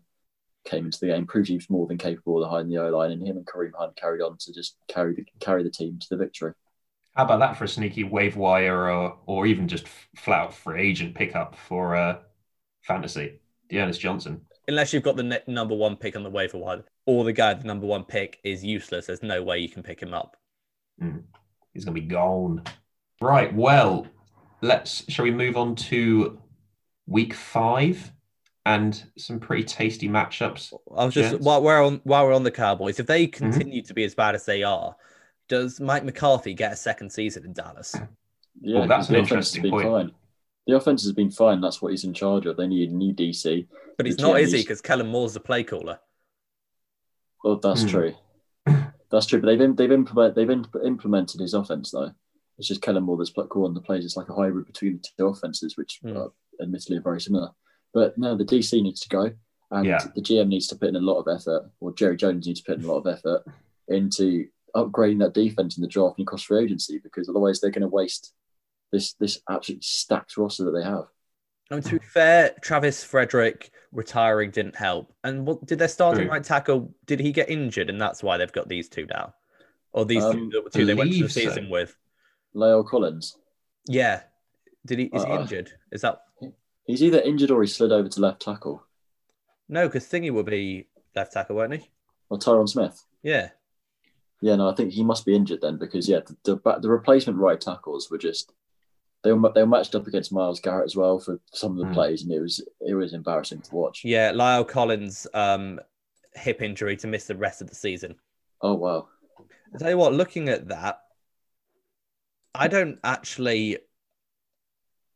came 0.65 0.85
into 0.85 0.99
the 0.99 1.07
game, 1.07 1.25
proved 1.25 1.49
he 1.49 1.55
was 1.55 1.69
more 1.69 1.87
than 1.87 1.97
capable 1.97 2.41
behind 2.41 2.71
the 2.71 2.77
O 2.77 2.89
line, 2.89 3.11
and 3.11 3.25
him 3.25 3.37
and 3.37 3.45
Kareem 3.45 3.71
Hunt 3.77 3.95
carried 3.95 4.21
on 4.21 4.37
to 4.37 4.53
just 4.53 4.77
carry 4.87 5.15
the 5.15 5.25
carry 5.39 5.63
the 5.63 5.69
team 5.69 5.97
to 5.99 6.07
the 6.09 6.17
victory. 6.17 6.53
How 7.15 7.25
about 7.25 7.39
that 7.39 7.57
for 7.57 7.65
a 7.65 7.67
sneaky 7.67 8.03
wave 8.03 8.37
wire 8.37 8.89
or 8.89 9.17
or 9.25 9.45
even 9.45 9.67
just 9.67 9.87
flout 10.15 10.47
out 10.47 10.53
free 10.53 10.81
agent 10.81 11.15
pickup 11.15 11.55
for 11.55 11.95
uh, 11.95 12.19
fantasy? 12.81 13.39
D'Ernest 13.69 14.01
Johnson. 14.01 14.41
unless 14.67 14.91
you've 14.91 15.03
got 15.03 15.15
the 15.15 15.23
ne- 15.23 15.39
number 15.47 15.73
one 15.73 15.95
pick 15.95 16.15
on 16.15 16.23
the 16.23 16.29
waiver 16.29 16.57
wire, 16.57 16.83
or 17.05 17.23
the 17.23 17.31
guy 17.33 17.53
the 17.53 17.63
number 17.63 17.85
one 17.87 18.03
pick 18.03 18.39
is 18.43 18.63
useless. 18.63 19.05
There's 19.07 19.23
no 19.23 19.41
way 19.41 19.59
you 19.59 19.69
can 19.69 19.81
pick 19.81 20.01
him 20.01 20.13
up. 20.13 20.35
He's 21.73 21.85
going 21.85 21.95
to 21.95 22.01
be 22.01 22.07
gone. 22.07 22.63
Right. 23.21 23.53
Well, 23.53 24.07
let's. 24.61 25.09
Shall 25.09 25.23
we 25.23 25.31
move 25.31 25.55
on 25.57 25.75
to 25.75 26.39
week 27.07 27.33
five 27.33 28.11
and 28.65 29.03
some 29.17 29.39
pretty 29.39 29.63
tasty 29.63 30.07
matchups? 30.07 30.73
I 30.95 31.05
was 31.05 31.13
just 31.13 31.31
Gents? 31.31 31.45
while 31.45 31.61
we're 31.61 31.83
on 31.83 32.01
while 32.03 32.25
we're 32.25 32.33
on 32.33 32.43
the 32.43 32.51
Cowboys, 32.51 32.99
if 32.99 33.07
they 33.07 33.27
continue 33.27 33.81
to 33.83 33.93
be 33.93 34.03
as 34.03 34.13
bad 34.15 34.35
as 34.35 34.45
they 34.45 34.63
are, 34.63 34.95
does 35.47 35.79
Mike 35.79 36.03
McCarthy 36.03 36.53
get 36.53 36.71
a 36.73 36.75
second 36.75 37.09
season 37.11 37.45
in 37.45 37.53
Dallas? 37.53 37.95
Yeah, 38.61 38.79
Well, 38.79 38.87
that's 38.87 39.09
an 39.09 39.15
interesting 39.15 39.69
point. 39.69 39.87
Fine. 39.87 40.11
The 40.67 40.75
offense 40.75 41.01
has 41.03 41.11
been 41.13 41.31
fine. 41.31 41.59
That's 41.61 41.81
what 41.81 41.89
he's 41.91 42.03
in 42.03 42.13
charge 42.13 42.45
of. 42.45 42.55
They 42.57 42.67
need 42.67 42.89
a 42.89 42.93
new 42.93 43.13
DC. 43.13 43.67
But 43.97 44.05
he's 44.05 44.19
not, 44.19 44.35
GM 44.35 44.41
is 44.41 44.51
he? 44.51 44.61
Because 44.61 44.81
Kellen 44.81 45.07
Moore's 45.07 45.33
the 45.33 45.39
play 45.39 45.63
caller. 45.63 45.99
Well, 47.43 47.57
that's 47.57 47.81
Hmm. 47.83 47.87
true. 47.87 48.13
That's 49.09 49.25
true. 49.25 49.41
But 49.41 49.47
they've 49.47 49.61
im- 49.61 49.75
they've 49.75 49.91
implement 49.91 50.35
they've 50.35 50.49
imp- 50.49 50.75
implemented 50.85 51.41
his 51.41 51.53
offense 51.53 51.91
though. 51.91 52.11
It's 52.57 52.67
just 52.67 52.81
Kellen 52.81 53.03
Moore 53.03 53.17
that's 53.17 53.31
put 53.31 53.49
calling 53.49 53.73
the 53.73 53.81
plays. 53.81 54.05
It's 54.05 54.15
like 54.15 54.29
a 54.29 54.35
hybrid 54.35 54.67
between 54.67 54.97
the 54.97 55.07
two 55.17 55.25
offenses, 55.27 55.75
which 55.75 55.99
Hmm. 56.03 56.15
are 56.15 56.31
admittedly 56.61 56.97
are 56.97 57.01
very 57.01 57.19
similar. 57.19 57.49
But 57.93 58.17
no, 58.17 58.35
the 58.35 58.45
DC 58.45 58.81
needs 58.81 59.01
to 59.01 59.09
go. 59.09 59.31
And 59.71 59.85
Yeah. 59.85 59.99
the 60.15 60.21
GM 60.21 60.47
needs 60.49 60.67
to 60.67 60.75
put 60.75 60.89
in 60.89 60.95
a 60.95 60.99
lot 60.99 61.19
of 61.19 61.27
effort, 61.27 61.69
or 61.79 61.93
Jerry 61.93 62.17
Jones 62.17 62.45
needs 62.47 62.61
to 62.61 62.65
put 62.71 62.79
in 62.79 62.85
a 62.85 62.91
lot 62.91 62.99
of 62.99 63.07
effort 63.07 63.43
into 63.87 64.47
upgrading 64.75 65.19
that 65.19 65.33
defense 65.33 65.77
in 65.77 65.81
the 65.81 65.87
draft 65.87 66.17
and 66.17 66.25
across 66.27 66.43
free 66.43 66.63
agency 66.63 66.97
because 66.99 67.27
otherwise 67.27 67.59
they're 67.59 67.71
going 67.71 67.81
to 67.81 67.87
waste 67.87 68.33
this 68.91 69.13
this 69.13 69.39
absolutely 69.49 69.81
stacked 69.83 70.37
roster 70.37 70.63
that 70.65 70.71
they 70.71 70.83
have. 70.83 71.05
I 71.69 71.75
mean, 71.75 71.83
to 71.83 71.99
be 71.99 72.05
fair, 72.05 72.53
Travis 72.61 73.01
Frederick 73.03 73.71
retiring 73.93 74.51
didn't 74.51 74.75
help. 74.75 75.13
And 75.23 75.45
what 75.47 75.65
did 75.65 75.79
their 75.79 75.87
starting 75.87 76.23
True. 76.23 76.31
right 76.31 76.43
tackle? 76.43 76.93
Did 77.05 77.21
he 77.21 77.31
get 77.31 77.49
injured, 77.49 77.89
and 77.89 77.99
that's 78.01 78.21
why 78.21 78.35
they've 78.37 78.51
got 78.51 78.67
these 78.67 78.89
two 78.89 79.05
now, 79.05 79.33
or 79.93 80.03
these 80.05 80.23
Um, 80.23 80.51
two, 80.51 80.67
two 80.73 80.85
they 80.85 80.93
went 80.93 81.11
to 81.11 81.13
the 81.13 81.19
believe 81.19 81.31
so. 81.31 81.39
season 81.39 81.69
with? 81.69 81.95
La'el 82.55 82.85
Collins, 82.85 83.37
Yeah. 83.87 84.23
Did 84.85 84.99
he? 84.99 85.05
Is 85.05 85.23
he 85.23 85.31
Uh, 85.31 85.41
injured? 85.41 85.71
Is 85.93 86.01
that 86.01 86.21
he's 86.91 87.03
either 87.03 87.19
injured 87.21 87.51
or 87.51 87.61
he 87.61 87.67
slid 87.67 87.91
over 87.91 88.07
to 88.09 88.19
left 88.21 88.41
tackle. 88.41 88.83
no? 89.69 89.87
Because 89.87 90.05
Thingy 90.05 90.31
will 90.31 90.43
be 90.43 90.87
left 91.15 91.33
tackle, 91.33 91.55
won't 91.55 91.73
he? 91.73 91.89
Or 92.29 92.37
Tyron 92.37 92.69
Smith. 92.69 93.03
Yeah. 93.23 93.49
Yeah, 94.41 94.55
no, 94.55 94.69
I 94.69 94.75
think 94.75 94.91
he 94.91 95.03
must 95.03 95.25
be 95.25 95.35
injured 95.35 95.61
then 95.61 95.77
because 95.77 96.09
yeah, 96.09 96.21
the 96.43 96.55
the, 96.63 96.79
the 96.79 96.89
replacement 96.89 97.37
right 97.37 97.59
tackles 97.61 98.09
were 98.09 98.17
just 98.17 98.51
they 99.23 99.31
were 99.31 99.51
they 99.53 99.61
were 99.61 99.67
matched 99.67 99.93
up 99.93 100.07
against 100.07 100.31
Myles 100.33 100.59
Garrett 100.59 100.85
as 100.85 100.95
well 100.95 101.19
for 101.19 101.39
some 101.53 101.73
of 101.73 101.77
the 101.77 101.85
Hmm. 101.85 101.93
plays, 101.93 102.23
and 102.23 102.31
it 102.31 102.39
was 102.41 102.63
it 102.81 102.95
was 102.95 103.13
embarrassing 103.13 103.61
to 103.61 103.75
watch. 103.75 104.01
Yeah. 104.03 104.31
La'el 104.31 104.67
Collins, 104.67 105.27
um, 105.33 105.79
hip 106.33 106.61
injury 106.61 106.95
to 106.97 107.07
miss 107.07 107.25
the 107.27 107.35
rest 107.35 107.61
of 107.61 107.69
the 107.69 107.75
season. 107.75 108.15
Oh 108.63 108.73
wow, 108.73 109.07
I 109.75 109.77
tell 109.77 109.89
you 109.91 109.97
what, 109.97 110.13
looking 110.13 110.49
at 110.49 110.67
that, 110.69 111.01
I 112.55 112.67
don't 112.67 112.97
actually. 113.03 113.77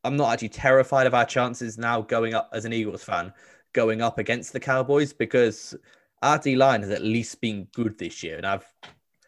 I'm 0.05 0.15
not 0.15 0.31
actually 0.31 0.49
terrified 0.49 1.07
of 1.07 1.13
our 1.13 1.25
chances 1.25 1.77
now 1.77 2.01
going 2.01 2.33
up 2.33 2.49
as 2.53 2.63
an 2.65 2.73
Eagles 2.73 3.03
fan, 3.03 3.33
going 3.73 4.01
up 4.01 4.19
against 4.19 4.53
the 4.53 4.59
Cowboys 4.59 5.11
because 5.11 5.75
our 6.21 6.37
D 6.37 6.55
line 6.55 6.81
has 6.81 6.91
at 6.91 7.03
least 7.03 7.41
been 7.41 7.67
good 7.73 7.97
this 7.97 8.23
year, 8.23 8.37
and 8.37 8.45
I've 8.45 8.65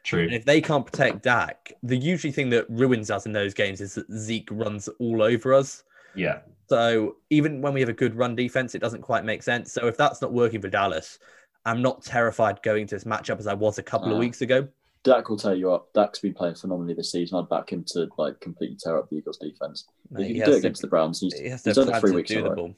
True. 0.04 0.24
and 0.24 0.34
if 0.34 0.46
they 0.46 0.62
can't 0.62 0.86
protect 0.86 1.24
Dak, 1.24 1.74
the 1.84 1.98
usually 1.98 2.32
thing 2.32 2.50
that 2.52 2.66
ruins 2.70 3.12
us 3.12 3.26
in 3.26 3.34
those 3.34 3.54
games 3.54 3.82
is 3.82 3.96
that 3.96 4.10
Zeke 4.14 4.50
runs 4.52 4.88
all 5.00 5.22
over 5.22 5.54
us. 5.54 5.84
Yeah. 6.16 6.40
So 6.70 7.18
even 7.30 7.62
when 7.62 7.74
we 7.74 7.82
have 7.82 7.90
a 7.90 7.94
good 7.94 8.16
run 8.16 8.36
defense, 8.36 8.74
it 8.74 8.80
doesn't 8.80 9.02
quite 9.02 9.26
make 9.26 9.44
sense. 9.44 9.74
So 9.74 9.88
if 9.88 9.98
that's 9.98 10.22
not 10.22 10.32
working 10.32 10.62
for 10.62 10.70
Dallas, 10.70 11.20
I'm 11.66 11.82
not 11.82 12.04
terrified 12.04 12.62
going 12.64 12.88
to 12.88 12.96
this 12.96 13.04
matchup 13.04 13.40
as 13.40 13.48
I 13.48 13.54
was 13.54 13.80
a 13.80 13.84
couple 13.84 14.12
of 14.12 14.18
Uh, 14.18 14.20
weeks 14.20 14.42
ago. 14.42 14.68
Dak 15.08 15.30
will 15.30 15.38
tear 15.38 15.56
you 15.56 15.72
up. 15.72 15.92
Dak's 15.94 16.20
been 16.20 16.34
playing 16.34 16.56
phenomenally 16.56 16.94
this 16.94 17.12
season. 17.12 17.40
I'd 17.40 17.50
back 17.50 17.72
him 17.72 17.84
to 17.90 18.08
like 18.18 18.40
completely 18.42 18.78
tear 18.80 18.98
up 18.98 19.10
the 19.10 19.16
Eagles' 19.18 19.38
defense. 19.38 19.86
Mate, 20.12 20.22
if 20.24 20.28
he 20.28 20.34
you 20.36 20.42
has 20.42 20.46
do 20.48 20.52
it 20.52 20.54
to- 20.56 20.60
against 20.60 20.82
the 20.82 20.88
Browns, 20.88 21.20
he's, 21.20 21.34
He 21.40 21.48
has 21.50 21.64
to 21.64 21.70
he's 21.70 21.78
have 21.78 21.88
done 21.88 21.96
it 21.96 22.00
three 22.02 22.12
to 22.12 22.16
weeks 22.18 22.30
do 22.30 22.38
in 22.40 22.44
the 22.44 22.50
ball. 22.52 22.76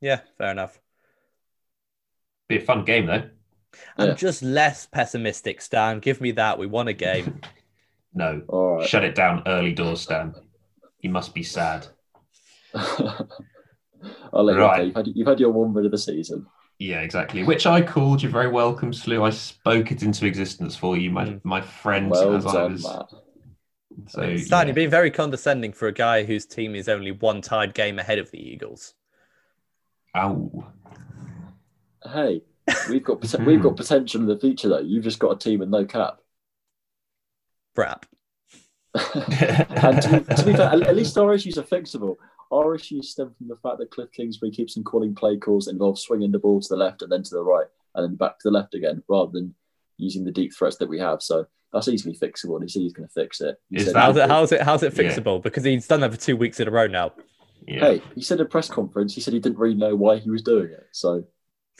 Yeah, 0.00 0.20
fair 0.38 0.50
enough. 0.50 0.78
Be 2.48 2.58
a 2.58 2.60
fun 2.60 2.84
game 2.84 3.06
though. 3.06 3.22
I'm 3.96 4.08
Yeah. 4.08 4.14
just 4.14 4.42
less 4.42 4.86
pessimistic, 4.86 5.60
Stan. 5.62 6.00
Give 6.00 6.20
me 6.20 6.32
that. 6.32 6.58
We 6.58 6.66
won 6.66 6.88
a 6.88 6.92
game. 6.92 7.40
No. 8.12 8.42
All 8.48 8.74
right. 8.78 8.88
Shut 8.88 9.04
it 9.04 9.14
down 9.14 9.44
early 9.46 9.72
doors, 9.72 10.00
Stan. 10.00 10.34
You 11.00 11.10
must 11.10 11.32
be 11.32 11.44
sad. 11.44 11.86
I'll 12.74 14.44
let 14.44 14.54
you 14.56 14.60
Right. 14.60 14.76
go. 14.78 14.82
You've 14.84 14.96
had, 14.96 15.06
you've 15.14 15.28
had 15.28 15.38
your 15.40 15.50
one 15.52 15.72
win 15.72 15.84
of 15.84 15.92
the 15.92 15.98
season. 15.98 16.44
Yeah, 16.80 17.00
exactly. 17.02 17.42
Which 17.44 17.66
I 17.66 17.82
called. 17.82 18.22
You're 18.22 18.32
very 18.32 18.48
welcome, 18.48 18.92
Slew. 18.94 19.22
I 19.22 19.28
spoke 19.28 19.92
it 19.92 20.02
into 20.02 20.24
existence 20.24 20.74
for 20.74 20.96
you, 20.96 21.10
my 21.10 21.26
Mm. 21.26 21.44
my 21.44 21.60
friend. 21.60 22.10
Well 22.10 22.34
as 22.34 22.46
I 22.46 22.64
was. 22.64 22.82
Matt. 22.82 23.12
So 24.08 24.36
Stan, 24.38 24.60
yeah. 24.60 24.64
you're 24.66 24.74
being 24.74 24.88
very 24.90 25.10
condescending 25.10 25.74
for 25.74 25.88
a 25.88 25.92
guy 25.92 26.24
whose 26.24 26.46
team 26.46 26.74
is 26.74 26.88
only 26.88 27.12
one 27.12 27.42
tied 27.42 27.74
game 27.74 27.98
ahead 27.98 28.18
of 28.18 28.30
the 28.30 28.38
Eagles. 28.38 28.94
Ow. 30.16 30.72
Hey, 32.10 32.42
we've 32.88 33.04
got 33.04 33.20
pot- 33.20 33.44
we've 33.44 33.62
got 33.62 33.76
potential 33.76 34.22
in 34.22 34.26
the 34.26 34.38
future 34.38 34.70
though. 34.70 34.78
You've 34.78 35.04
just 35.04 35.18
got 35.18 35.32
a 35.32 35.38
team 35.38 35.60
with 35.60 35.68
no 35.68 35.84
cap. 35.84 36.18
Brap. 37.76 38.04
and 38.94 40.02
to 40.02 40.24
be, 40.26 40.34
to 40.34 40.44
be 40.46 40.52
fair, 40.54 40.68
at 40.70 40.80
at 40.82 40.96
least 40.96 41.18
our 41.18 41.34
issues 41.34 41.58
are 41.58 41.62
fixable. 41.62 42.16
Our 42.50 42.74
issues 42.74 43.10
stem 43.10 43.32
from 43.38 43.48
the 43.48 43.56
fact 43.56 43.78
that 43.78 43.90
Cliff 43.90 44.10
Kingsbury 44.12 44.50
keeps 44.50 44.76
on 44.76 44.82
calling 44.84 45.14
play 45.14 45.36
calls 45.36 45.66
that 45.66 45.72
involve 45.72 45.98
swinging 45.98 46.32
the 46.32 46.38
ball 46.38 46.60
to 46.60 46.68
the 46.68 46.76
left 46.76 47.02
and 47.02 47.10
then 47.12 47.22
to 47.22 47.30
the 47.34 47.42
right 47.44 47.66
and 47.94 48.04
then 48.04 48.16
back 48.16 48.38
to 48.40 48.48
the 48.48 48.50
left 48.50 48.74
again, 48.74 49.02
rather 49.08 49.30
than 49.32 49.54
using 49.98 50.24
the 50.24 50.32
deep 50.32 50.52
threats 50.54 50.76
that 50.78 50.88
we 50.88 50.98
have. 50.98 51.22
So 51.22 51.46
that's 51.72 51.86
easily 51.88 52.14
fixable, 52.16 52.54
and 52.56 52.62
he 52.64 52.68
said 52.68 52.82
he's 52.82 52.92
going 52.92 53.08
to 53.08 53.12
fix 53.12 53.40
it. 53.40 53.56
Said 53.76 53.94
that- 53.94 54.00
How's 54.00 54.16
it, 54.16 54.28
how's 54.28 54.52
it, 54.52 54.60
how's 54.62 54.82
it 54.82 54.92
Yeah. 54.96 55.02
fixable? 55.14 55.40
Because 55.42 55.62
he's 55.64 55.86
done 55.86 56.00
that 56.00 56.12
for 56.12 56.18
two 56.20 56.36
weeks 56.36 56.58
in 56.60 56.66
a 56.66 56.70
row 56.70 56.86
now. 56.88 57.12
yeah. 57.68 57.80
Hey, 57.80 58.02
he 58.14 58.22
said 58.22 58.40
at 58.40 58.46
a 58.46 58.48
press 58.48 58.68
conference, 58.68 59.14
he 59.14 59.20
said 59.20 59.34
he 59.34 59.38
didn't 59.40 59.58
really 59.58 59.74
know 59.76 59.94
why 59.94 60.16
he 60.18 60.30
was 60.30 60.42
doing 60.42 60.70
it. 60.70 60.86
So 60.92 61.24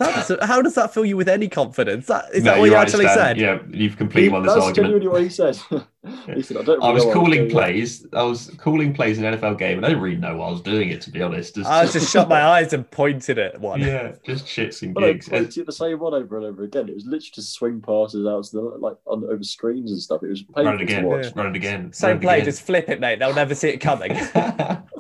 That 0.01 0.15
doesn't- 0.17 0.43
how 0.43 0.61
does 0.63 0.75
that 0.75 0.93
fill 0.93 1.05
you 1.05 1.17
with 1.17 1.29
any 1.29 1.47
confidence? 1.49 2.07
That, 2.07 2.25
is 2.35 2.43
No, 2.43 2.53
that 2.53 2.59
what 2.59 2.65
you're 2.67 2.75
right, 2.75 2.83
actually 2.89 3.05
Stan. 3.05 3.17
said? 3.19 3.39
Yeah, 3.39 3.59
you've 3.71 3.97
completely 3.97 4.31
won 4.31 4.43
this 4.43 4.55
that's 4.55 4.67
argument. 4.67 4.95
genuinely 4.95 5.09
what 5.09 5.23
he 5.23 5.29
said. 5.29 5.57
he 6.35 6.43
said, 6.43 6.57
"I 6.57 6.63
don't." 6.63 6.79
Really 6.79 6.89
I 6.89 6.91
was 6.93 7.05
calling 7.05 7.51
plays. 7.51 8.07
I 8.15 8.23
was 8.23 8.51
calling 8.57 8.95
plays 8.95 9.19
in 9.19 9.25
an 9.27 9.39
NFL 9.39 9.59
game, 9.59 9.77
and 9.77 9.85
I 9.85 9.91
didn't 9.91 10.03
really 10.03 10.17
know 10.17 10.37
why 10.39 10.49
I 10.49 10.51
was 10.51 10.63
doing 10.63 10.89
it. 10.89 11.03
To 11.03 11.11
be 11.11 11.21
honest, 11.21 11.55
Just- 11.57 11.69
I 11.69 11.85
just 11.87 12.11
shut 12.11 12.29
my 12.31 12.41
eyes 12.43 12.73
and 12.73 12.91
pointed 12.91 13.39
at 13.39 13.61
one. 13.61 13.81
yeah, 13.81 14.13
just 14.25 14.47
shits 14.47 14.81
and 14.83 14.95
But 14.95 15.05
I 15.05 15.13
gigs. 15.13 15.27
the 15.55 15.71
same 15.73 15.99
one 15.99 16.15
over 16.15 16.39
and 16.39 16.47
over 16.47 16.65
again. 16.65 16.89
It 16.89 16.95
was 16.95 17.05
literally 17.05 17.31
just 17.35 17.53
swing 17.53 17.83
passes 17.83 18.27
out 18.27 18.45
to 18.45 18.53
the 18.57 18.63
like 18.79 18.97
on 19.07 19.23
over 19.25 19.45
screens 19.45 19.91
and 19.93 20.01
stuff. 20.01 20.23
It 20.23 20.31
was 20.31 20.41
painful 20.43 20.65
Run 20.65 20.75
it 20.77 20.79
to 20.79 20.85
again. 20.85 21.05
watch. 21.05 21.25
Yeah. 21.27 21.33
Run 21.35 21.47
it 21.49 21.57
again. 21.57 21.93
Same 21.93 22.11
run 22.13 22.21
play, 22.21 22.35
again. 22.37 22.45
just 22.47 22.63
flip 22.63 22.89
it, 22.89 23.01
mate. 23.01 23.19
They'll 23.19 23.35
never 23.35 23.55
see 23.55 23.69
it 23.69 23.79
coming. 23.79 24.13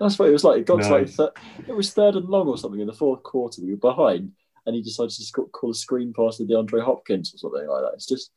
That's 0.00 0.18
what 0.18 0.28
it 0.28 0.32
was 0.32 0.44
like. 0.44 0.58
It 0.60 0.66
got 0.66 0.82
to 0.82 0.88
like 0.88 1.02
Nice. 1.06 1.16
thir- 1.16 1.32
it 1.68 1.72
was 1.76 1.92
third 1.92 2.14
and 2.16 2.28
long 2.28 2.48
or 2.48 2.58
something 2.58 2.80
in 2.80 2.86
the 2.86 2.92
fourth 2.92 3.22
quarter. 3.22 3.62
We 3.62 3.70
were 3.72 3.76
behind, 3.76 4.32
and 4.66 4.74
he 4.76 4.82
decided 4.82 5.10
to 5.10 5.22
sc- 5.24 5.50
call 5.52 5.70
a 5.70 5.74
screen 5.74 6.12
pass 6.12 6.36
to 6.38 6.44
DeAndre 6.44 6.84
Hopkins 6.84 7.34
or 7.34 7.38
something 7.38 7.68
like 7.68 7.82
that. 7.82 7.92
It's 7.94 8.06
just. 8.06 8.30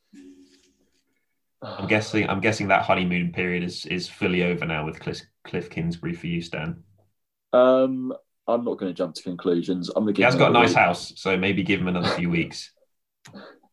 I'm 1.62 1.86
guessing. 1.88 2.28
I'm 2.28 2.40
guessing 2.40 2.68
that 2.68 2.82
honeymoon 2.84 3.32
period 3.32 3.62
is 3.62 3.84
is 3.86 4.08
fully 4.08 4.42
over 4.44 4.64
now 4.64 4.86
with 4.86 4.98
Cliff, 4.98 5.20
Cliff 5.44 5.68
Kingsbury 5.68 6.14
for 6.14 6.26
you, 6.26 6.40
Stan. 6.40 6.82
Um, 7.52 8.14
I'm 8.46 8.64
not 8.64 8.78
going 8.78 8.90
to 8.90 8.96
jump 8.96 9.14
to 9.16 9.22
conclusions. 9.22 9.90
I'm 9.90 10.04
going 10.04 10.14
to 10.14 10.18
He 10.18 10.22
give. 10.22 10.24
has 10.26 10.34
him 10.34 10.38
got 10.38 10.50
a 10.50 10.54
nice 10.54 10.68
week. 10.70 10.78
house, 10.78 11.12
so 11.16 11.36
maybe 11.36 11.62
give 11.62 11.80
him 11.80 11.88
another 11.88 12.08
few 12.10 12.30
weeks. 12.30 12.72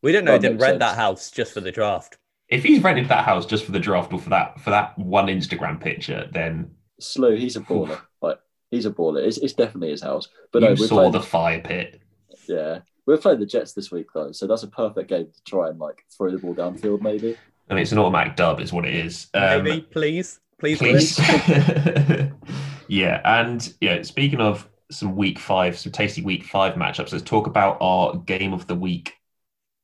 we 0.01 0.11
don't 0.11 0.25
know 0.25 0.33
he 0.33 0.37
That 0.37 0.41
didn't 0.41 0.55
makes 0.57 0.63
rent 0.63 0.79
that 0.79 0.95
house 0.97 1.31
just 1.31 1.53
for 1.53 1.61
the 1.61 1.71
draft. 1.71 2.17
If 2.49 2.63
he's 2.63 2.83
rented 2.83 3.07
that 3.09 3.23
house 3.23 3.45
just 3.45 3.63
for 3.65 3.71
the 3.71 3.79
draft 3.79 4.11
or 4.13 4.19
for 4.19 4.29
that 4.31 4.59
for 4.61 4.69
that 4.71 4.97
one 4.97 5.27
Instagram 5.27 5.79
picture, 5.81 6.27
then 6.31 6.71
Slew, 6.99 7.35
he's 7.35 7.55
a 7.55 7.61
baller. 7.61 7.99
like 8.21 8.39
he's 8.71 8.85
a 8.85 8.91
baller. 8.91 9.25
It's, 9.25 9.37
it's 9.37 9.53
definitely 9.53 9.91
his 9.91 10.01
house. 10.01 10.27
But 10.51 10.61
you 10.61 10.69
no, 10.69 10.75
we're 10.79 10.87
saw 10.87 10.95
playing, 10.95 11.11
the 11.11 11.21
fire 11.21 11.61
pit. 11.61 12.01
yeah, 12.47 12.79
we're 13.05 13.17
playing 13.17 13.39
the 13.39 13.45
Jets 13.45 13.73
this 13.73 13.91
week 13.91 14.07
though, 14.13 14.31
so 14.31 14.47
that's 14.47 14.63
a 14.63 14.67
perfect 14.67 15.09
game 15.09 15.27
to 15.27 15.43
try 15.43 15.69
and 15.69 15.79
like 15.79 16.03
throw 16.15 16.31
the 16.31 16.37
ball 16.37 16.55
downfield. 16.55 17.01
Maybe. 17.01 17.37
I 17.69 17.73
mean, 17.73 17.81
it's 17.81 17.91
an 17.91 17.99
automatic 17.99 18.35
dub, 18.35 18.61
is 18.61 18.71
what 18.71 18.85
it 18.85 18.95
is. 18.95 19.27
Um, 19.33 19.63
Maybe, 19.63 19.81
please, 19.81 20.39
please, 20.57 20.77
please. 20.77 21.19
please. 21.19 22.31
yeah, 22.87 23.21
and 23.25 23.73
yeah, 23.81 24.01
speaking 24.03 24.39
of 24.39 24.69
some 24.89 25.15
week 25.15 25.37
five, 25.37 25.77
some 25.77 25.91
tasty 25.91 26.21
week 26.21 26.45
five 26.45 26.75
matchups, 26.75 27.11
let's 27.11 27.23
talk 27.23 27.47
about 27.47 27.77
our 27.81 28.15
game 28.15 28.53
of 28.53 28.67
the 28.67 28.75
week 28.75 29.15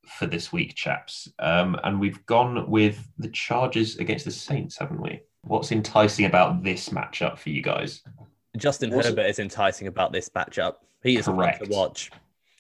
for 0.08 0.28
this 0.28 0.54
week, 0.54 0.76
chaps. 0.76 1.28
Um, 1.40 1.78
and 1.84 2.00
we've 2.00 2.26
gone 2.26 2.70
with 2.70 3.06
the 3.18 3.30
Chargers 3.30 3.98
against 3.98 4.26
the 4.26 4.32
Saints, 4.32 4.78
haven't 4.78 5.02
we? 5.02 5.22
What's 5.44 5.72
enticing 5.72 6.26
about 6.26 6.64
this 6.64 6.90
matchup 6.90 7.38
for 7.38 7.50
you 7.50 7.62
guys? 7.62 8.02
Justin 8.58 8.92
What's- 8.92 9.10
Herbert 9.10 9.26
is 9.26 9.40
enticing 9.40 9.88
about 9.88 10.12
this 10.14 10.30
matchup. 10.30 10.76
He 11.04 11.18
is 11.18 11.26
fun 11.26 11.36
Correct. 11.36 11.66
to 11.66 11.70
watch. 11.70 12.12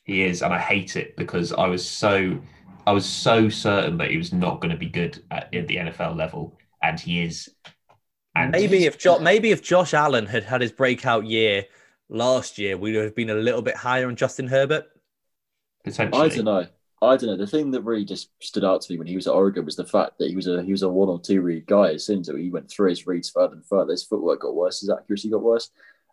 He 0.03 0.23
is, 0.23 0.41
and 0.41 0.53
I 0.53 0.59
hate 0.59 0.97
it 0.97 1.15
because 1.15 1.53
I 1.53 1.67
was 1.67 1.87
so, 1.87 2.37
I 2.85 2.91
was 2.91 3.05
so 3.05 3.47
certain 3.47 3.97
that 3.97 4.11
he 4.11 4.17
was 4.17 4.33
not 4.33 4.59
going 4.59 4.71
to 4.71 4.77
be 4.77 4.89
good 4.89 5.23
at, 5.31 5.53
at 5.55 5.67
the 5.67 5.77
NFL 5.77 6.17
level, 6.17 6.57
and 6.81 6.99
he 6.99 7.21
is. 7.23 7.49
And 8.35 8.51
Maybe 8.51 8.83
if 8.85 8.97
jo- 8.97 9.19
maybe 9.19 9.51
if 9.51 9.61
Josh 9.63 9.93
Allen 9.93 10.25
had 10.25 10.43
had 10.43 10.59
his 10.59 10.73
breakout 10.73 11.25
year 11.25 11.65
last 12.09 12.57
year, 12.57 12.77
we 12.77 12.91
would 12.93 13.05
have 13.05 13.15
been 13.15 13.29
a 13.29 13.35
little 13.35 13.61
bit 13.61 13.75
higher 13.77 14.07
on 14.07 14.17
Justin 14.17 14.47
Herbert. 14.47 14.85
potentially, 15.85 16.21
I 16.21 16.27
don't 16.29 16.43
know. 16.45 16.67
I 17.03 17.17
don't 17.17 17.29
know. 17.29 17.37
The 17.37 17.47
thing 17.47 17.71
that 17.71 17.81
really 17.81 18.05
just 18.05 18.29
stood 18.41 18.63
out 18.63 18.81
to 18.81 18.91
me 18.91 18.97
when 18.97 19.07
he 19.07 19.15
was 19.15 19.27
at 19.27 19.33
Oregon 19.33 19.65
was 19.65 19.75
the 19.75 19.85
fact 19.85 20.17
that 20.19 20.29
he 20.29 20.35
was 20.35 20.47
a 20.47 20.63
he 20.63 20.71
was 20.71 20.83
a 20.83 20.89
one 20.89 21.09
or 21.09 21.19
two 21.19 21.41
read 21.41 21.65
guy. 21.65 21.93
As 21.93 22.05
soon 22.05 22.19
as 22.19 22.27
he 22.27 22.49
went 22.49 22.69
through 22.69 22.89
his 22.89 23.07
reads 23.07 23.29
further 23.29 23.53
and 23.53 23.65
further, 23.65 23.91
his 23.91 24.03
footwork 24.03 24.41
got 24.41 24.55
worse, 24.55 24.79
his 24.79 24.89
accuracy 24.89 25.29
got 25.29 25.43
worse, 25.43 25.69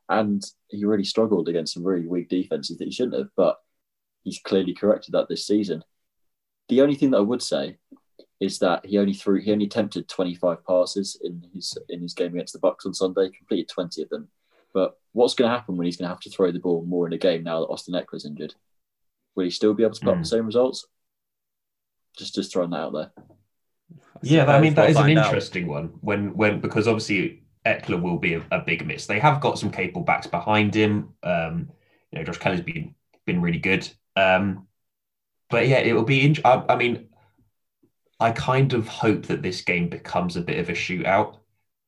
and 0.08 0.42
he 0.68 0.84
really 0.84 1.04
struggled 1.04 1.48
against 1.48 1.74
some 1.74 1.84
really 1.84 2.06
weak 2.06 2.28
defenses 2.28 2.78
that 2.78 2.84
he 2.86 2.92
shouldn't 2.92 3.16
have. 3.16 3.28
But 3.36 3.58
he's 4.24 4.40
clearly 4.40 4.74
corrected 4.74 5.12
that 5.12 5.28
this 5.28 5.46
season. 5.46 5.84
The 6.68 6.82
only 6.82 6.94
thing 6.94 7.10
that 7.10 7.18
I 7.18 7.22
would 7.22 7.42
say 7.42 7.78
is 8.40 8.58
that 8.60 8.86
he 8.86 8.98
only 8.98 9.14
threw 9.14 9.40
he 9.40 9.52
only 9.52 9.66
attempted 9.66 10.08
25 10.08 10.64
passes 10.66 11.18
in 11.22 11.46
his 11.54 11.76
in 11.88 12.00
his 12.00 12.14
game 12.14 12.34
against 12.34 12.52
the 12.52 12.58
Bucks 12.58 12.86
on 12.86 12.94
Sunday, 12.94 13.30
completed 13.30 13.68
20 13.68 14.02
of 14.02 14.08
them. 14.08 14.28
But 14.72 14.98
what's 15.12 15.34
going 15.34 15.50
to 15.50 15.56
happen 15.56 15.76
when 15.76 15.84
he's 15.84 15.96
going 15.96 16.06
to 16.06 16.14
have 16.14 16.20
to 16.20 16.30
throw 16.30 16.52
the 16.52 16.58
ball 16.58 16.84
more 16.86 17.06
in 17.06 17.12
a 17.12 17.18
game 17.18 17.42
now 17.42 17.60
that 17.60 17.66
Austin 17.66 17.94
Ekeler's 17.94 18.24
injured? 18.24 18.54
Will 19.34 19.44
he 19.44 19.50
still 19.50 19.74
be 19.74 19.82
able 19.84 19.94
to 19.94 20.00
put 20.00 20.10
up 20.10 20.14
Hmm. 20.16 20.22
the 20.22 20.28
same 20.28 20.46
results? 20.46 20.86
Just 22.18 22.34
just 22.34 22.52
throwing 22.52 22.70
that 22.70 22.80
out 22.80 22.92
there. 22.92 23.12
Yeah, 24.22 24.46
I 24.46 24.60
mean 24.60 24.74
that 24.74 24.82
We'll 24.82 24.90
is 24.90 24.96
an 24.96 25.02
find 25.04 25.18
out. 25.18 25.26
interesting 25.26 25.66
one. 25.66 25.86
When 26.00 26.34
when 26.36 26.60
because 26.60 26.86
obviously 26.88 27.44
Ekeler 27.64 28.00
will 28.02 28.18
be 28.18 28.34
a, 28.34 28.42
a 28.50 28.60
big 28.60 28.86
miss. 28.86 29.06
They 29.06 29.18
have 29.18 29.40
got 29.40 29.58
some 29.58 29.70
capable 29.70 30.02
backs 30.02 30.26
behind 30.26 30.74
him. 30.74 31.14
Um, 31.22 31.70
you 32.10 32.18
know, 32.18 32.24
Josh 32.24 32.38
Kelley's 32.38 32.60
been 32.62 32.94
been 33.26 33.40
really 33.40 33.58
good. 33.58 33.88
Um, 34.16 34.66
but 35.48 35.68
yeah, 35.68 35.78
it 35.78 35.92
will 35.94 36.04
be. 36.04 36.24
int- 36.26 36.44
I, 36.44 36.64
I 36.68 36.76
mean, 36.76 37.08
I 38.18 38.32
kind 38.32 38.72
of 38.72 38.88
hope 38.88 39.26
that 39.26 39.42
this 39.42 39.62
game 39.62 39.88
becomes 39.88 40.36
a 40.36 40.40
bit 40.42 40.58
of 40.58 40.68
a 40.68 40.72
shootout 40.72 41.36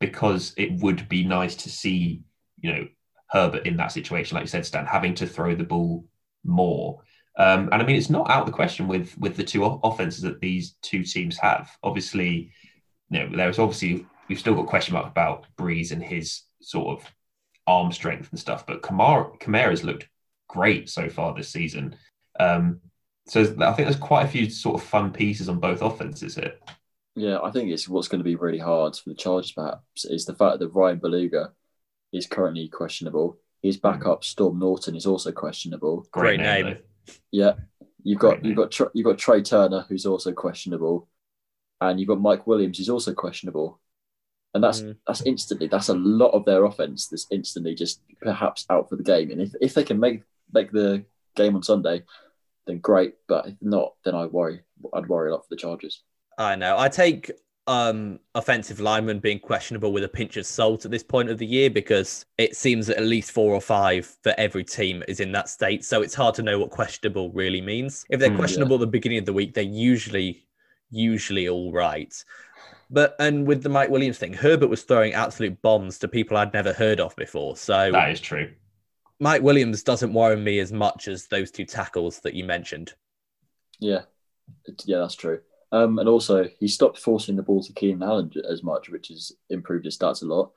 because 0.01 0.55
it 0.57 0.81
would 0.81 1.09
be 1.09 1.25
nice 1.25 1.55
to 1.57 1.69
see, 1.69 2.23
you 2.61 2.73
know, 2.73 2.89
Herbert 3.29 3.67
in 3.67 3.77
that 3.77 3.93
situation, 3.93 4.35
like 4.37 4.45
you 4.45 4.49
said, 4.49 4.67
Stan, 4.67 4.87
having 4.87 5.15
to 5.17 5.27
throw 5.27 5.55
the 5.55 5.65
ball 5.65 6.07
more. 6.45 7.03
Um, 7.39 7.71
and 7.73 7.83
I 7.83 7.85
mean, 7.85 7.97
it's 7.97 8.11
not 8.11 8.31
out 8.31 8.41
of 8.41 8.47
the 8.47 8.53
question 8.53 8.89
with 8.89 9.17
with 9.19 9.37
the 9.37 9.45
two 9.45 9.65
offenses 9.65 10.23
that 10.23 10.41
these 10.41 10.75
two 10.83 11.03
teams 11.03 11.39
have. 11.39 11.71
Obviously, 11.83 12.53
you 13.11 13.19
know, 13.19 13.37
there's 13.37 13.59
obviously 13.59 14.07
we've 14.29 14.39
still 14.39 14.55
got 14.55 14.67
question 14.67 14.95
mark 14.95 15.07
about 15.07 15.47
Brees 15.59 15.93
and 15.93 16.03
his 16.03 16.43
sort 16.61 16.99
of 17.01 17.11
arm 17.67 17.93
strength 17.93 18.31
and 18.31 18.39
stuff, 18.39 18.67
but 18.67 18.83
Kamara 18.83 19.39
Kamara's 19.39 19.85
looked 19.85 20.09
great 20.49 20.91
so 20.91 21.09
far 21.09 21.35
this 21.35 21.49
season. 21.49 21.97
Um, 22.39 22.81
so 23.27 23.41
I 23.41 23.73
think 23.73 23.89
there's 23.89 23.97
quite 23.97 24.25
a 24.25 24.29
few 24.29 24.51
sort 24.51 24.81
of 24.81 24.87
fun 24.87 25.13
pieces 25.13 25.49
on 25.49 25.61
both 25.61 25.81
offenses 25.81 26.35
here. 26.35 26.55
Yeah, 27.15 27.41
I 27.43 27.51
think 27.51 27.71
it's 27.71 27.89
what's 27.89 28.09
going 28.09 28.21
to 28.21 28.25
be 28.25 28.37
really 28.37 28.59
hard 28.59 28.97
for 28.97 29.11
the 29.11 29.15
Chargers, 29.15 29.53
perhaps, 29.53 30.05
is 30.05 30.25
the 30.25 30.35
fact 30.35 30.59
that 30.59 30.73
Bryan 30.73 30.99
Bulaga 30.99 31.51
is 32.13 32.27
currently 32.27 32.69
questionable. 32.69 33.39
His 33.63 33.77
backup 33.77 34.25
Storm 34.25 34.59
Norton 34.59 34.97
is 34.97 35.07
also 35.07 35.31
questionable. 35.31 36.07
Great 36.11 36.41
name. 36.41 36.79
Yeah, 37.31 37.55
you've 38.03 38.19
got 38.19 38.45
you've 38.45 38.57
got 38.57 38.79
you've 38.95 39.07
got 39.07 39.19
Trai 39.19 39.45
Turner 39.45 39.85
who's 39.89 40.07
also 40.07 40.33
questionable, 40.33 41.09
and 41.81 41.99
you've 41.99 42.09
got 42.09 42.21
Mike 42.21 42.47
Williams 42.47 42.79
who's 42.79 42.89
also 42.89 43.13
questionable, 43.15 43.81
and 44.55 44.63
that's 44.63 44.83
Mm. 44.83 44.97
that's 45.07 45.23
instantly 45.23 45.67
that's 45.69 45.89
a 45.89 45.95
lot 45.95 46.31
of 46.31 46.45
their 46.45 46.65
offense 46.65 47.09
that's 47.09 47.27
instantly 47.31 47.75
just 47.75 48.01
perhaps 48.21 48.67
out 48.71 48.89
for 48.89 48.97
the 48.97 49.03
game. 49.03 49.31
And 49.31 49.41
if, 49.41 49.55
if 49.61 49.75
they 49.75 49.85
can 49.85 49.99
make 50.01 50.23
make 50.53 50.71
the 50.73 51.05
game 51.35 51.57
on 51.57 51.63
Sunday, 51.63 52.03
then 52.67 52.79
great. 52.79 53.15
But 53.27 53.49
if 53.49 53.55
not, 53.61 53.95
then 54.05 54.15
I 54.15 54.27
worry. 54.27 54.63
I'd 54.93 55.09
worry 55.09 55.31
a 55.31 55.33
lot 55.35 55.43
for 55.45 55.49
the 55.51 55.57
Chargers. 55.57 56.03
I 56.39 56.57
know. 56.57 56.77
I 56.79 56.89
take 56.89 57.31
um 57.69 58.19
offensive 58.35 58.81
linemen 58.81 59.21
being 59.21 59.39
questionable 59.39 59.93
with 59.93 60.03
a 60.03 60.09
pinch 60.09 60.37
of 60.37 60.45
salt 60.45 60.85
at 60.85 60.91
this 60.91 61.05
point 61.05 61.31
of 61.31 61.39
the 61.39 61.47
year 61.47 61.71
because 61.71 62.27
it 62.37 62.57
seems 62.57 62.89
that 62.89 62.97
at 62.97 63.05
least 63.05 63.31
four 63.31 63.55
or 63.55 63.61
five 63.61 64.05
for 64.23 64.35
every 64.37 64.65
team 64.65 65.03
is 65.07 65.21
in 65.21 65.31
that 65.31 65.49
state. 65.49 65.85
So 65.85 66.03
it's 66.03 66.15
hard 66.15 66.35
to 66.37 66.43
know 66.43 66.59
what 66.59 66.71
questionable 66.71 67.31
really 67.31 67.61
means. 67.61 68.05
If 68.11 68.19
they're 68.19 68.33
yeah. 68.33 68.37
questionable 68.37 68.75
at 68.75 68.81
the 68.81 68.87
beginning 68.89 69.19
of 69.19 69.27
the 69.27 69.33
week, 69.33 69.55
they're 69.55 69.63
usually 69.63 70.45
usually 70.91 71.49
all 71.49 71.73
right. 71.73 72.13
But 72.91 73.15
and 73.21 73.47
with 73.47 73.63
the 73.63 73.69
Mike 73.69 73.91
Williams 73.91 74.19
thing, 74.19 74.35
Herbert 74.35 74.69
was 74.69 74.83
throwing 74.83 75.15
absolute 75.15 75.61
bombs 75.63 75.99
to 76.01 76.09
people 76.09 76.37
I'd 76.37 76.53
never 76.53 76.73
heard 76.73 77.01
of 77.01 77.15
before. 77.17 77.57
So 77.57 77.93
That 77.93 78.11
is 78.11 78.21
true. 78.21 78.51
Mike 79.21 79.43
Williams 79.43 79.85
doesn't 79.85 80.13
worry 80.13 80.37
me 80.37 80.59
as 80.59 80.73
much 80.73 81.07
as 81.07 81.29
those 81.29 81.53
two 81.53 81.65
tackles 81.65 82.19
that 82.21 82.35
you 82.35 82.45
mentioned. 82.45 82.93
Yeah, 83.79 84.03
yeah, 84.85 84.99
that's 84.99 85.15
true. 85.15 85.41
Um, 85.73 85.99
and 85.99 86.09
also, 86.09 86.49
he 86.61 86.69
stopped 86.69 86.99
forcing 86.99 87.35
the 87.35 87.43
ball 87.43 87.63
to 87.63 87.73
Keenan 87.73 88.03
Allen 88.03 88.31
as 88.49 88.63
much, 88.63 88.91
which 88.91 89.09
has 89.09 89.33
improved 89.49 89.87
his 89.87 89.97
stats 89.97 90.23
a 90.23 90.27
lot. 90.27 90.53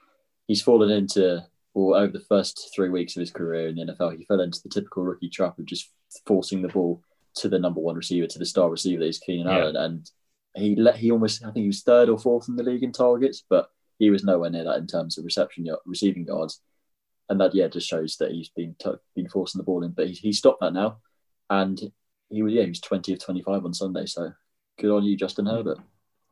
He's 0.46 0.62
fallen 0.62 0.92
into, 0.92 1.44
well, 1.74 2.00
over 2.00 2.12
the 2.12 2.20
first 2.20 2.70
three 2.76 2.90
weeks 2.90 3.16
of 3.16 3.22
his 3.22 3.32
career 3.32 3.70
in 3.70 3.76
the 3.76 3.86
NFL, 3.86 4.18
he 4.18 4.26
fell 4.26 4.42
into 4.42 4.62
the 4.62 4.70
typical 4.70 5.04
rookie 5.04 5.30
trap 5.30 5.58
of 5.58 5.66
just 5.66 5.90
forcing 6.28 6.62
the 6.62 6.68
ball 6.68 7.02
to 7.36 7.48
the 7.50 7.58
number 7.58 7.80
one 7.80 7.96
receiver, 7.96 8.28
to 8.28 8.40
the 8.40 8.46
star 8.46 8.70
receiver 8.70 9.00
that 9.00 9.08
is 9.08 9.20
Keenan 9.20 9.48
Yeah. 9.48 9.60
Allen. 9.60 9.76
And 9.76 10.12
he 10.56 10.76
let 10.76 10.98
he 10.98 11.12
almost, 11.12 11.44
I 11.44 11.52
think 11.52 11.64
he 11.64 11.68
was 11.68 11.82
third 11.82 12.10
or 12.10 12.20
fourth 12.20 12.50
in 12.50 12.58
the 12.58 12.64
league 12.64 12.84
in 12.84 12.92
targets, 12.92 13.44
but 13.50 13.70
he 14.00 14.10
was 14.10 14.24
nowhere 14.24 14.50
near 14.50 14.66
that 14.66 14.78
in 14.78 14.88
terms 14.88 15.18
of 15.18 15.24
reception 15.26 15.68
receiving 15.86 16.26
yards. 16.26 16.62
And 17.30 17.40
that, 17.40 17.56
yeah, 17.56 17.68
just 17.68 17.88
shows 17.88 18.18
that 18.18 18.32
he's 18.32 18.50
been 18.50 18.76
t- 18.78 18.92
been 19.16 19.30
forcing 19.30 19.60
the 19.60 19.64
ball 19.64 19.84
in. 19.84 19.92
But 19.92 20.08
he, 20.08 20.14
he 20.14 20.34
stopped 20.34 20.62
that 20.62 20.74
now. 20.74 20.98
And 21.50 21.80
he 22.30 22.44
was, 22.44 22.54
yeah, 22.54 22.64
he 22.64 22.70
was 22.70 22.82
20 22.82 23.14
of 23.14 23.20
25 23.20 23.66
on 23.66 23.74
Sunday. 23.74 24.06
So 24.06 24.32
good 24.78 24.96
on 24.96 25.04
you, 25.04 25.16
Justin 25.16 25.46
Herbert. 25.46 25.80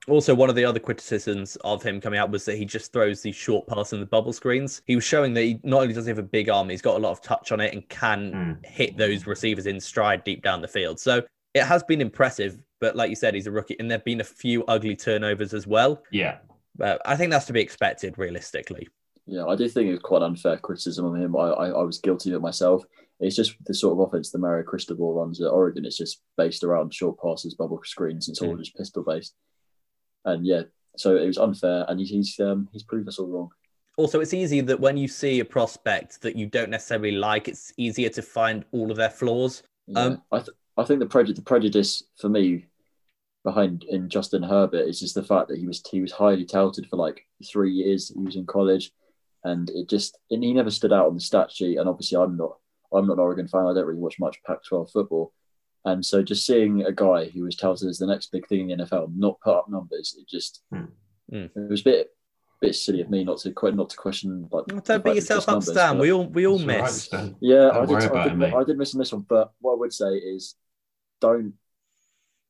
Also, 0.09 0.35
one 0.35 0.49
of 0.49 0.55
the 0.55 0.65
other 0.65 0.79
criticisms 0.81 1.55
of 1.63 1.81
him 1.81 2.01
coming 2.01 2.19
out 2.19 2.29
was 2.29 2.43
that 2.43 2.57
he 2.57 2.65
just 2.65 2.91
throws 2.91 3.21
these 3.21 3.35
short 3.37 3.65
passes 3.67 3.93
in 3.93 3.99
the 4.01 4.05
bubble 4.05 4.33
screens. 4.33 4.81
He 4.85 4.95
was 4.95 5.05
showing 5.05 5.33
that 5.33 5.43
he 5.43 5.61
not 5.63 5.81
only 5.83 5.93
does 5.93 6.05
he 6.05 6.09
have 6.09 6.17
a 6.19 6.23
big 6.23 6.49
arm, 6.49 6.67
he's 6.67 6.81
got 6.81 6.97
a 6.97 6.99
lot 6.99 7.11
of 7.11 7.21
touch 7.21 7.53
on 7.53 7.61
it 7.61 7.73
and 7.73 7.87
can 7.87 8.31
Mm. 8.33 8.65
hit 8.65 8.97
those 8.97 9.25
receivers 9.25 9.65
in 9.65 9.79
stride 9.79 10.25
deep 10.25 10.43
down 10.43 10.61
the 10.61 10.67
field. 10.67 10.99
So 10.99 11.23
it 11.53 11.63
has 11.63 11.83
been 11.83 12.01
impressive, 12.01 12.61
but 12.81 12.97
like 12.97 13.09
you 13.11 13.15
said, 13.15 13.33
he's 13.33 13.47
a 13.47 13.51
rookie, 13.51 13.77
and 13.79 13.89
there've 13.89 14.03
been 14.03 14.19
a 14.19 14.25
few 14.25 14.65
ugly 14.65 14.95
turnovers 14.97 15.53
as 15.53 15.65
well. 15.67 16.03
Yeah. 16.11 16.39
But 16.75 17.01
I 17.05 17.15
think 17.15 17.31
that's 17.31 17.45
to 17.45 17.53
be 17.53 17.61
expected, 17.61 18.17
realistically. 18.17 18.89
Yeah, 19.25 19.45
I 19.45 19.55
do 19.55 19.69
think 19.69 19.89
it's 19.89 20.03
quite 20.03 20.21
unfair 20.21 20.57
criticism 20.57 21.05
of 21.05 21.15
him. 21.15 21.33
I, 21.37 21.47
I, 21.51 21.67
I 21.69 21.81
was 21.83 21.99
guilty 21.99 22.31
of 22.31 22.35
it 22.35 22.41
myself. 22.41 22.83
It's 23.23 23.35
just 23.35 23.55
the 23.65 23.73
sort 23.73 23.93
of 23.93 23.99
offense 23.99 24.31
that 24.31 24.39
Mario 24.39 24.63
Cristobal 24.63 25.13
runs 25.13 25.41
at 25.41 25.49
Oregon. 25.49 25.85
It's 25.85 25.97
just 25.97 26.21
based 26.37 26.63
around 26.63 26.93
short 26.93 27.17
passes, 27.21 27.55
bubble 27.55 27.79
screens. 27.83 28.27
It's 28.27 28.41
all 28.41 28.57
just 28.57 28.75
pistol 28.75 29.03
based. 29.03 29.33
And 30.25 30.45
yeah, 30.45 30.63
so 30.97 31.15
it 31.15 31.25
was 31.25 31.37
unfair, 31.37 31.85
and 31.87 31.99
he's 31.99 32.09
he's 32.09 32.39
um, 32.39 32.69
he's 32.71 32.83
proved 32.83 33.07
us 33.07 33.19
all 33.19 33.27
wrong. 33.27 33.49
Also, 33.97 34.19
it's 34.21 34.33
easy 34.33 34.61
that 34.61 34.79
when 34.79 34.97
you 34.97 35.07
see 35.07 35.39
a 35.39 35.45
prospect 35.45 36.21
that 36.21 36.35
you 36.35 36.47
don't 36.47 36.69
necessarily 36.69 37.11
like, 37.11 37.47
it's 37.47 37.71
easier 37.77 38.09
to 38.09 38.21
find 38.21 38.65
all 38.71 38.89
of 38.89 38.97
their 38.97 39.09
flaws. 39.09 39.63
Yeah. 39.87 39.99
Um, 39.99 40.21
I 40.31 40.39
th- 40.39 40.57
I 40.77 40.83
think 40.83 40.99
the 40.99 41.05
prejudice 41.05 41.37
the 41.37 41.43
prejudice 41.43 42.03
for 42.17 42.29
me 42.29 42.67
behind 43.43 43.83
in 43.89 44.09
Justin 44.09 44.41
Herbert 44.41 44.87
is 44.87 44.99
just 44.99 45.15
the 45.15 45.23
fact 45.23 45.49
that 45.49 45.59
he 45.59 45.67
was 45.67 45.83
he 45.89 46.01
was 46.01 46.11
highly 46.11 46.45
touted 46.45 46.87
for 46.87 46.95
like 46.97 47.25
three 47.45 47.71
years. 47.71 48.11
He 48.15 48.23
was 48.23 48.35
in 48.35 48.45
college, 48.45 48.91
and 49.43 49.69
it 49.69 49.89
just 49.89 50.17
and 50.31 50.43
he 50.43 50.53
never 50.53 50.71
stood 50.71 50.93
out 50.93 51.07
on 51.07 51.15
the 51.15 51.21
stat 51.21 51.51
sheet. 51.51 51.77
And 51.77 51.87
obviously, 51.87 52.17
I'm 52.17 52.37
not 52.37 52.57
I'm 52.93 53.07
not 53.07 53.13
an 53.13 53.19
Oregon 53.19 53.47
fan. 53.47 53.61
I 53.67 53.73
don't 53.73 53.85
really 53.85 53.99
watch 53.99 54.19
much 54.19 54.37
Pac-12 54.45 54.91
football, 54.91 55.33
and 55.85 56.05
so 56.05 56.21
just 56.23 56.45
seeing 56.45 56.83
a 56.83 56.91
guy 56.91 57.25
who 57.29 57.43
was 57.43 57.55
touted 57.55 57.89
as 57.89 57.97
the 57.97 58.07
next 58.07 58.31
big 58.31 58.47
thing 58.47 58.69
in 58.69 58.77
the 58.79 58.85
NFL 58.85 59.13
not 59.15 59.39
put 59.41 59.55
up 59.57 59.69
numbers, 59.69 60.15
it 60.19 60.27
just. 60.29 60.61
Hmm. 60.71 60.85
it 61.31 61.51
was 61.69 61.81
a 61.81 61.83
bit 61.83 62.07
bit 62.61 62.75
silly 62.75 63.01
of 63.01 63.09
me 63.09 63.25
not 63.25 63.37
to 63.39 63.51
que- 63.51 63.71
not 63.71 63.89
to 63.89 63.97
question 63.97 64.47
like. 64.51 64.65
the 64.67 64.73
Don't 64.75 64.85
fact 64.85 65.03
beat 65.03 65.15
yourself 65.15 65.43
up, 65.43 65.55
numbers, 65.55 65.71
Stan. 65.71 65.97
We 65.97 66.11
all 66.13 66.25
we 66.27 66.47
all 66.47 66.55
It's 66.55 66.65
miss. 66.65 67.03
Stan. 67.03 67.35
yeah, 67.41 67.69
Don't 67.71 67.75
I 67.95 67.99
did, 67.99 68.11
I, 68.11 68.29
did, 68.29 68.41
it. 68.41 68.53
I 68.53 68.63
did 68.63 68.77
miss 68.77 68.93
on 68.95 68.99
this 68.99 69.11
one, 69.11 69.25
but 69.27 69.51
what 69.59 69.73
I 69.73 69.77
would 69.79 69.91
say 69.93 70.13
is 70.13 70.55
don't 71.19 71.53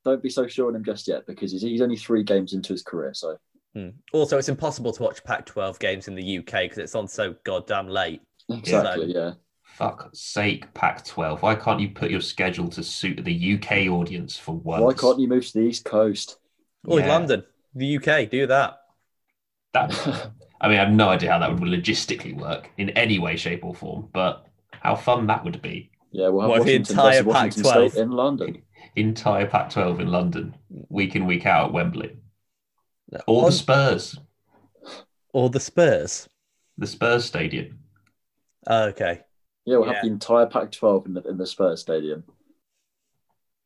don't 0.05 0.21
be 0.21 0.29
so 0.29 0.45
sure 0.47 0.67
on 0.67 0.75
him 0.75 0.83
just 0.83 1.07
yet 1.07 1.25
because 1.25 1.51
he's, 1.51 1.61
he's 1.61 1.81
only 1.81 1.95
three 1.95 2.23
games 2.23 2.53
into 2.53 2.73
his 2.73 2.83
career. 2.83 3.13
So 3.13 3.37
Hmm. 3.73 3.89
Also, 4.11 4.37
it's 4.37 4.49
impossible 4.49 4.93
to 4.93 5.01
watch 5.01 5.23
Pac-12 5.23 5.79
games 5.79 6.07
in 6.07 6.13
the 6.13 6.37
UK 6.37 6.45
because 6.45 6.77
it's 6.77 6.93
on 6.93 7.07
so 7.07 7.33
goddamn 7.43 7.87
late. 7.87 8.21
exactly, 8.47 9.11
yeah. 9.11 9.31
Fuck's 9.77 10.19
sake, 10.19 10.71
Pac 10.75 11.03
12. 11.03 11.41
Why 11.41 11.55
can't 11.55 11.79
you 11.79 11.89
put 11.89 12.11
your 12.11 12.21
schedule 12.21 12.67
to 12.69 12.83
suit 12.83 13.23
the 13.23 13.55
UK 13.55 13.87
audience 13.91 14.37
for 14.37 14.55
once? 14.55 14.83
Why 14.83 14.93
can't 14.93 15.19
you 15.19 15.27
move 15.27 15.47
to 15.47 15.53
the 15.53 15.61
East 15.65 15.83
Coast? 15.83 16.37
Oh, 16.87 16.93
or 16.93 16.99
Yeah. 16.99 17.07
London, 17.07 17.43
the 17.73 17.97
UK, 17.97 18.29
do 18.29 18.45
that. 18.47 18.77
That, 19.73 19.91
I 20.61 20.67
mean, 20.67 20.77
I 20.77 20.83
have 20.83 20.93
no 20.93 21.09
idea 21.09 21.31
how 21.31 21.39
that 21.39 21.51
would 21.51 21.61
logistically 21.63 22.35
work 22.37 22.69
in 22.77 22.91
any 22.91 23.17
way, 23.17 23.35
shape, 23.35 23.65
or 23.65 23.73
form, 23.73 24.09
but 24.13 24.45
how 24.71 24.95
fun 24.95 25.25
that 25.27 25.43
would 25.43 25.59
be. 25.63 25.89
yeah, 26.11 26.27
we'll 26.27 26.41
have 26.41 26.49
What 26.51 26.59
if 26.61 26.65
the 26.67 26.75
entire 26.75 27.23
versus 27.23 27.25
Washington 27.25 27.63
Pac-12 27.63 27.95
in 27.97 28.11
London. 28.11 28.61
Entire 28.95 29.47
Pac 29.47 29.71
12 29.71 30.01
in 30.01 30.07
London, 30.09 30.53
week 30.89 31.15
in, 31.15 31.25
week 31.25 31.47
out 31.47 31.65
at 31.67 31.73
Wembley. 31.73 32.15
Or 33.25 33.39
On- 33.39 33.45
the 33.47 33.51
Spurs, 33.51 34.19
or 35.33 35.49
the 35.49 35.59
Spurs. 35.59 36.27
the 36.77 36.85
Spurs 36.85 37.25
Stadium. 37.25 37.79
Oh, 38.67 38.83
okay. 38.89 39.21
Yeah, 39.65 39.77
we'll 39.77 39.87
Yeah. 39.87 39.93
have 39.93 40.03
the 40.03 40.09
entire 40.09 40.45
Pac-12 40.45 41.05
in 41.07 41.13
the 41.13 41.21
in 41.23 41.37
the 41.37 41.47
Spurs 41.47 41.81
Stadium. 41.81 42.23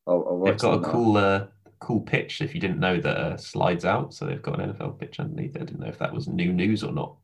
I'll, 0.06 0.26
I'll 0.28 0.44
they've 0.44 0.58
got 0.58 0.70
a 0.70 0.74
something 0.76 0.82
down. 0.84 0.92
cool, 0.92 1.18
uh, 1.18 1.48
cool 1.80 2.02
pitch. 2.02 2.42
If 2.42 2.54
you 2.56 2.62
didn't 2.62 2.80
know 2.80 3.00
that 3.02 3.18
uh, 3.18 3.38
slides 3.38 3.86
out, 3.86 4.14
so 4.14 4.26
they've 4.26 4.42
got 4.42 4.60
an 4.60 4.74
NFL 4.74 5.00
pitch 5.00 5.20
underneath. 5.20 5.56
I 5.56 5.60
didn't 5.60 5.80
know 5.80 5.88
if 5.88 6.00
that 6.00 6.14
was 6.14 6.28
new 6.28 6.54
news 6.54 6.84
or 6.84 6.92
not. 6.94 7.16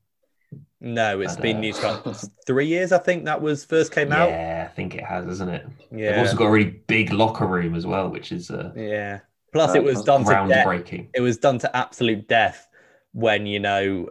No, 0.82 1.22
it's 1.22 1.36
But, 1.36 1.42
been 1.44 1.58
uh, 1.58 1.62
news 1.62 1.80
for 1.80 2.14
three 2.46 2.68
years. 2.68 2.92
I 2.92 2.98
think 2.98 3.26
that 3.26 3.42
was 3.42 3.64
first 3.64 3.92
came 3.94 4.12
out. 4.12 4.30
Yeah, 4.30 4.68
I 4.70 4.74
think 4.76 4.96
it 4.96 5.04
has, 5.04 5.26
isn't 5.28 5.50
it? 5.50 5.66
Yeah. 5.92 6.12
They've 6.12 6.20
also 6.26 6.38
got 6.38 6.46
a 6.48 6.52
really 6.52 6.82
big 6.88 7.14
locker 7.14 7.48
room 7.48 7.74
as 7.76 7.86
well, 7.86 8.10
which 8.10 8.32
is 8.32 8.52
uh, 8.52 8.72
yeah. 8.76 9.20
Plus, 9.54 9.76
it 9.76 9.84
was 9.84 10.04
done 10.04 10.26
to 10.26 10.32
death. 10.48 10.66
groundbreaking. 10.66 11.10
It 11.14 11.22
was 11.22 11.38
done 11.38 11.60
to 11.60 11.76
absolute 11.78 12.28
death 12.28 12.68
when 13.14 13.46
you 13.46 13.60
know 13.60 14.10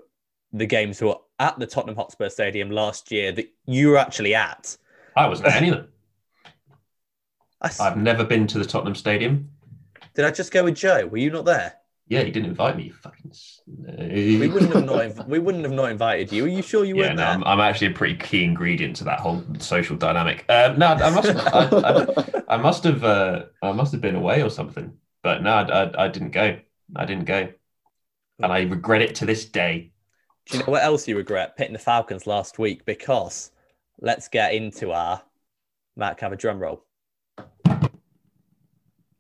the 0.53 0.67
games 0.67 1.03
were 1.03 1.17
at 1.43 1.59
the 1.59 1.67
Tottenham 1.67 1.97
Hotspur 1.97 2.29
Stadium 2.29 2.71
last 2.71 3.11
year 3.11 3.33
that 3.33 3.53
you 3.67 3.89
were 3.89 3.97
actually 3.99 4.33
at. 4.35 4.77
I 5.17 5.27
wasn't 5.27 5.49
at 5.49 5.57
any 5.57 5.71
of 5.71 5.77
them. 5.77 5.89
I've 7.81 7.97
never 7.97 8.25
been 8.25 8.47
to 8.47 8.59
the 8.59 8.65
Tottenham 8.65 8.95
Stadium. 8.95 9.51
did 10.15 10.25
I 10.25 10.31
just 10.31 10.53
go 10.53 10.65
with 10.65 10.77
Joe? 10.77 11.07
Were 11.07 11.19
you 11.19 11.31
not 11.31 11.45
there? 11.45 11.75
Yeah, 12.09 12.21
you 12.21 12.31
didn't 12.31 12.51
invite 12.51 12.77
me. 12.77 12.85
You 12.85 12.93
fucking. 12.93 13.33
We 13.99 14.49
wouldn't 14.49 14.73
have 14.73 14.85
not. 14.85 14.97
Inv- 15.03 15.29
we 15.29 15.39
wouldn't 15.39 15.65
have 15.65 15.73
not 15.73 15.91
invited 15.91 16.31
you. 16.31 16.45
Are 16.45 16.49
you 16.49 16.63
sure 16.63 16.85
you 16.85 16.97
yeah, 16.97 17.07
weren't 17.07 17.17
no, 17.17 17.23
there? 17.23 17.33
I'm, 17.33 17.45
I'm 17.45 17.61
actually 17.61 17.89
a 17.89 17.93
pretty 17.93 18.17
key 18.17 18.45
ingredient 18.45 18.97
to 18.97 19.05
that 19.05 19.21
whole 19.21 19.43
social 19.59 19.97
dynamic. 19.97 20.45
Um, 20.49 20.79
no, 20.79 20.89
I 20.89 21.11
must, 21.11 21.29
I, 21.29 21.69
I, 21.73 22.55
I 22.55 22.57
must 22.57 22.85
have, 22.85 23.03
uh, 23.03 23.45
I 23.63 23.73
must 23.73 23.93
have 23.93 24.01
been 24.01 24.17
away 24.17 24.43
or 24.43 24.51
something. 24.51 24.93
But 25.23 25.43
no, 25.43 25.51
I, 25.51 25.63
I, 25.63 26.05
I 26.05 26.09
didn't 26.09 26.31
go. 26.31 26.59
I 26.95 27.05
didn't 27.05 27.25
go, 27.25 27.49
and 28.41 28.53
I 28.53 28.63
regret 28.63 29.03
it 29.03 29.15
to 29.17 29.27
this 29.27 29.45
day. 29.47 29.92
Do 30.47 30.59
you 30.59 30.65
know 30.65 30.71
what 30.73 30.83
else 30.83 31.07
you 31.07 31.17
regret? 31.17 31.57
Pitting 31.57 31.73
the 31.73 31.79
Falcons 31.79 32.27
last 32.27 32.59
week 32.59 32.85
because 32.85 33.53
let's 34.01 34.29
get 34.29 34.55
into 34.55 34.91
our 34.93 35.23
Matt, 35.97 36.17
can 36.19 36.27
I 36.27 36.31
have 36.31 36.33
a 36.33 36.41
drum 36.41 36.59
roll. 36.59 36.85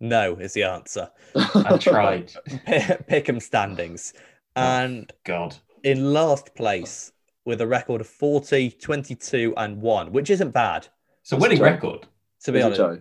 No, 0.00 0.34
is 0.36 0.52
the 0.54 0.64
answer. 0.64 1.10
I 1.36 1.76
tried. 1.78 2.32
Pick 3.06 3.28
'em 3.28 3.40
standings. 3.40 4.14
And 4.56 5.12
God. 5.24 5.56
in 5.84 6.12
last 6.12 6.54
place 6.54 7.12
with 7.44 7.60
a 7.60 7.66
record 7.66 8.00
of 8.00 8.06
40, 8.08 8.70
22, 8.72 9.54
and 9.56 9.80
1, 9.80 10.12
which 10.12 10.30
isn't 10.30 10.50
bad, 10.50 10.88
It's 11.22 11.32
a 11.32 11.36
winning 11.36 11.58
Joe. 11.58 11.64
record. 11.64 12.06
to 12.44 12.52
be 12.52 12.58
Is 12.58 12.64
honest. 12.64 12.78
Joe? 12.78 13.00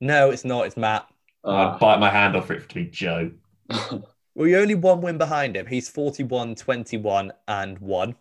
No, 0.00 0.30
it's 0.30 0.44
not. 0.44 0.66
It's 0.66 0.76
Matt. 0.76 1.06
Ah. 1.44 1.74
I'd 1.74 1.80
bite 1.80 1.98
my 2.00 2.10
hand 2.10 2.34
off 2.36 2.46
for 2.46 2.54
it 2.54 2.68
to 2.68 2.74
be 2.74 2.86
Joe. 2.86 3.30
Well, 4.34 4.48
you're 4.48 4.60
only 4.60 4.74
one 4.74 5.00
win 5.00 5.18
behind 5.18 5.56
him. 5.56 5.66
He's 5.66 5.88
41, 5.88 6.54
21, 6.54 7.32
and 7.48 7.78
1. 7.78 8.14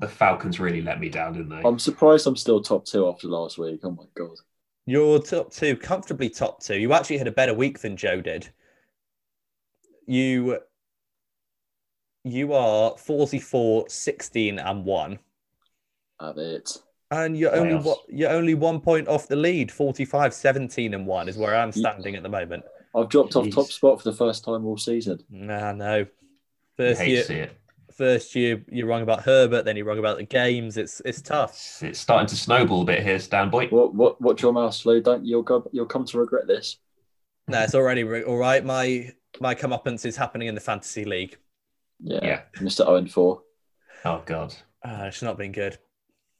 The 0.00 0.08
Falcons 0.08 0.60
really 0.60 0.82
let 0.82 1.00
me 1.00 1.08
down, 1.08 1.32
didn't 1.32 1.48
they? 1.48 1.62
I'm 1.66 1.78
surprised 1.78 2.26
I'm 2.26 2.36
still 2.36 2.60
top 2.60 2.84
two 2.84 3.08
after 3.08 3.28
last 3.28 3.58
week. 3.58 3.80
Oh 3.82 3.90
my 3.90 4.04
god. 4.14 4.36
You're 4.84 5.18
top 5.18 5.52
two, 5.52 5.76
comfortably 5.76 6.28
top 6.28 6.62
two. 6.62 6.76
You 6.76 6.92
actually 6.92 7.18
had 7.18 7.26
a 7.26 7.32
better 7.32 7.54
week 7.54 7.80
than 7.80 7.96
Joe 7.96 8.20
did. 8.20 8.48
You 10.06 10.58
you 12.24 12.52
are 12.52 12.96
44, 12.98 13.88
16, 13.88 14.58
and 14.58 14.84
1. 14.84 15.18
Have 16.20 16.38
it. 16.38 16.76
And 17.12 17.36
you're 17.36 17.54
only 17.54 17.76
one, 17.76 17.96
you're 18.08 18.32
only 18.32 18.54
one 18.54 18.80
point 18.80 19.06
off 19.06 19.28
the 19.28 19.36
lead. 19.36 19.70
45, 19.70 20.34
17, 20.34 20.92
and 20.94 21.06
1 21.06 21.28
is 21.28 21.36
where 21.36 21.54
I'm 21.54 21.70
standing 21.72 22.16
at 22.16 22.22
the 22.24 22.28
moment. 22.28 22.64
I've 22.96 23.08
dropped 23.08 23.36
off 23.36 23.50
top 23.50 23.66
spot 23.66 24.00
for 24.02 24.10
the 24.10 24.16
first 24.16 24.44
time 24.44 24.64
all 24.64 24.78
season. 24.78 25.22
Nah, 25.30 25.72
no. 25.72 25.98
You 25.98 26.06
First 26.76 27.00
hate 27.00 27.08
year, 27.10 27.20
to 27.22 27.26
see 27.26 27.34
it. 27.34 27.56
first 27.94 28.34
year 28.34 28.64
you're 28.70 28.86
wrong 28.86 29.02
about 29.02 29.22
Herbert, 29.22 29.64
then 29.64 29.76
you're 29.76 29.86
wrong 29.86 29.98
about 29.98 30.16
the 30.16 30.24
games. 30.24 30.76
It's 30.76 31.00
it's 31.04 31.20
tough. 31.22 31.50
It's, 31.52 31.82
it's 31.82 32.00
starting 32.00 32.26
to 32.28 32.36
snowball 32.36 32.82
a 32.82 32.84
bit 32.84 33.02
here, 33.02 33.18
Stan 33.18 33.50
Boy. 33.50 33.68
What 33.68 33.94
what 33.94 34.20
watch 34.20 34.42
your 34.42 34.52
mouth, 34.52 34.76
Flo. 34.76 35.00
Don't 35.00 35.24
you'll 35.24 35.42
go 35.42 35.68
you'll 35.72 35.86
come 35.86 36.04
to 36.06 36.18
regret 36.18 36.46
this. 36.46 36.78
No, 37.48 37.62
it's 37.62 37.74
already 37.74 38.04
re- 38.04 38.24
all 38.24 38.36
right. 38.38 38.64
My 38.64 39.12
my 39.40 39.54
comeuppance 39.54 40.04
is 40.04 40.16
happening 40.16 40.48
in 40.48 40.54
the 40.54 40.60
fantasy 40.60 41.04
league. 41.04 41.38
Yeah. 42.00 42.20
Yeah. 42.22 42.40
Mr. 42.58 42.86
Owen 42.86 43.06
four. 43.06 43.42
Oh 44.04 44.22
God. 44.26 44.54
Uh, 44.84 45.04
it's 45.06 45.22
not 45.22 45.38
been 45.38 45.52
good. 45.52 45.78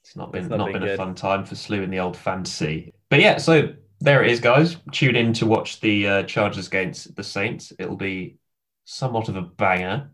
It's 0.03 0.15
not 0.15 0.31
been 0.31 0.43
It's 0.43 0.49
not, 0.49 0.57
not 0.57 0.71
been 0.73 0.81
been 0.81 0.91
a 0.91 0.97
fun 0.97 1.15
time 1.15 1.43
for 1.43 1.55
Slew 1.55 1.81
in 1.81 1.89
the 1.89 1.99
old 1.99 2.15
fantasy. 2.15 2.93
But 3.09 3.19
yeah, 3.19 3.37
so 3.37 3.73
there 3.99 4.23
it 4.23 4.31
is, 4.31 4.39
guys. 4.39 4.77
Tune 4.91 5.15
in 5.15 5.33
to 5.33 5.45
watch 5.45 5.79
the 5.79 6.07
uh, 6.07 6.23
Chargers 6.23 6.67
against 6.67 7.15
the 7.15 7.23
Saints. 7.23 7.73
It'll 7.79 7.95
be 7.95 8.37
somewhat 8.85 9.29
of 9.29 9.35
a 9.35 9.41
banger. 9.41 10.11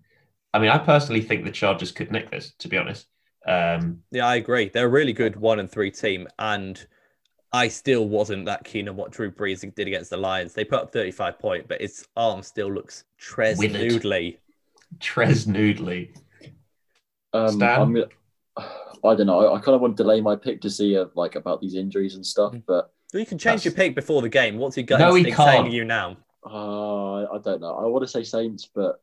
I 0.54 0.60
mean, 0.60 0.70
I 0.70 0.78
personally 0.78 1.22
think 1.22 1.44
the 1.44 1.52
Chargers 1.52 1.92
could 1.92 2.12
nick 2.12 2.32
this. 2.32 2.54
To 2.60 2.68
be 2.68 2.78
honest, 2.78 3.08
um, 3.46 4.00
Yeah, 4.12 4.28
I 4.28 4.36
agree. 4.36 4.70
They're 4.70 4.86
a 4.86 4.90
really 4.90 5.14
good 5.14 5.36
one 5.36 5.60
and 5.60 5.70
three 5.70 5.92
team, 5.92 6.28
and 6.40 6.86
I 7.52 7.68
still 7.68 8.08
wasn't 8.08 8.46
that 8.46 8.64
keen 8.64 8.88
on 8.88 8.96
what 8.96 9.12
Drew 9.12 9.32
Brees 9.32 9.62
did 9.76 9.88
against 9.88 10.10
the 10.10 10.18
Lions. 10.18 10.54
They 10.54 10.64
put 10.64 10.82
up 10.82 10.92
35 10.92 11.40
point, 11.40 11.68
but 11.68 11.82
his 11.82 12.08
arm 12.16 12.42
still 12.42 12.72
looks 12.72 13.04
Trez 13.22 13.58
Withered. 13.60 13.92
noodly. 13.92 14.38
Trez 15.00 15.48
Noodley. 15.48 16.16
Um, 17.34 17.50
Stan? 17.50 17.82
I'm 17.82 18.06
I 19.06 19.16
don't 19.16 19.28
know. 19.28 19.48
I, 19.48 19.56
I 19.58 19.60
kind 19.60 19.76
of 19.76 19.82
want 19.82 19.98
to 19.98 20.04
delay 20.04 20.22
my 20.22 20.36
pick 20.36 20.62
to 20.62 20.70
see 20.70 20.98
uh, 20.98 21.06
like 21.16 21.36
about 21.36 21.60
these 21.62 21.76
injuries 21.76 22.16
and 22.16 22.26
stuff, 22.26 22.56
but 22.66 22.94
Well, 23.14 23.20
You 23.20 23.26
can 23.26 23.38
change 23.38 23.64
your 23.66 23.74
pick 23.74 23.95
before 23.95 24.22
the 24.22 24.30
game. 24.30 24.57
What's 24.57 24.76
your 24.78 24.86
gut 24.86 24.99
No, 24.99 25.14
he 25.14 25.20
instinct 25.22 25.38
saying 25.38 25.51
can't. 25.61 25.68
to 25.70 25.76
you 25.76 25.86
now? 25.86 26.18
uh, 26.45 27.24
I 27.24 27.38
don't 27.43 27.61
know. 27.61 27.76
I 27.76 27.86
want 27.86 28.03
to 28.03 28.07
say 28.07 28.24
Saints, 28.24 28.68
but 28.74 29.01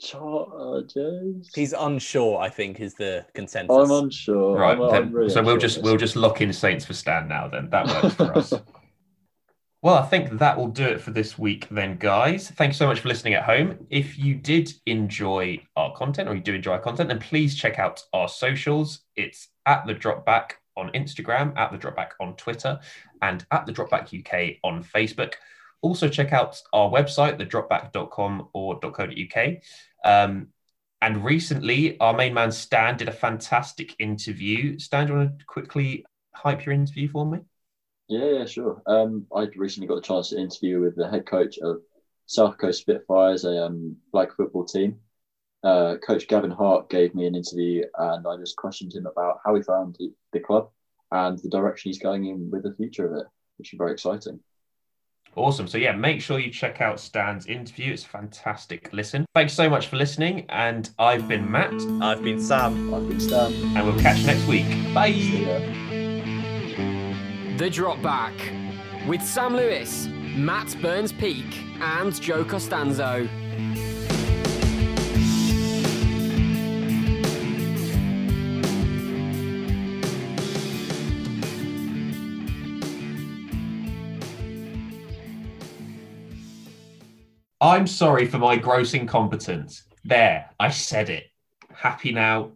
Chargers. 0.00 1.50
He's 1.54 1.72
unsure. 1.72 2.38
I 2.40 2.48
think 2.48 2.80
is 2.80 2.94
the 2.94 3.24
consensus. 3.34 3.74
I'm 3.76 3.90
unsure. 3.90 4.58
Right. 4.58 4.72
I'm, 4.78 4.90
then- 4.90 5.02
I'm 5.04 5.12
really 5.12 5.30
so 5.30 5.42
we'll 5.42 5.56
just 5.56 5.82
we'll 5.82 5.96
just 5.96 6.16
lock 6.16 6.40
in 6.40 6.52
Saints 6.52 6.84
for 6.84 6.92
Stan 6.94 7.28
now. 7.28 7.48
Then 7.48 7.70
that 7.70 7.86
works 8.02 8.14
for 8.14 8.36
us. 8.38 8.52
Well, 9.82 9.94
I 9.94 10.06
think 10.06 10.38
that 10.40 10.56
will 10.58 10.66
do 10.68 10.84
it 10.84 11.00
for 11.00 11.12
this 11.12 11.38
week, 11.38 11.68
then, 11.70 11.96
guys. 11.98 12.50
Thank 12.50 12.70
you 12.70 12.76
so 12.76 12.88
much 12.88 13.00
for 13.00 13.08
listening 13.08 13.34
at 13.34 13.44
home. 13.44 13.86
If 13.88 14.18
you 14.18 14.34
did 14.34 14.72
enjoy 14.86 15.60
our 15.76 15.94
content 15.94 16.28
or 16.28 16.34
you 16.34 16.40
do 16.40 16.54
enjoy 16.54 16.72
our 16.72 16.80
content, 16.80 17.08
then 17.08 17.20
please 17.20 17.54
check 17.54 17.78
out 17.78 18.02
our 18.12 18.26
socials. 18.28 19.00
It's 19.14 19.46
at 19.64 19.86
the 19.86 19.94
Dropback 19.94 20.52
on 20.76 20.90
Instagram, 20.92 21.56
at 21.56 21.72
the 21.72 21.78
Dropback 21.78 22.10
on 22.20 22.36
Twitter, 22.36 22.78
and 23.22 23.44
at 23.50 23.66
the 23.66 23.72
Dropback 23.72 24.12
UK 24.18 24.58
on 24.62 24.82
Facebook. 24.82 25.34
Also, 25.82 26.08
check 26.08 26.32
out 26.32 26.60
our 26.72 26.90
website, 26.90 27.38
thedropback.com 27.38 28.48
or 28.52 28.78
.co.uk. 28.80 29.54
Um, 30.04 30.48
and 31.02 31.24
recently, 31.24 31.98
our 32.00 32.14
main 32.14 32.34
man 32.34 32.50
Stan 32.50 32.96
did 32.96 33.08
a 33.08 33.12
fantastic 33.12 33.94
interview. 33.98 34.78
Stan, 34.78 35.06
do 35.06 35.12
you 35.12 35.18
want 35.18 35.38
to 35.38 35.44
quickly 35.44 36.04
hype 36.34 36.64
your 36.64 36.74
interview 36.74 37.08
for 37.08 37.26
me? 37.26 37.40
Yeah, 38.08 38.38
yeah, 38.38 38.44
sure. 38.46 38.82
Um, 38.86 39.26
I 39.34 39.48
recently 39.56 39.88
got 39.88 39.96
the 39.96 40.00
chance 40.00 40.30
to 40.30 40.38
interview 40.38 40.80
with 40.80 40.96
the 40.96 41.08
head 41.08 41.26
coach 41.26 41.58
of 41.58 41.78
South 42.26 42.56
Coast 42.56 42.80
Spitfires, 42.80 43.44
a 43.44 43.66
um, 43.66 43.96
flag 44.10 44.32
football 44.36 44.64
team. 44.64 44.98
Uh, 45.66 45.96
coach 45.96 46.28
Gavin 46.28 46.52
Hart 46.52 46.88
gave 46.88 47.12
me 47.12 47.26
an 47.26 47.34
interview, 47.34 47.82
and 47.98 48.24
I 48.24 48.36
just 48.36 48.54
questioned 48.54 48.94
him 48.94 49.06
about 49.06 49.40
how 49.44 49.56
he 49.56 49.62
found 49.62 49.96
the, 49.98 50.12
the 50.32 50.38
club 50.38 50.70
and 51.10 51.36
the 51.40 51.48
direction 51.48 51.88
he's 51.88 51.98
going 51.98 52.26
in 52.26 52.48
with 52.52 52.62
the 52.62 52.74
future 52.74 53.04
of 53.04 53.18
it, 53.18 53.26
which 53.56 53.72
is 53.72 53.76
very 53.76 53.90
exciting. 53.90 54.38
Awesome. 55.34 55.66
So, 55.66 55.76
yeah, 55.76 55.90
make 55.90 56.20
sure 56.20 56.38
you 56.38 56.52
check 56.52 56.80
out 56.80 57.00
Stan's 57.00 57.46
interview. 57.46 57.92
It's 57.92 58.04
a 58.04 58.08
fantastic 58.08 58.92
listen. 58.92 59.26
Thanks 59.34 59.54
so 59.54 59.68
much 59.68 59.88
for 59.88 59.96
listening. 59.96 60.46
And 60.50 60.88
I've 61.00 61.26
been 61.26 61.50
Matt, 61.50 61.74
I've 62.00 62.22
been 62.22 62.40
Sam. 62.40 62.94
I've 62.94 63.08
been 63.08 63.18
Stan. 63.20 63.52
And 63.76 63.84
we'll 63.84 63.98
catch 63.98 64.20
you 64.20 64.26
next 64.26 64.46
week. 64.46 64.66
Bye. 64.94 65.10
See 65.12 65.46
ya. 65.46 65.58
The 67.58 67.68
Drop 67.70 68.00
Back 68.02 68.34
with 69.08 69.20
Sam 69.20 69.56
Lewis, 69.56 70.06
Matt 70.36 70.76
Burns 70.80 71.12
Peak, 71.12 71.58
and 71.80 72.18
Joe 72.22 72.44
Costanzo. 72.44 73.28
I'm 87.66 87.88
sorry 87.88 88.26
for 88.26 88.38
my 88.38 88.54
gross 88.54 88.94
incompetence. 88.94 89.82
There, 90.04 90.48
I 90.60 90.70
said 90.70 91.10
it. 91.10 91.24
Happy 91.74 92.12
now. 92.12 92.44